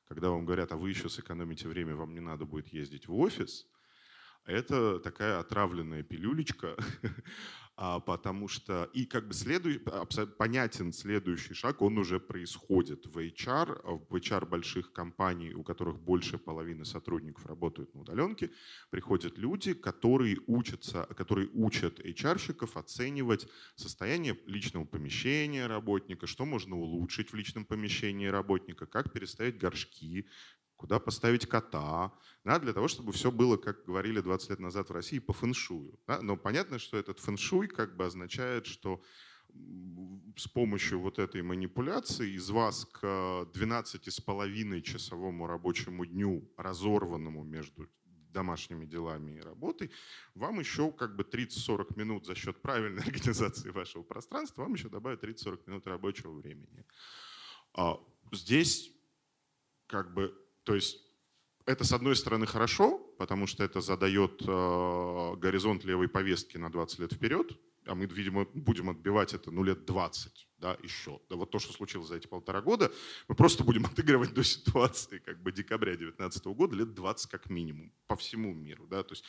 [0.08, 3.66] Когда вам говорят, а вы еще сэкономите время, вам не надо будет ездить в офис,
[4.50, 6.76] это такая отравленная пилюлечка,
[7.76, 9.80] а, потому что и как бы следующий,
[10.38, 16.38] понятен следующий шаг, он уже происходит в HR, в HR больших компаний, у которых больше
[16.38, 18.50] половины сотрудников работают на удаленке,
[18.90, 27.32] приходят люди, которые учатся, которые учат HR-щиков оценивать состояние личного помещения работника, что можно улучшить
[27.32, 30.28] в личном помещении работника, как переставить горшки,
[30.80, 32.14] куда поставить кота,
[32.46, 36.00] да, для того, чтобы все было, как говорили 20 лет назад в России, по фэншую.
[36.08, 36.22] Да?
[36.22, 39.02] Но понятно, что этот фэншуй как бы означает, что
[40.38, 47.90] с помощью вот этой манипуляции из вас к 12,5 часовому рабочему дню, разорванному между
[48.32, 49.92] домашними делами и работой,
[50.34, 55.26] вам еще как бы 30-40 минут за счет правильной организации вашего пространства, вам еще добавят
[55.26, 56.86] 30-40 минут рабочего времени.
[57.74, 58.00] А
[58.32, 58.94] здесь
[59.88, 60.34] как бы
[60.64, 60.98] то есть
[61.66, 67.00] это, с одной стороны, хорошо, потому что это задает э, горизонт левой повестки на 20
[67.00, 71.20] лет вперед, а мы, видимо, будем отбивать это ну, лет 20 да, еще.
[71.30, 72.92] Да вот то, что случилось за эти полтора года,
[73.28, 77.94] мы просто будем отыгрывать до ситуации как бы декабря 2019 года лет 20 как минимум
[78.08, 78.88] по всему миру.
[78.88, 79.04] Да?
[79.04, 79.24] То есть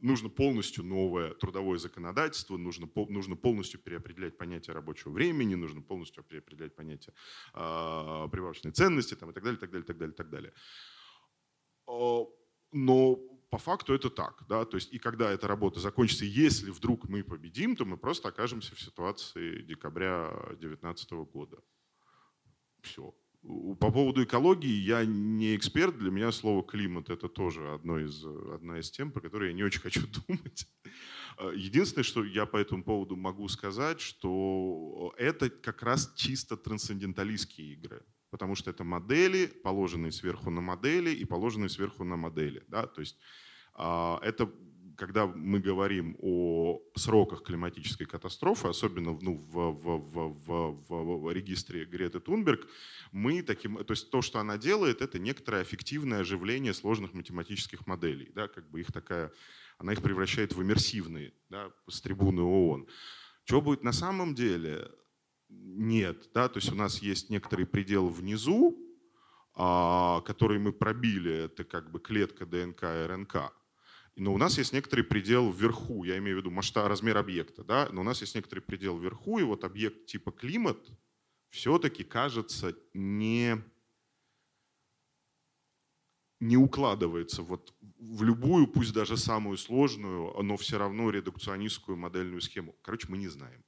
[0.00, 6.74] нужно полностью новое трудовое законодательство, нужно, нужно полностью переопределять понятие рабочего времени, нужно полностью переопределять
[6.74, 7.14] понятие
[7.52, 10.52] а, прибавочной ценности там, и так далее, так далее, так далее, так далее.
[11.86, 12.24] А,
[12.72, 13.16] но
[13.50, 14.44] по факту это так.
[14.48, 14.64] Да?
[14.64, 18.74] То есть и когда эта работа закончится, если вдруг мы победим, то мы просто окажемся
[18.74, 21.58] в ситуации декабря 2019 года.
[22.82, 23.14] Все.
[23.42, 28.78] По поводу экологии я не эксперт, для меня слово климат это тоже одно из, одна
[28.78, 30.68] из тем, про которые я не очень хочу думать.
[31.54, 38.04] Единственное, что я по этому поводу могу сказать, что это как раз чисто трансценденталистские игры,
[38.30, 42.62] потому что это модели, положенные сверху на модели и положенные сверху на модели.
[42.68, 42.86] Да?
[42.86, 43.16] То есть
[43.72, 44.52] а, это
[45.00, 51.86] когда мы говорим о сроках климатической катастрофы, особенно ну, в, в, в, в, в регистре
[51.86, 52.68] Греты Тунберг,
[53.10, 58.30] мы таким, то есть то, что она делает, это некоторое эффективное оживление сложных математических моделей.
[58.34, 59.32] Да, как бы их такая,
[59.78, 62.86] она их превращает в иммерсивные да, с трибуны ООН.
[63.44, 64.90] Что будет на самом деле?
[65.48, 66.28] Нет.
[66.34, 68.76] Да, то есть у нас есть некоторый предел внизу,
[69.54, 73.54] а, который мы пробили, это как бы клетка ДНК РНК.
[74.20, 77.88] Но у нас есть некоторый предел вверху, я имею в виду масштаб, размер объекта, да?
[77.90, 80.76] но у нас есть некоторый предел вверху, и вот объект типа климат
[81.48, 83.56] все-таки кажется не,
[86.38, 92.76] не укладывается вот в любую, пусть даже самую сложную, но все равно редукционистскую модельную схему.
[92.82, 93.64] Короче, мы не знаем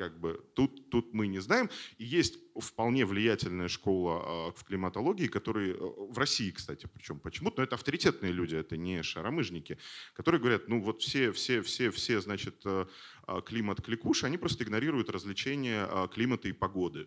[0.00, 1.68] как бы тут, тут мы не знаем.
[1.98, 7.58] И есть вполне влиятельная школа а, в климатологии, которые э, в России, кстати, причем почему-то,
[7.58, 9.76] но это авторитетные люди, это не шаромыжники,
[10.14, 12.86] которые говорят, ну вот все, все, все, все, значит, э,
[13.26, 17.06] а, климат кликуш, они просто игнорируют развлечения а, климата и погоды.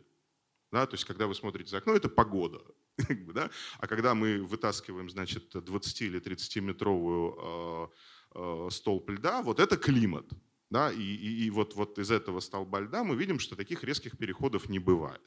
[0.72, 2.62] Да, то есть, когда вы смотрите за окно, это погода.
[3.34, 3.50] да?
[3.80, 7.90] А когда мы вытаскиваем, значит, 20 или 30-метровую
[8.36, 10.32] э, столб льда, вот это климат.
[10.74, 14.18] Да, и, и, и вот, вот из этого столба льда мы видим, что таких резких
[14.18, 15.22] переходов не бывает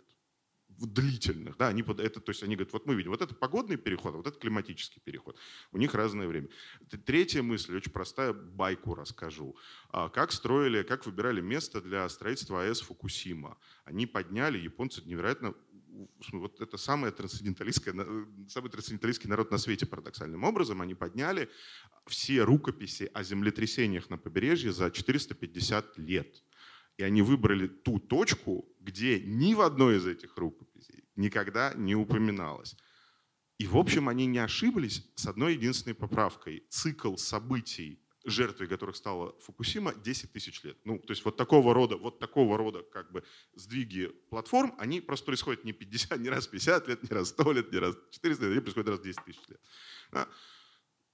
[0.69, 4.15] длительных, да, они, это, то есть они говорят, вот мы видим, вот это погодный переход,
[4.15, 5.39] а вот это климатический переход.
[5.73, 6.49] У них разное время.
[7.07, 9.57] Третья мысль, очень простая, байку расскажу.
[9.91, 13.57] А, как строили, как выбирали место для строительства АЭС Фукусима.
[13.85, 15.55] Они подняли, японцы невероятно
[16.33, 17.95] вот это самое трансценденталистское,
[18.49, 21.49] самый трансценденталистский народ на свете парадоксальным образом, они подняли
[22.07, 26.43] все рукописи о землетрясениях на побережье за 450 лет.
[26.99, 32.77] И они выбрали ту точку, где ни в одной из этих рукописей никогда не упоминалось.
[33.59, 36.65] И, в общем, они не ошиблись с одной единственной поправкой.
[36.69, 40.77] Цикл событий жертвой которых стала Фукусима, 10 тысяч лет.
[40.85, 43.23] Ну, то есть вот такого рода, вот такого рода как бы
[43.55, 47.73] сдвиги платформ, они просто происходят не 50, не раз 50 лет, не раз 100 лет,
[47.73, 49.61] не раз 400 лет, они происходят раз 10 тысяч лет.
[50.13, 50.29] Да?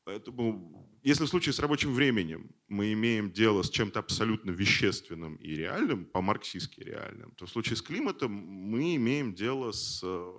[0.05, 5.55] Поэтому, если в случае с рабочим временем мы имеем дело с чем-то абсолютно вещественным и
[5.55, 10.33] реальным, по-марксистски реальным, то в случае с климатом мы имеем дело с э,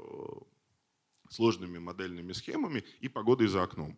[1.30, 3.98] сложными модельными схемами и погодой за окном.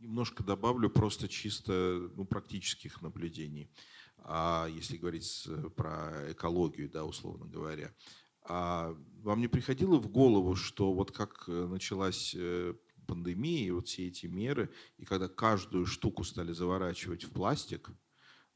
[0.00, 3.70] Немножко добавлю просто чисто ну, практических наблюдений.
[4.18, 5.46] А если говорить
[5.76, 7.94] про экологию, да, условно говоря.
[8.42, 12.74] А вам не приходило в голову, что вот как э, началась э,
[13.06, 17.90] пандемия, вот все эти меры, и когда каждую штуку стали заворачивать в пластик,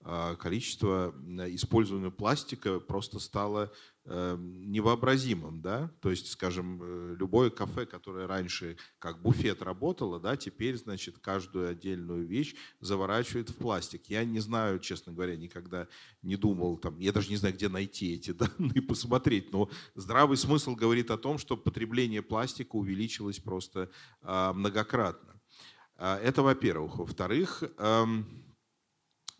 [0.00, 1.14] а количество
[1.48, 3.72] использованного пластика просто стало
[4.06, 10.76] невообразимым, да, то есть, скажем, э, любое кафе, которое раньше как буфет работало, да, теперь,
[10.76, 14.06] значит, каждую отдельную вещь заворачивает в пластик.
[14.06, 15.89] Я не знаю, честно говоря, никогда
[16.20, 20.74] не думал, там, я даже не знаю, где найти эти данные, посмотреть, но здравый смысл
[20.74, 23.90] говорит о том, что потребление пластика увеличилось просто
[24.20, 25.40] э, многократно.
[25.97, 26.97] А, это во-первых.
[26.97, 28.44] Во-вторых, эм,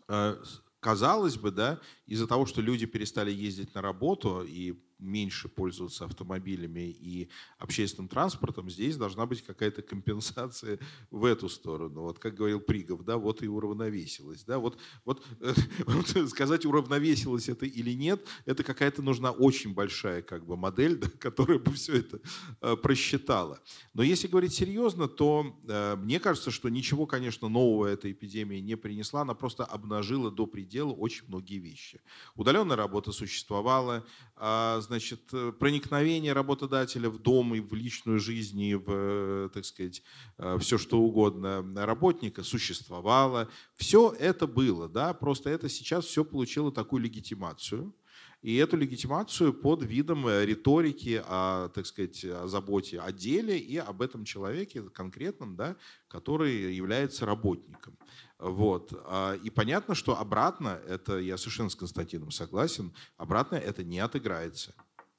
[0.07, 0.43] э,
[0.85, 6.89] казалось бы, да, из-за того, что люди перестали ездить на работу и меньше пользоваться автомобилями
[6.89, 10.79] и общественным транспортом, здесь должна быть какая-то компенсация
[11.11, 12.01] в эту сторону.
[12.01, 14.43] Вот как говорил Пригов, да, вот и уравновесилось.
[14.43, 15.25] Да, вот, вот,
[15.85, 21.09] вот сказать, уравновесилось это или нет, это какая-то нужна очень большая как бы, модель, да,
[21.19, 22.19] которая бы все это
[22.61, 23.61] э, просчитала.
[23.93, 28.75] Но если говорить серьезно, то э, мне кажется, что ничего, конечно, нового эта эпидемия не
[28.75, 32.01] принесла, она просто обнажила до предела очень многие вещи.
[32.35, 34.05] Удаленная работа существовала,
[34.37, 39.65] э, значит, э, проникновение работодателя в дом и в личную жизнь, и в, э, так
[39.65, 40.01] сказать,
[40.37, 43.49] э, все что угодно работника существовало.
[43.75, 47.93] Все это было, да, просто это сейчас все получило такую легитимацию.
[48.41, 54.03] И эту легитимацию под видом риторики о, так сказать, о заботе о деле и об
[54.03, 55.75] этом человеке конкретном, да,
[56.07, 57.97] который является работником.
[58.45, 58.93] Вот.
[59.05, 64.75] А, и понятно, что обратно, это я совершенно с Константином согласен, обратно это не отыграется.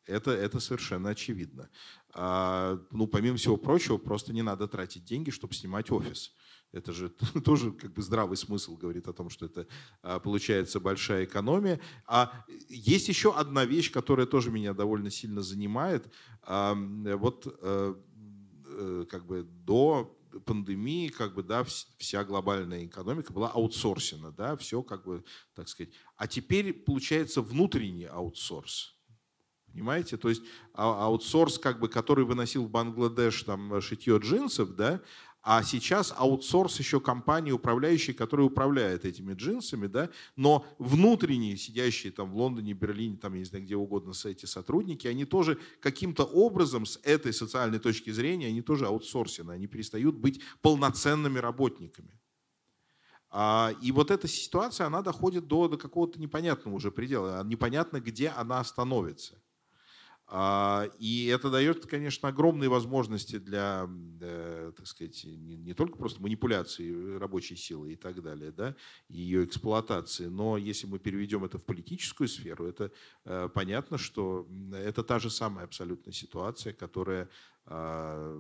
[0.07, 1.69] Это, это совершенно очевидно.
[2.15, 6.35] А, ну, помимо всего прочего, просто не надо тратить деньги, чтобы снимать офис.
[6.71, 7.09] Это же
[7.45, 9.67] тоже как бы здравый смысл говорит о том, что это
[10.03, 11.81] а, получается большая экономия.
[12.07, 16.13] А есть еще одна вещь, которая тоже меня довольно сильно занимает.
[16.47, 17.95] Вот э,
[18.67, 21.65] э, как бы до пандемии как бы, да,
[21.99, 25.93] вся глобальная экономика была аутсорсена, да, все как бы, так сказать.
[26.17, 28.97] А теперь получается внутренний аутсорс.
[29.67, 30.17] Понимаете?
[30.17, 30.43] То есть
[30.73, 35.03] а, аутсорс, как бы, который выносил в Бангладеш там, шитье джинсов, да,
[35.49, 42.33] а сейчас аутсорс еще компании управляющие, которые управляют этими джинсами, да, но внутренние, сидящие там
[42.33, 46.85] в Лондоне, Берлине, там, я не знаю, где угодно, эти сотрудники, они тоже каким-то образом
[46.85, 52.19] с этой социальной точки зрения, они тоже аутсорсены, они перестают быть полноценными работниками.
[53.31, 57.45] А, и вот эта ситуация, она доходит до, до какого-то непонятного уже предела.
[57.45, 59.41] Непонятно, где она остановится.
[60.29, 63.89] А, и это дает, конечно, огромные возможности для,
[64.21, 68.75] э, так сказать, не только просто манипуляции рабочей силы и так далее, да,
[69.09, 72.91] ее эксплуатации, но если мы переведем это в политическую сферу, это
[73.25, 77.29] э, понятно, что это та же самая абсолютно ситуация, которая
[77.65, 78.37] а,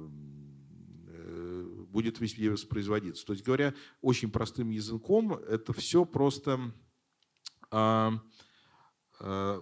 [1.08, 3.24] э, будет везде воспроизводиться.
[3.24, 6.72] То есть, говоря очень простым языком, это все просто
[7.70, 8.18] а, Э,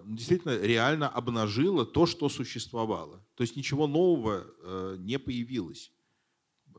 [0.04, 3.24] действительно реально обнажило то, что существовало.
[3.34, 5.92] То есть ничего нового э, не появилось,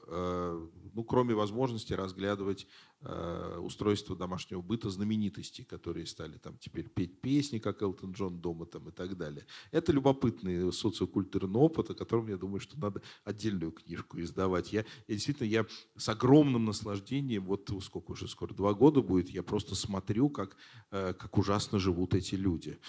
[0.08, 2.68] э, ну, кроме возможности разглядывать
[3.08, 8.66] Э, устройства домашнего быта знаменитостей, которые стали там теперь петь песни, как Элтон Джон дома
[8.66, 9.46] там и так далее.
[9.70, 14.74] Это любопытный социокультурный опыт, о котором я думаю, что надо отдельную книжку издавать.
[14.74, 19.44] Я, я действительно, я с огромным наслаждением, вот сколько уже скоро, два года будет, я
[19.44, 20.58] просто смотрю, как,
[20.90, 22.80] э, как ужасно живут эти люди.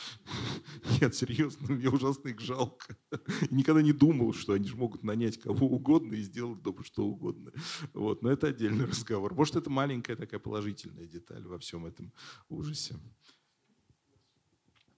[1.02, 2.96] Нет, серьезно, мне ужасно их жалко.
[3.50, 7.52] Никогда не думал, что они же могут нанять кого угодно и сделать дома что угодно.
[7.96, 9.34] Вот, но это отдельный разговор.
[9.34, 12.12] Может, это маленькая такая положительная деталь во всем этом
[12.50, 12.94] ужасе.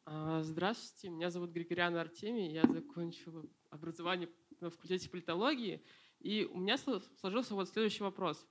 [0.05, 4.29] А, здравствуйте, меня зовут Григорян Артемий, я закончил образование
[4.61, 5.85] на факультете политологии,
[6.19, 6.77] и у меня
[7.21, 8.45] сложился вот следующий вопрос.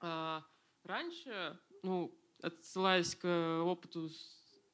[0.00, 0.44] А,
[0.84, 4.10] раньше, ну, отсылаясь к опыту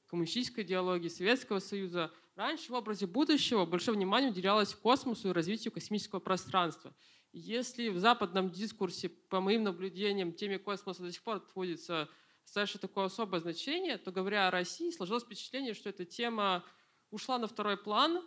[0.09, 6.19] коммунистической идеологии Советского Союза, раньше в образе будущего большое внимание уделялось космосу и развитию космического
[6.19, 6.93] пространства–
[7.39, 12.09] если в западном дискурсе, по моим наблюдениям, теме космоса до сих пор отводится
[12.43, 16.65] достаточно такое особое значение, то говоря о России, сложилось впечатление, что эта тема
[17.11, 18.23] ушла на второй план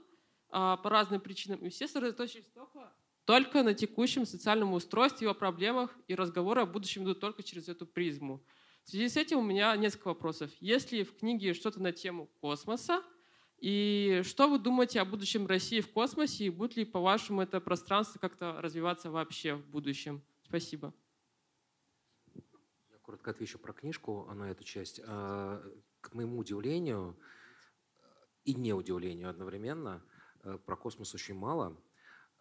[0.49, 2.93] а, по разным причинам, и все сосредоточились только,
[3.25, 7.85] только на текущем социальном устройстве, его проблемах, и разговоры о будущем идут только через эту
[7.85, 8.43] призму.
[8.83, 10.51] В связи с этим у меня несколько вопросов.
[10.59, 13.03] Есть ли в книге что-то на тему космоса,
[13.61, 16.45] и что вы думаете о будущем России в космосе?
[16.45, 20.23] И будет ли, по-вашему, это пространство как-то развиваться вообще в будущем?
[20.43, 20.91] Спасибо.
[22.33, 24.99] Я коротко отвечу про книжку на эту часть.
[25.05, 25.63] А,
[26.01, 27.15] к моему удивлению
[28.45, 30.03] и не удивлению одновременно,
[30.43, 31.77] э, про космос очень мало.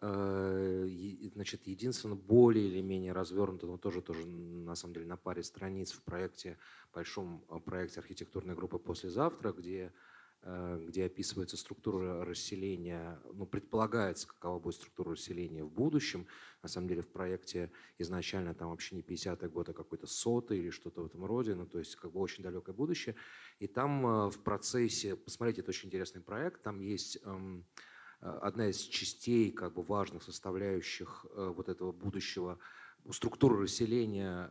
[0.01, 0.87] Э,
[1.35, 5.91] значит, единственно, более или менее развернуто, но тоже, тоже на самом деле на паре страниц
[5.91, 6.57] в проекте,
[6.91, 9.91] большом э, проекте архитектурной группы «Послезавтра», где э,
[10.43, 16.25] где описывается структура расселения, ну, предполагается, какова будет структура расселения в будущем.
[16.63, 20.71] На самом деле в проекте изначально там вообще не 50-й год, а какой-то сотый или
[20.71, 23.15] что-то в этом роде, ну, то есть как бы очень далекое будущее.
[23.59, 27.63] И там э, в процессе, посмотрите, это очень интересный проект, там есть эм,
[28.19, 32.57] одна из частей, как бы важных составляющих вот этого будущего
[33.05, 34.49] у структуры расселения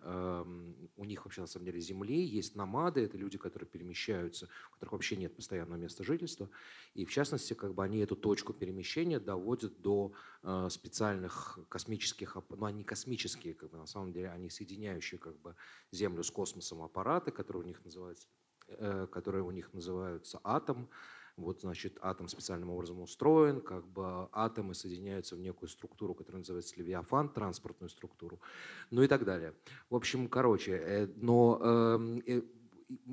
[0.97, 4.93] у них вообще на самом деле земли, есть намады, это люди, которые перемещаются, у которых
[4.93, 6.51] вообще нет постоянного места жительства.
[6.95, 10.13] И в частности, как бы они эту точку перемещения доводят до
[10.43, 15.55] э, специальных космических, ну они космические, как бы на самом деле, они соединяющие как бы
[15.93, 18.29] Землю с космосом аппараты, которые у них называются,
[18.69, 20.89] э, которые у них называются атом.
[21.41, 26.75] Вот, значит, атом специальным образом устроен, как бы атомы соединяются в некую структуру, которая называется
[26.77, 28.41] левиафан, транспортную структуру,
[28.91, 29.55] ну и так далее.
[29.89, 32.43] В общем, короче, э, но эм, э,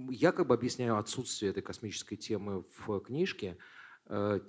[0.10, 3.58] я как бы объясняю отсутствие этой космической темы в книжке.
[4.06, 4.40] Э,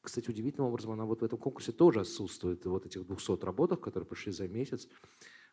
[0.00, 4.06] кстати, удивительным образом она вот в этом конкурсе тоже отсутствует, вот этих 200 работах, которые
[4.06, 4.88] пришли за месяц.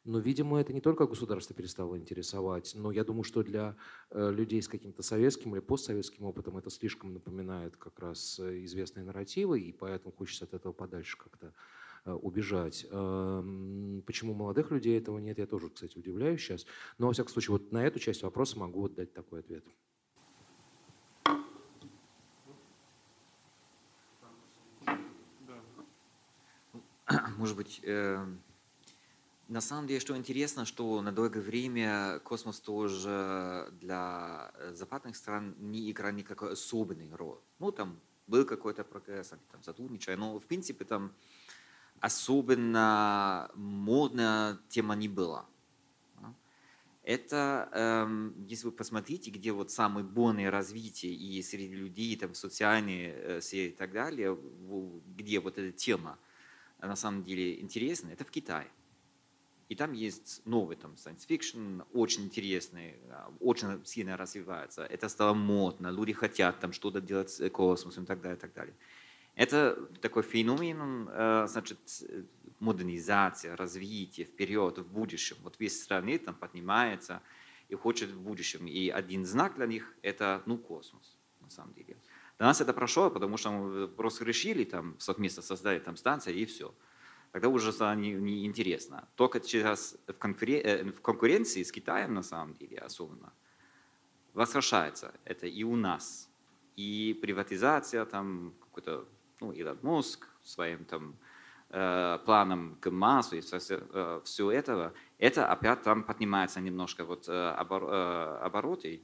[0.06, 3.76] Но, видимо, это не только государство перестало интересовать, но я думаю, что для
[4.12, 9.04] э, людей с каким-то советским или постсоветским опытом это слишком напоминает как раз э, известные
[9.04, 11.56] нарративы, и поэтому хочется от этого подальше как-то
[12.06, 12.86] э, убежать.
[12.92, 16.68] Эм, почему молодых людей этого нет, я тоже, кстати, удивляюсь сейчас.
[17.00, 19.66] Но, во всяком случае, вот на эту часть вопроса могу вот дать такой ответ.
[27.38, 27.82] Может быть,
[29.48, 35.56] на самом деле, что интересно, что на долгое время космос тоже для э, западных стран
[35.60, 37.40] не играл никакой особенной роль.
[37.60, 41.14] Ну, там был какой-то прогресс, они там сотрудничали, но, в принципе, там
[42.00, 45.46] особенно модная тема не была.
[47.04, 53.14] Это, эм, если вы посмотрите, где вот самое бурное развитие и среди людей, там, социальные
[53.14, 54.36] э, сферы и так далее,
[55.16, 56.18] где вот эта тема
[56.80, 58.72] на самом деле интересна, это в Китае.
[59.68, 64.86] И там есть новый там science fiction, очень интересный, а, очень сильно развивается.
[64.86, 68.54] Это стало модно, люди хотят там что-то делать с космосом и так далее, и так
[68.54, 68.76] далее.
[69.34, 71.80] Это такой феномен, э, значит,
[72.60, 75.36] модернизация, развитие вперед, в будущем.
[75.44, 77.22] Вот весь страны там поднимается
[77.68, 78.68] и хочет в будущем.
[78.68, 81.98] И один знак для них– это, ну, космос, на самом деле.
[82.38, 86.46] Для нас это прошло, потому что мы просто решили там совместно создать там станцию и
[86.46, 86.74] все
[87.36, 88.96] тогда уже неинтересно.
[88.96, 90.62] Не Только сейчас в, конкурен...
[90.64, 93.34] Э, в конкуренции с Китаем, на самом деле, особенно,
[94.34, 96.30] возвращается это и у нас.
[96.78, 99.06] И приватизация, там, какой-то,
[99.42, 101.18] ну, Илон Муск своим там
[101.72, 107.84] э, планом к массу и все, э, этого, это опять там поднимается немножко вот обор,
[108.46, 109.02] обороты.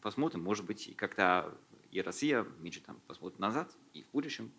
[0.00, 1.50] Посмотрим, может быть, когда
[1.90, 4.52] и Россия меньше там посмотрит назад, и в будущем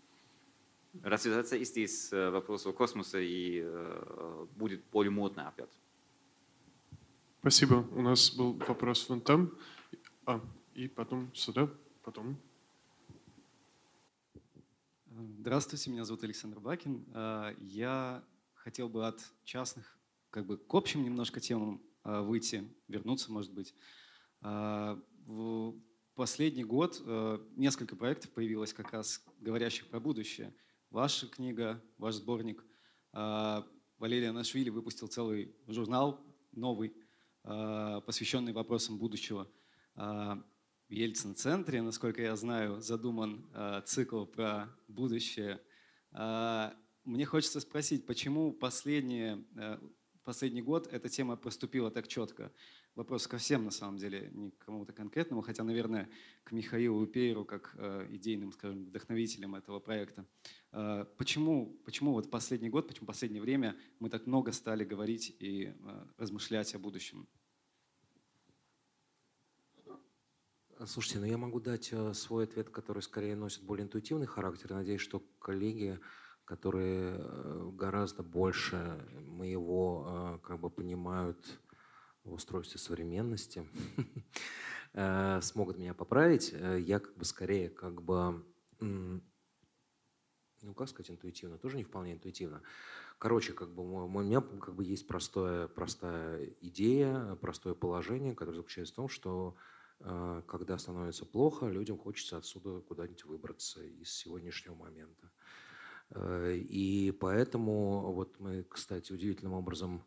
[1.02, 5.80] развиваться и здесь вопрос космоса и э, будет более модно опять.
[7.40, 7.88] Спасибо.
[7.92, 9.58] У нас был вопрос вон там,
[10.26, 10.42] а,
[10.76, 11.70] и потом сюда,
[12.04, 12.38] потом.
[15.40, 17.06] Здравствуйте, меня зовут Александр Бакин.
[17.14, 19.98] А, я хотел бы от частных,
[20.30, 23.74] как бы к общим немножко темам выйти, вернуться, может быть.
[24.42, 25.74] В
[26.16, 27.02] последний год
[27.56, 30.54] несколько проектов появилось как раз говорящих про будущее–
[30.94, 32.64] ваша книга, ваш сборник.
[33.14, 33.68] А,
[33.98, 36.96] Валерий Анашвили выпустил целый журнал новый,
[37.44, 39.50] а, посвященный вопросам будущего.
[39.96, 40.36] А,
[40.88, 43.50] в Ельцин-центре, насколько я знаю, задуман
[43.86, 45.60] цикл про будущее.
[46.12, 49.44] Мне хочется спросить, почему последние,
[50.24, 52.52] последний год эта тема проступила так четко?
[52.96, 56.10] Вопрос ко всем, на самом деле, не к кому-то конкретному, хотя, наверное,
[56.44, 60.26] к Михаилу Пейру, как э, идейным, скажем, вдохновителям этого проекта.
[60.72, 65.74] Э, почему, почему вот последний год, почему последнее время мы так много стали говорить и
[65.76, 67.28] э, размышлять о будущем?
[70.86, 74.72] Слушайте, ну я могу дать свой ответ, который скорее носит более интуитивный характер.
[74.72, 76.00] Надеюсь, что коллеги,
[76.46, 81.62] которые гораздо больше моего как бы понимают
[82.24, 83.68] в устройстве современности
[84.94, 86.52] э, смогут меня поправить.
[86.54, 88.46] Э, я как бы скорее как бы,
[88.80, 89.22] ну
[90.76, 92.62] как сказать интуитивно, тоже не вполне интуитивно.
[93.18, 98.94] Короче, как бы у меня как бы есть простое, простая идея, простое положение, которое заключается
[98.94, 99.56] в том, что
[100.00, 105.32] э, когда становится плохо, людям хочется отсюда куда-нибудь выбраться из сегодняшнего момента.
[106.16, 110.04] И поэтому вот мы, кстати, удивительным образом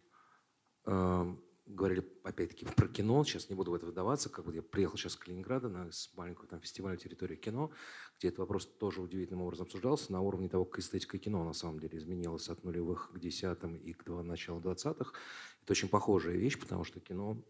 [1.67, 5.13] говорили опять-таки про кино, сейчас не буду в это вдаваться, как бы я приехал сейчас
[5.13, 7.73] с Калининграда на с маленького там фестиваля территории кино,
[8.19, 11.81] где этот вопрос тоже удивительным образом обсуждался на уровне того, как эстетика кино на самом
[11.81, 15.15] деле изменилась от нулевых к десятым и к началу двадцатых.
[15.63, 17.43] Это очень похожая вещь, потому что кино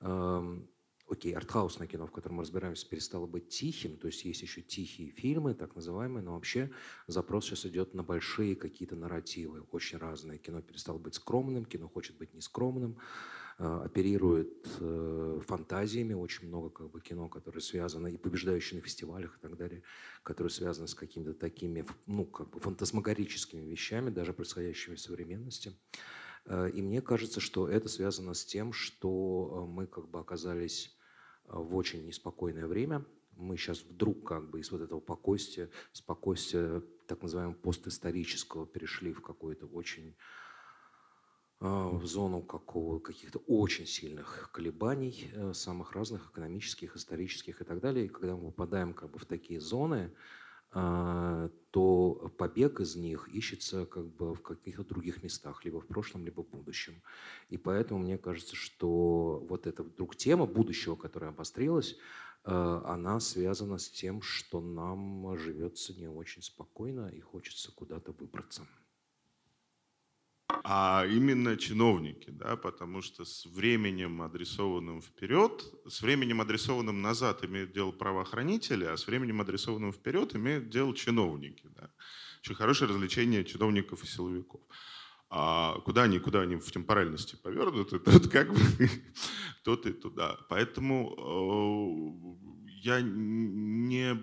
[0.00, 0.68] эм,
[1.08, 5.10] окей, артхаусное кино, в котором мы разбираемся, перестало быть тихим, то есть есть еще тихие
[5.10, 6.70] фильмы, так называемые, но вообще
[7.06, 10.38] запрос сейчас идет на большие какие-то нарративы, очень разные.
[10.38, 16.90] Кино перестало быть скромным, кино хочет быть нескромным, э, оперирует э, фантазиями, очень много как
[16.90, 19.82] бы кино, которое связано и побеждающие на фестивалях и так далее,
[20.22, 25.72] которые связаны с какими-то такими, ну, как бы фантасмагорическими вещами, даже происходящими в современности.
[26.44, 30.96] Э, и мне кажется, что это связано с тем, что мы как бы оказались
[31.44, 33.04] в очень неспокойное время.
[33.32, 39.20] Мы сейчас вдруг как бы из вот этого покойствия, спокойствия так называемого постисторического перешли в
[39.20, 40.47] какую-то очень а,
[41.60, 48.06] в зону какого, каких-то очень сильных колебаний, э, самых разных экономических, исторических и так далее.
[48.06, 50.12] И когда мы попадаем как бы в такие зоны,
[50.70, 56.24] а, то побег из них ищется как бы в каких-то других местах, либо в прошлом,
[56.24, 57.02] либо в будущем.
[57.48, 61.96] И поэтому мне кажется, что вот эта вдруг тема будущего, которая обострилась,
[62.44, 68.66] а, она связана с тем, что нам живется не очень спокойно и хочется куда-то выбраться
[70.70, 77.72] а именно чиновники, да, потому что с временем, адресованным вперед, с временем, адресованным назад, имеют
[77.72, 81.66] дело правоохранители, а с временем, адресованным вперед, имеют дело чиновники.
[81.74, 81.90] Да.
[82.42, 84.60] Очень хорошее развлечение чиновников и силовиков.
[85.30, 88.60] А куда они, куда они в темпоральности повернуты, тут как бы
[89.64, 90.36] тот и туда.
[90.50, 94.18] Поэтому э, я не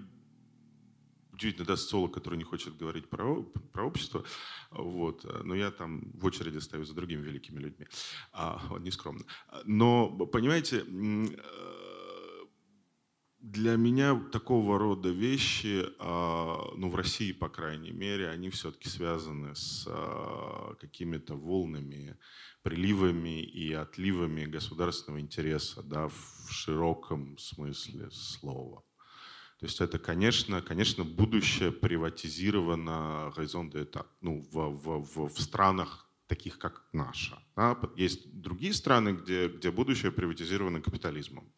[1.35, 4.23] удивительно, да, социолог, который не хочет говорить про, про общество,
[4.71, 7.85] вот, но я там в очереди стою за другими великими людьми,
[8.31, 9.25] а, вот, нескромно.
[9.65, 11.25] Но, понимаете, э,
[13.39, 19.55] для меня такого рода вещи, а, ну, в России, по крайней мере, они все-таки связаны
[19.55, 22.17] с а, какими-то волнами,
[22.63, 28.84] приливами и отливами государственного интереса, да, в широком смысле слова.
[29.59, 36.57] То есть это, конечно, конечно будущее приватизировано горизонт это, ну, в, в, в, странах таких,
[36.57, 37.39] как наша.
[37.55, 37.77] Да?
[37.95, 41.49] Есть другие страны, где, где будущее приватизировано капитализмом.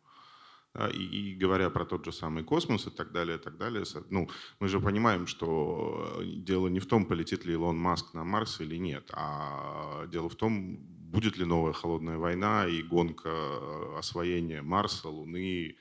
[0.75, 0.89] Да?
[0.89, 4.29] И, и говоря про тот же самый космос и так далее, и так далее, ну,
[4.59, 8.77] мы же понимаем, что дело не в том, полетит ли Илон Маск на Марс или
[8.77, 15.77] нет, а дело в том, будет ли новая холодная война и гонка освоения Марса, Луны,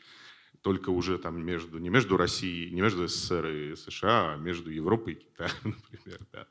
[0.67, 5.13] только уже там между, не между Россией, не между СССР и США, а между Европой
[5.13, 6.19] и Китаем, например.
[6.33, 6.47] Да.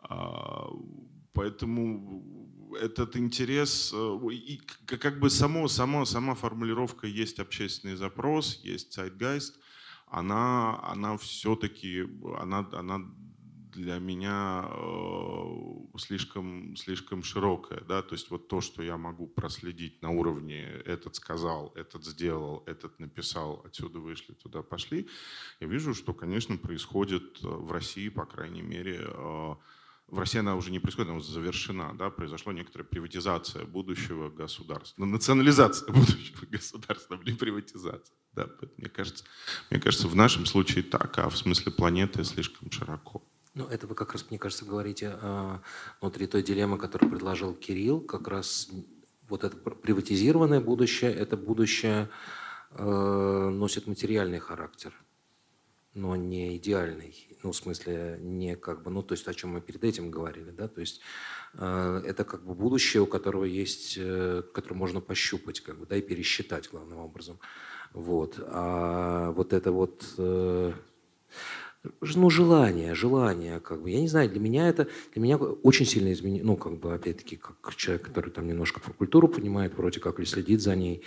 [0.00, 0.68] А,
[1.34, 2.24] поэтому
[2.80, 9.52] этот интерес, э, и как бы само, само, сама формулировка есть общественный запрос, есть zeitgeist,
[10.06, 12.08] она, она все-таки,
[12.38, 13.00] она, она
[13.72, 17.80] для меня э, слишком, слишком широкая.
[17.80, 18.02] Да?
[18.02, 22.98] То есть вот то, что я могу проследить на уровне этот сказал, этот сделал, этот
[22.98, 25.08] написал, отсюда вышли, туда пошли,
[25.60, 29.54] я вижу, что, конечно, происходит э, в России, по крайней мере, э,
[30.08, 35.04] в России она уже не происходит, она уже завершена, да, произошла некоторая приватизация будущего государства,
[35.04, 38.14] национализация будущего государства, не приватизация.
[38.32, 39.24] Да, мне кажется,
[39.70, 43.22] мне кажется, в нашем случае так, а в смысле планеты слишком широко.
[43.54, 45.58] Ну, это вы как раз, мне кажется, говорите э,
[46.00, 48.70] внутри той дилеммы, которую предложил Кирилл, как раз
[49.28, 52.08] вот это приватизированное будущее, это будущее
[52.70, 52.82] э,
[53.52, 54.94] носит материальный характер,
[55.92, 57.36] но не идеальный.
[57.42, 60.50] Ну, в смысле, не как бы, ну, то есть о чем мы перед этим говорили,
[60.50, 61.02] да, то есть
[61.52, 63.96] э, это как бы будущее, у которого есть,
[64.54, 67.38] которое можно пощупать, как бы, да, и пересчитать главным образом.
[67.92, 68.36] Вот.
[68.46, 70.02] А вот это вот...
[72.00, 73.90] ну, желание, желание, как бы.
[73.90, 77.36] Я не знаю, для меня это, для меня очень сильно изменило, ну, как бы, опять-таки,
[77.36, 81.02] как человек, который там немножко про культуру понимает, вроде как, или следит за ней,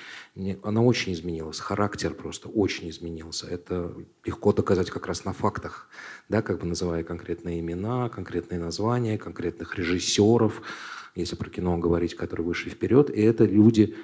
[0.64, 3.48] она очень изменилась, характер просто очень изменился.
[3.48, 3.96] Это
[4.26, 5.88] легко доказать как раз на фактах,
[6.28, 10.62] да, как бы называя конкретные имена, конкретные названия, конкретных режиссеров,
[11.16, 13.96] если про кино говорить, которые вышли вперед, и это люди,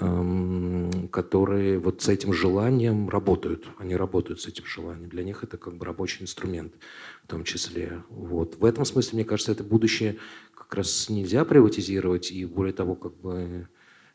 [0.00, 3.66] которые вот с этим желанием работают.
[3.78, 5.10] Они работают с этим желанием.
[5.10, 6.72] Для них это как бы рабочий инструмент
[7.24, 8.02] в том числе.
[8.08, 8.56] Вот.
[8.56, 10.16] В этом смысле, мне кажется, это будущее
[10.54, 13.68] как раз нельзя приватизировать, и более того, как бы,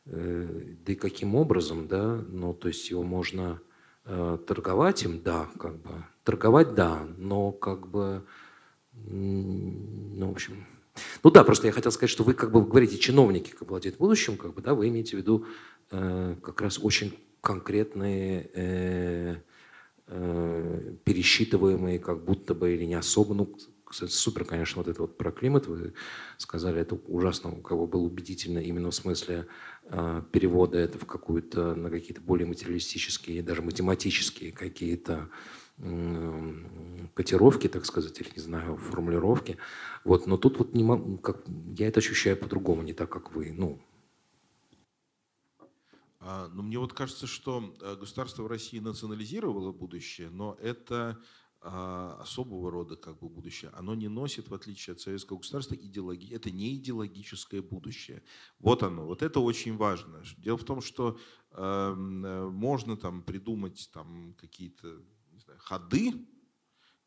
[0.05, 3.59] э, да и каким образом, да, ну, то есть его можно
[4.05, 5.89] э, торговать им, да, как бы,
[6.23, 8.23] торговать, да, но как бы,
[8.93, 10.65] ну, в общем,
[11.23, 14.37] Ну да, просто я хотел сказать, что вы как бы говорите чиновники, как владеют будущим,
[14.37, 15.45] как бы, да, вы имеете в виду
[15.89, 19.35] как раз очень конкретные э,
[20.07, 23.55] э, пересчитываемые как будто бы или не особо, ну,
[23.85, 25.93] кстати, супер, конечно, вот это вот про климат, вы
[26.39, 29.45] сказали, это ужасно, как бы было убедительно именно в смысле
[29.83, 35.29] э, перевода это в какую-то, на какие-то более материалистические, даже математические какие-то
[37.13, 39.57] котировки, так сказать, или, не знаю, формулировки.
[40.05, 41.43] Вот, но тут вот не могу, как,
[41.77, 43.51] я это ощущаю по-другому, не так, как вы.
[43.51, 43.81] Ну,
[46.27, 51.21] а, ну, мне вот кажется, что э, государство в России национализировало будущее, но это
[51.61, 56.33] а, особого рода как бы будущее, оно не носит, в отличие от советского государства, идеологии.
[56.33, 58.23] Это не идеологическое будущее.
[58.57, 59.05] Вот оно.
[59.05, 60.23] Вот это очень важно.
[60.37, 61.19] Дело в том, что
[61.51, 65.03] эм, э, можно там придумать там какие-то
[65.37, 66.27] знаю, ходы,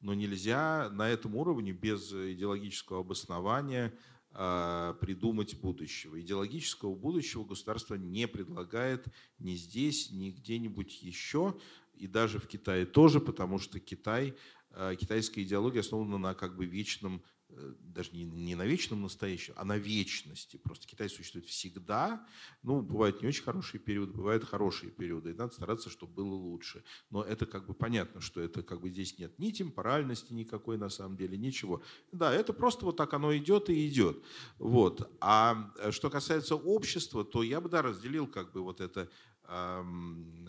[0.01, 3.93] но нельзя на этом уровне без идеологического обоснования
[4.31, 6.21] придумать будущего.
[6.21, 9.07] Идеологического будущего государство не предлагает
[9.39, 11.59] ни здесь, ни где-нибудь еще
[11.99, 14.35] и даже в Китае тоже, потому что Китай,
[14.71, 19.65] э, китайская идеология основана на как бы вечном, даже не, не на вечном настоящем, а
[19.65, 20.57] на вечности.
[20.59, 22.27] Просто Китай существует всегда.
[22.63, 26.85] Ну, бывают не очень хорошие периоды, бывают хорошие периоды, и надо стараться, чтобы было лучше.
[27.11, 30.91] Но это как бы понятно, что это как бы здесь нет ни темпоральности никакой на
[30.91, 31.83] самом деле, ничего.
[32.13, 34.23] Да, это просто вот так оно идет и идет.
[34.59, 35.11] Вот.
[35.21, 39.11] А э, что касается общества, то я бы, да, разделил как бы вот это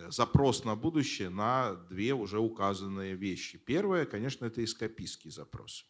[0.10, 3.58] запрос на будущее на две уже указанные вещи.
[3.58, 5.86] Первое, конечно, это эскапистский запрос.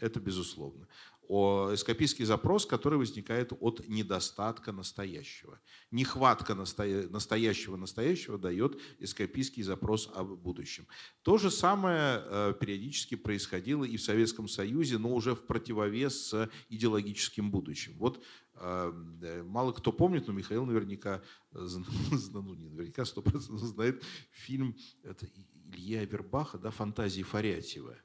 [0.00, 0.86] Это безусловно.
[1.28, 5.60] О, эскапистский запрос, который возникает от недостатка настоящего.
[5.92, 10.88] Нехватка настоящего настоящего дает эскапистский запрос об будущем.
[11.22, 16.50] То же самое э, периодически происходило и в Советском Союзе, но уже в противовес с
[16.68, 17.96] идеологическим будущим.
[17.98, 18.20] Вот
[18.60, 21.22] Э, мало кто помнит, но Михаил наверняка,
[21.52, 25.26] ну не наверняка, сто процентов знает фильм это
[25.72, 27.96] Ильи Авербаха, да, «Фантазии Фарятьева».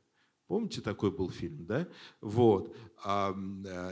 [0.47, 1.87] Помните, такой был фильм, да?
[2.21, 2.75] Вот.
[3.03, 3.33] Э,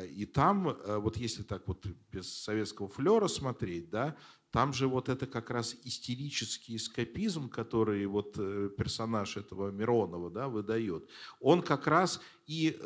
[0.08, 4.16] и там, э, вот если так вот без советского флера смотреть, да,
[4.52, 8.34] там же вот это как раз истерический эскапизм, который вот
[8.78, 11.10] персонаж этого Миронова да, выдает,
[11.40, 12.78] он как раз и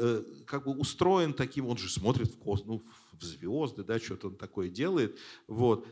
[0.46, 2.84] как бы устроен таким, он же смотрит в космос, ну,
[3.20, 5.18] в звезды, да, что-то он такое делает.
[5.48, 5.86] Вот.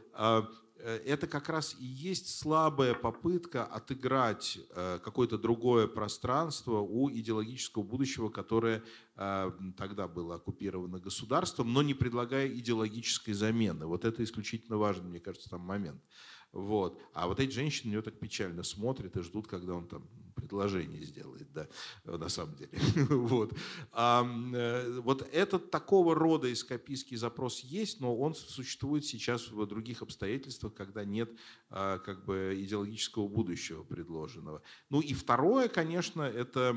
[0.86, 7.82] Э, это как раз и есть слабая попытка отыграть э, какое-то другое пространство у идеологического
[7.82, 8.84] будущего, которое
[9.16, 13.88] э, тогда было оккупировано государством, но не предлагая идеологической замены.
[13.88, 16.00] Вот это исключительно важный, мне кажется, там момент.
[16.56, 16.98] Вот.
[17.14, 21.04] А вот эти женщины на него так печально смотрят и ждут, когда он там предложение
[21.04, 21.68] сделает, да,
[22.06, 22.72] на самом деле.
[23.10, 23.54] вот.
[23.92, 30.02] А, э, вот этот такого рода эскапистский запрос есть, но он существует сейчас в других
[30.02, 31.30] обстоятельствах, когда нет
[31.70, 34.62] а, как бы идеологического будущего предложенного.
[34.90, 36.74] Ну и второе, конечно, это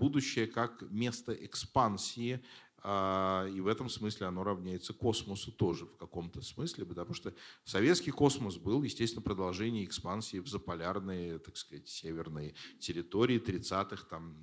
[0.00, 2.42] будущее как место экспансии
[2.84, 7.32] и в этом смысле оно равняется космосу тоже в каком-то смысле, потому что
[7.64, 14.36] советский космос был, естественно, продолжение экспансии в заполярные, так сказать, северные территории 30-х, там,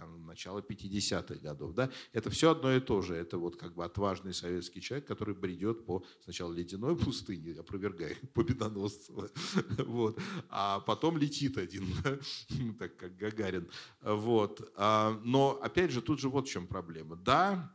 [0.00, 1.74] э, начала 50-х годов.
[1.74, 1.90] Да?
[2.12, 3.14] Это все одно и то же.
[3.14, 9.30] Это вот как бы отважный советский человек, который бредет по сначала ледяной пустыне, опровергая Победоносцева,
[9.78, 10.18] вот,
[10.48, 11.86] а потом летит один,
[12.78, 13.68] так как Гагарин.
[14.02, 14.72] Вот.
[14.76, 17.16] А, но, опять же, тут же вот в чем проблема.
[17.16, 17.74] Да,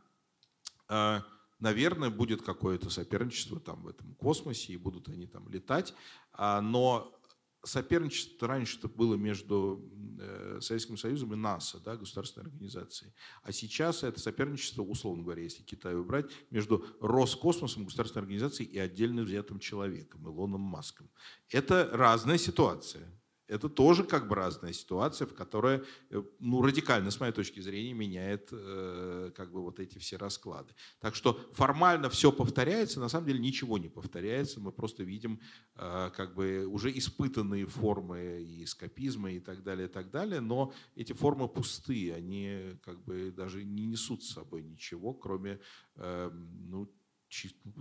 [0.88, 1.24] а,
[1.58, 5.94] наверное, будет какое-то соперничество там в этом космосе, и будут они там летать.
[6.32, 7.15] А, но
[7.66, 9.84] соперничество раньше-то было между
[10.18, 13.12] э, Советским Союзом и НАСА, да, государственной организацией.
[13.42, 19.22] А сейчас это соперничество, условно говоря, если Китай убрать, между Роскосмосом, государственной организацией и отдельно
[19.22, 21.10] взятым человеком, Илоном Маском.
[21.50, 23.06] Это разная ситуация.
[23.48, 27.94] Это тоже как бы разная ситуация, в которой э, ну, радикально, с моей точки зрения,
[27.94, 30.74] меняет э, как бы вот эти все расклады.
[31.00, 34.60] Так что формально все повторяется, на самом деле ничего не повторяется.
[34.60, 35.40] Мы просто видим
[35.76, 40.40] э, как бы уже испытанные формы и эскапизма и так далее, и так далее.
[40.40, 45.60] Но эти формы пустые, они как бы даже не несут с собой ничего, кроме
[45.96, 46.90] э, ну,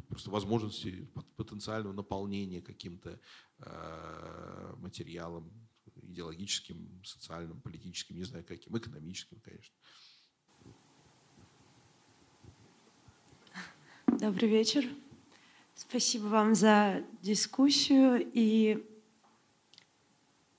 [0.09, 3.19] просто возможности потенциального наполнения каким-то
[3.59, 5.51] э, материалом
[6.01, 9.75] идеологическим, социальным, политическим, не знаю каким, экономическим, конечно.
[14.07, 14.87] Добрый вечер.
[15.75, 18.29] Спасибо вам за дискуссию.
[18.33, 18.85] И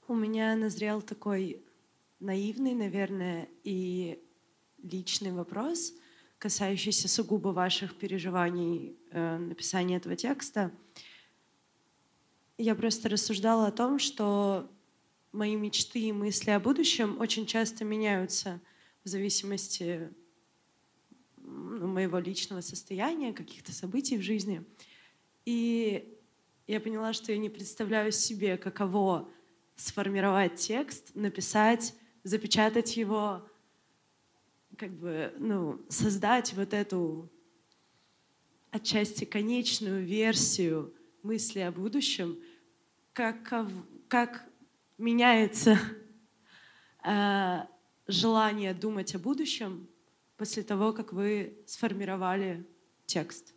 [0.08, 1.62] у меня назрел такой
[2.20, 4.22] наивный, наверное, и
[4.82, 5.92] личный вопрос–
[6.46, 10.70] касающийся сугубо ваших переживаний э, написания этого текста.
[12.56, 14.70] Я просто рассуждала о том, что
[15.32, 18.60] мои мечты и мысли о будущем очень часто меняются
[19.02, 20.08] в зависимости
[21.38, 24.64] ну, моего личного состояния, каких-то событий в жизни.
[25.46, 26.16] И
[26.68, 29.28] я поняла, что я не представляю себе, каково
[29.74, 31.92] сформировать текст, написать,
[32.22, 33.48] запечатать его,
[34.76, 37.30] как бы, ну, создать вот эту
[38.70, 42.38] отчасти конечную версию мысли о будущем,
[43.12, 43.54] как,
[44.08, 44.44] как
[44.98, 45.78] меняется
[47.04, 47.60] э,
[48.06, 49.88] желание думать о будущем
[50.36, 52.66] после того, как вы сформировали
[53.06, 53.54] текст.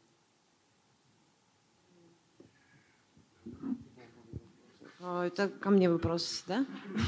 [5.02, 6.66] А, это ко мне вопрос, да?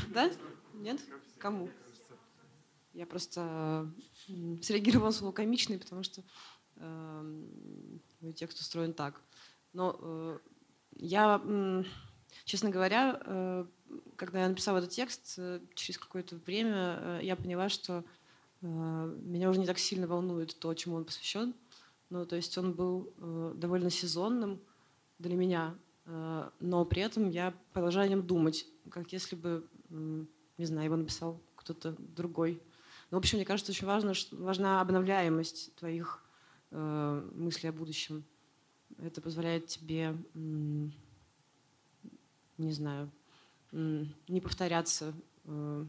[0.10, 0.30] Да?
[0.74, 1.00] Нет?
[1.38, 1.70] Кому?
[2.94, 3.90] Я просто
[4.62, 6.24] среагировала слово комичный, потому что
[6.76, 7.44] э,
[8.20, 9.22] мой текст устроен так.
[9.74, 10.40] Но э,
[10.94, 11.42] я,
[12.46, 13.66] честно говоря, э,
[14.16, 18.04] когда я написала этот текст, э, через какое-то время я поняла, что
[18.62, 21.56] меня уже не так сильно волнует то, чему он посвящен.
[22.12, 23.12] Ну, то есть он был
[23.56, 24.62] довольно сезонным
[25.18, 30.86] для меня, но при этом я продолжаю о нем думать, как если бы, не знаю,
[30.86, 32.62] его написал кто-то другой.
[33.12, 36.24] Но, в общем, мне кажется, очень важно, важна обновляемость твоих
[36.72, 38.24] э, мыслей о будущем.
[39.00, 40.94] Это позволяет тебе, не
[42.58, 43.12] знаю,
[43.72, 45.14] не повторяться
[45.44, 45.86] э,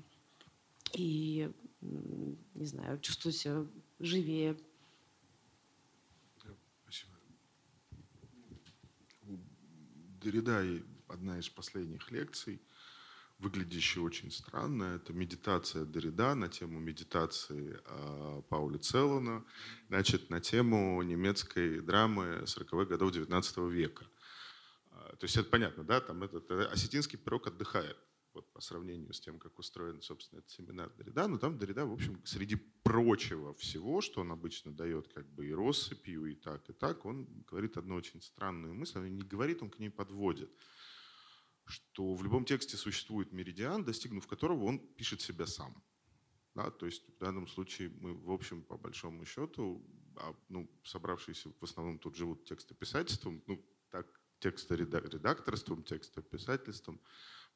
[0.95, 3.67] и, не знаю, чувствовать себя
[4.01, 4.57] живее.
[6.83, 7.13] Спасибо.
[9.29, 9.39] У
[10.21, 10.65] Дорида
[11.07, 12.61] одна из последних лекций–
[13.43, 14.85] выглядящее очень странно.
[14.95, 19.45] Это медитация Дорида на тему медитации э, Пауля Целлана,
[19.89, 24.07] значит, на тему немецкой драмы 40-х годов 19 века.
[24.93, 27.99] Э, то есть это понятно, да, там этот э, осетинский пирог отдыхает
[28.33, 31.27] вот, по сравнению с тем, как устроен, собственно, этот семинар Дорида.
[31.27, 32.55] Но там Дорида, в общем, среди
[32.85, 37.27] прочего всего, что он обычно дает как бы и россыпью, и так, и так, он
[37.51, 38.99] говорит одну очень странную мысль.
[38.99, 40.51] Он не говорит, он к ней подводит
[41.65, 45.83] что в любом тексте существует меридиан, достигнув которого он пишет себя сам.
[46.55, 49.83] Да, то есть в данном случае мы, в общем, по большому счету,
[50.17, 54.07] а, ну, собравшиеся в основном тут живут текстописательством, ну, так,
[54.39, 57.01] тексторедакторством, текстописательством.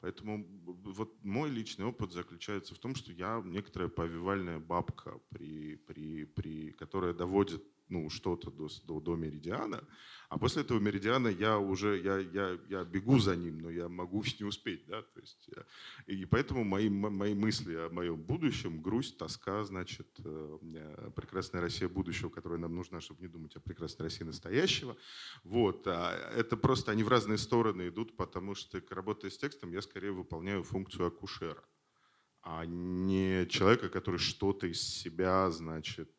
[0.00, 6.24] Поэтому вот мой личный опыт заключается в том, что я некоторая повивальная бабка, при, при,
[6.24, 9.84] при, которая доводит ну, что-то до, до, до меридиана,
[10.28, 14.24] а после этого меридиана я уже, я, я, я бегу за ним, но я могу
[14.40, 15.64] не успеть, да, то есть, я,
[16.06, 22.28] и поэтому мои, мои мысли о моем будущем, грусть, тоска, значит, э, прекрасная Россия будущего,
[22.28, 24.96] которая нам нужна, чтобы не думать о прекрасной России настоящего,
[25.44, 29.82] вот, а это просто, они в разные стороны идут, потому что, работая с текстом, я
[29.82, 31.62] скорее выполняю функцию акушера,
[32.42, 36.15] а не человека, который что-то из себя, значит,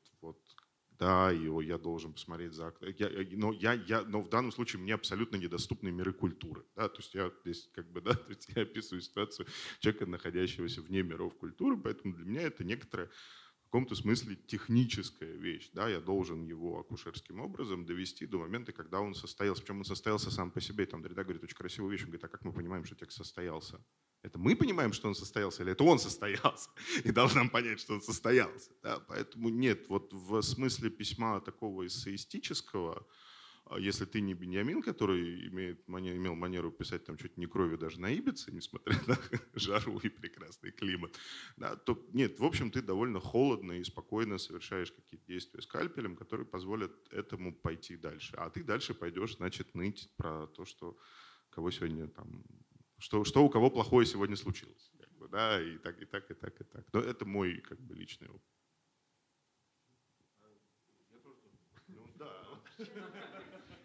[1.00, 2.74] да, его я должен посмотреть за.
[2.98, 6.66] Я, но, я, я, но в данном случае мне абсолютно недоступны миры культуры.
[6.76, 6.90] Да?
[6.90, 9.48] То есть я здесь как бы, да, то есть я описываю ситуацию
[9.80, 15.70] человека, находящегося вне миров культуры, поэтому для меня это некоторая в каком-то смысле техническая вещь.
[15.74, 15.88] Да?
[15.90, 19.62] Я должен его акушерским образом довести до момента, когда он состоялся.
[19.62, 20.86] Причем он состоялся сам по себе.
[20.86, 22.04] И там Дорида говорит очень красивую вещь.
[22.04, 23.84] Он говорит, а как мы понимаем, что текст состоялся?
[24.24, 26.70] Это мы понимаем, что он состоялся, или это он состоялся
[27.04, 28.72] и дал нам понять, что он состоялся.
[28.84, 29.00] Да?
[29.08, 33.08] Поэтому нет, вот в смысле письма такого эссеистического,
[33.70, 38.00] а если ты не Беньямин, который имеет, имел манеру писать там чуть не крови даже
[38.00, 39.18] на Ибице, несмотря на
[39.56, 41.18] жару и прекрасный климат,
[41.58, 46.46] да, то нет, в общем, ты довольно холодно и спокойно совершаешь какие-то действия скальпелем, которые
[46.46, 48.36] позволят этому пойти дальше.
[48.38, 50.98] А ты дальше пойдешь, значит, ныть про то, что
[51.50, 52.44] кого сегодня там
[52.98, 54.92] что, что у кого плохое сегодня случилось.
[55.00, 56.86] Как бы, да, и так, и так, и так, и так.
[56.94, 58.42] Но это мой как бы, личный опыт.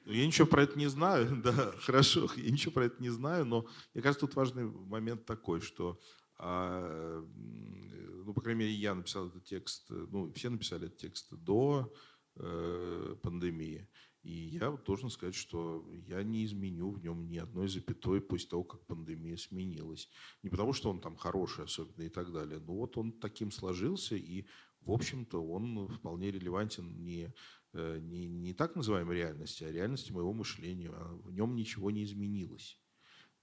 [0.05, 3.45] Ну, я ничего про это не знаю, да, хорошо, я ничего про это не знаю,
[3.45, 6.01] но мне кажется, тут важный момент такой, что,
[6.39, 11.93] а, ну, по крайней мере, я написал этот текст, ну, все написали этот текст до
[12.37, 13.89] э, пандемии.
[14.23, 18.63] И я должен сказать, что я не изменю в нем ни одной запятой после того,
[18.63, 20.09] как пандемия сменилась.
[20.43, 24.15] Не потому, что он там хороший особенно и так далее, но вот он таким сложился,
[24.15, 24.47] и,
[24.81, 27.35] в общем-то, он вполне релевантен не,
[27.73, 30.91] э, не, не так называемой реальности, а реальности моего мышления.
[30.93, 32.79] А в нем ничего не изменилось.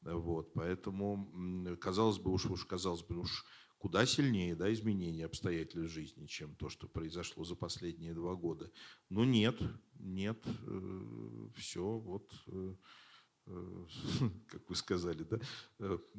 [0.02, 3.46] Вот, поэтому, казалось бы, уж, уж казалось бы, уж
[3.80, 8.72] куда сильнее да, изменения обстоятельств жизни, чем то, что произошло за последние два года.
[9.10, 9.60] Но нет,
[10.00, 12.76] нет, э, все вот э,
[13.48, 13.86] э,
[14.48, 15.40] как вы сказали, да,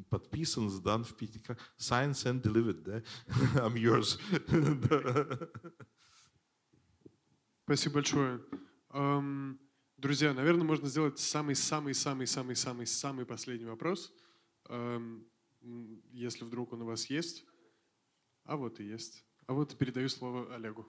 [0.09, 1.57] подписан, сдан в Питере.
[1.79, 3.03] Science and delivered, да?
[3.61, 4.19] I'm yours.
[7.65, 8.41] Спасибо большое.
[9.99, 14.15] Друзья, наверное, можно сделать самый-самый-самый-самый-самый-самый последний вопрос,
[16.11, 17.45] если вдруг он у вас есть.
[18.45, 19.25] А вот и есть.
[19.47, 20.87] А вот передаю слово Олегу.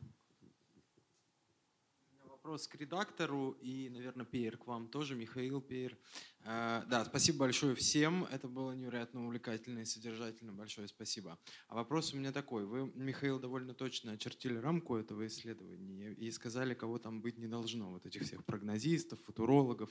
[2.26, 5.98] Вопрос к редактору и, наверное, Пейер к вам тоже, Михаил Пейер.
[6.44, 8.26] Э, да, спасибо большое всем.
[8.32, 10.54] Это было невероятно увлекательно и содержательно.
[10.54, 11.38] Большое спасибо.
[11.68, 12.66] А вопрос у меня такой.
[12.66, 17.92] Вы, Михаил, довольно точно очертили рамку этого исследования и сказали, кого там быть не должно.
[17.92, 19.90] Вот этих всех прогнозистов, футурологов.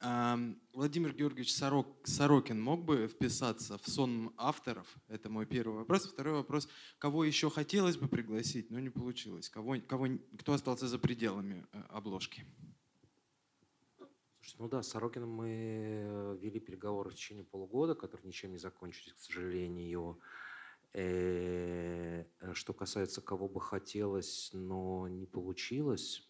[0.00, 4.86] Эм, Владимир Георгиевич Сорок, Сорокин мог бы вписаться в сон авторов?
[5.08, 6.06] Это мой первый вопрос.
[6.06, 6.68] Второй вопрос.
[6.98, 9.48] Кого еще хотелось бы пригласить, но не получилось?
[9.48, 11.82] Кого, кого, кто остался за пределами э,
[14.42, 14.56] обложки?
[14.58, 19.12] Ну да, с Сорокином мы э, вели переговоры в течение полугода, которые ничем не закончились,
[19.12, 20.18] к сожалению.
[20.92, 26.28] Э, э, что касается кого бы хотелось, но не получилось,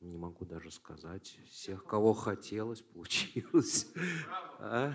[0.00, 1.38] не могу даже сказать.
[1.48, 3.86] Всех, кого хотелось, получилось.
[4.58, 4.94] А?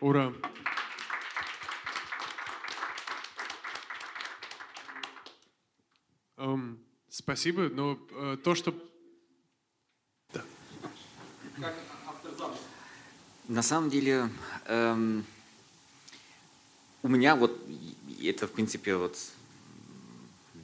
[0.00, 0.32] Ура!
[6.38, 8.74] Um, спасибо, но uh, то, что
[13.48, 14.28] На самом деле,
[14.66, 15.24] эм,
[17.04, 17.56] у меня вот,
[18.20, 19.16] это в принципе вот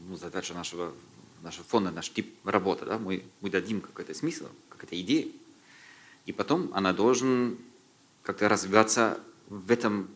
[0.08, 0.92] ну, задача нашего,
[1.42, 5.28] нашего фонда, наш тип работы, да, мы, мы дадим какой-то смысл, какая-то идея,
[6.26, 7.56] и потом она должен
[8.24, 10.08] как-то развиваться в этом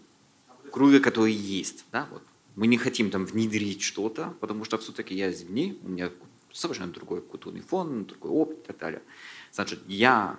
[0.73, 2.23] круге, который есть, да, вот.
[2.57, 6.11] Мы не хотим там внедрить что-то, потому что все-таки я извини, у меня
[6.53, 9.03] совершенно другой культурный фон, другой опыт и так далее.
[9.53, 10.37] Значит, я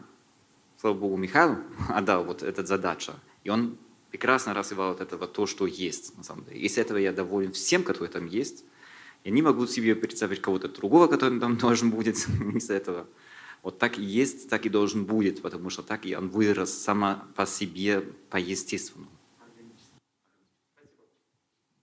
[0.88, 1.58] слава богу, Михаил
[1.90, 3.12] отдал вот эту задачу,
[3.44, 3.78] и он
[4.10, 6.62] прекрасно развивал от этого то, что есть, на самом деле.
[6.62, 8.64] Из этого я доволен всем, которые там есть.
[9.26, 12.16] Я не могу себе представить кого-то другого, который там должен будет
[12.56, 13.06] из этого.
[13.64, 17.28] Вот так и есть, так и должен будет, потому что так и он вырос сама
[17.36, 19.12] по себе, по естественному.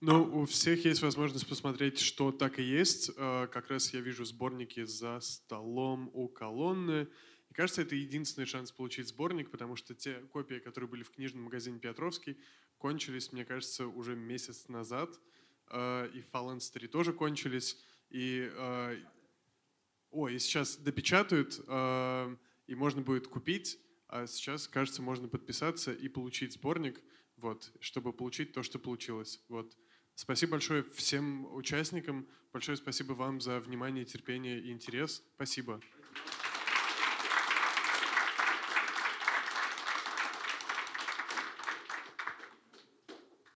[0.01, 3.11] Ну, у всех есть возможность посмотреть, что так и есть.
[3.17, 7.07] Э, как раз я вижу сборники за столом у колонны.
[7.55, 11.79] Кажется, это единственный шанс получить сборник, потому что те копии, которые были в книжном магазине
[11.79, 12.37] Петровский,
[12.77, 15.17] кончились, мне кажется, уже месяц назад.
[15.71, 17.81] Э, и Phalanx 3 тоже кончились.
[18.09, 18.97] И, э,
[20.11, 22.35] о, и сейчас допечатают, э,
[22.67, 23.79] и можно будет купить.
[24.09, 27.01] А сейчас, кажется, можно подписаться и получить сборник,
[27.37, 29.41] вот, чтобы получить то, что получилось.
[29.47, 29.77] Вот.
[30.13, 32.27] Спасибо большое всем участникам.
[32.51, 35.23] Большое спасибо вам за внимание, терпение и интерес.
[35.35, 35.79] Спасибо.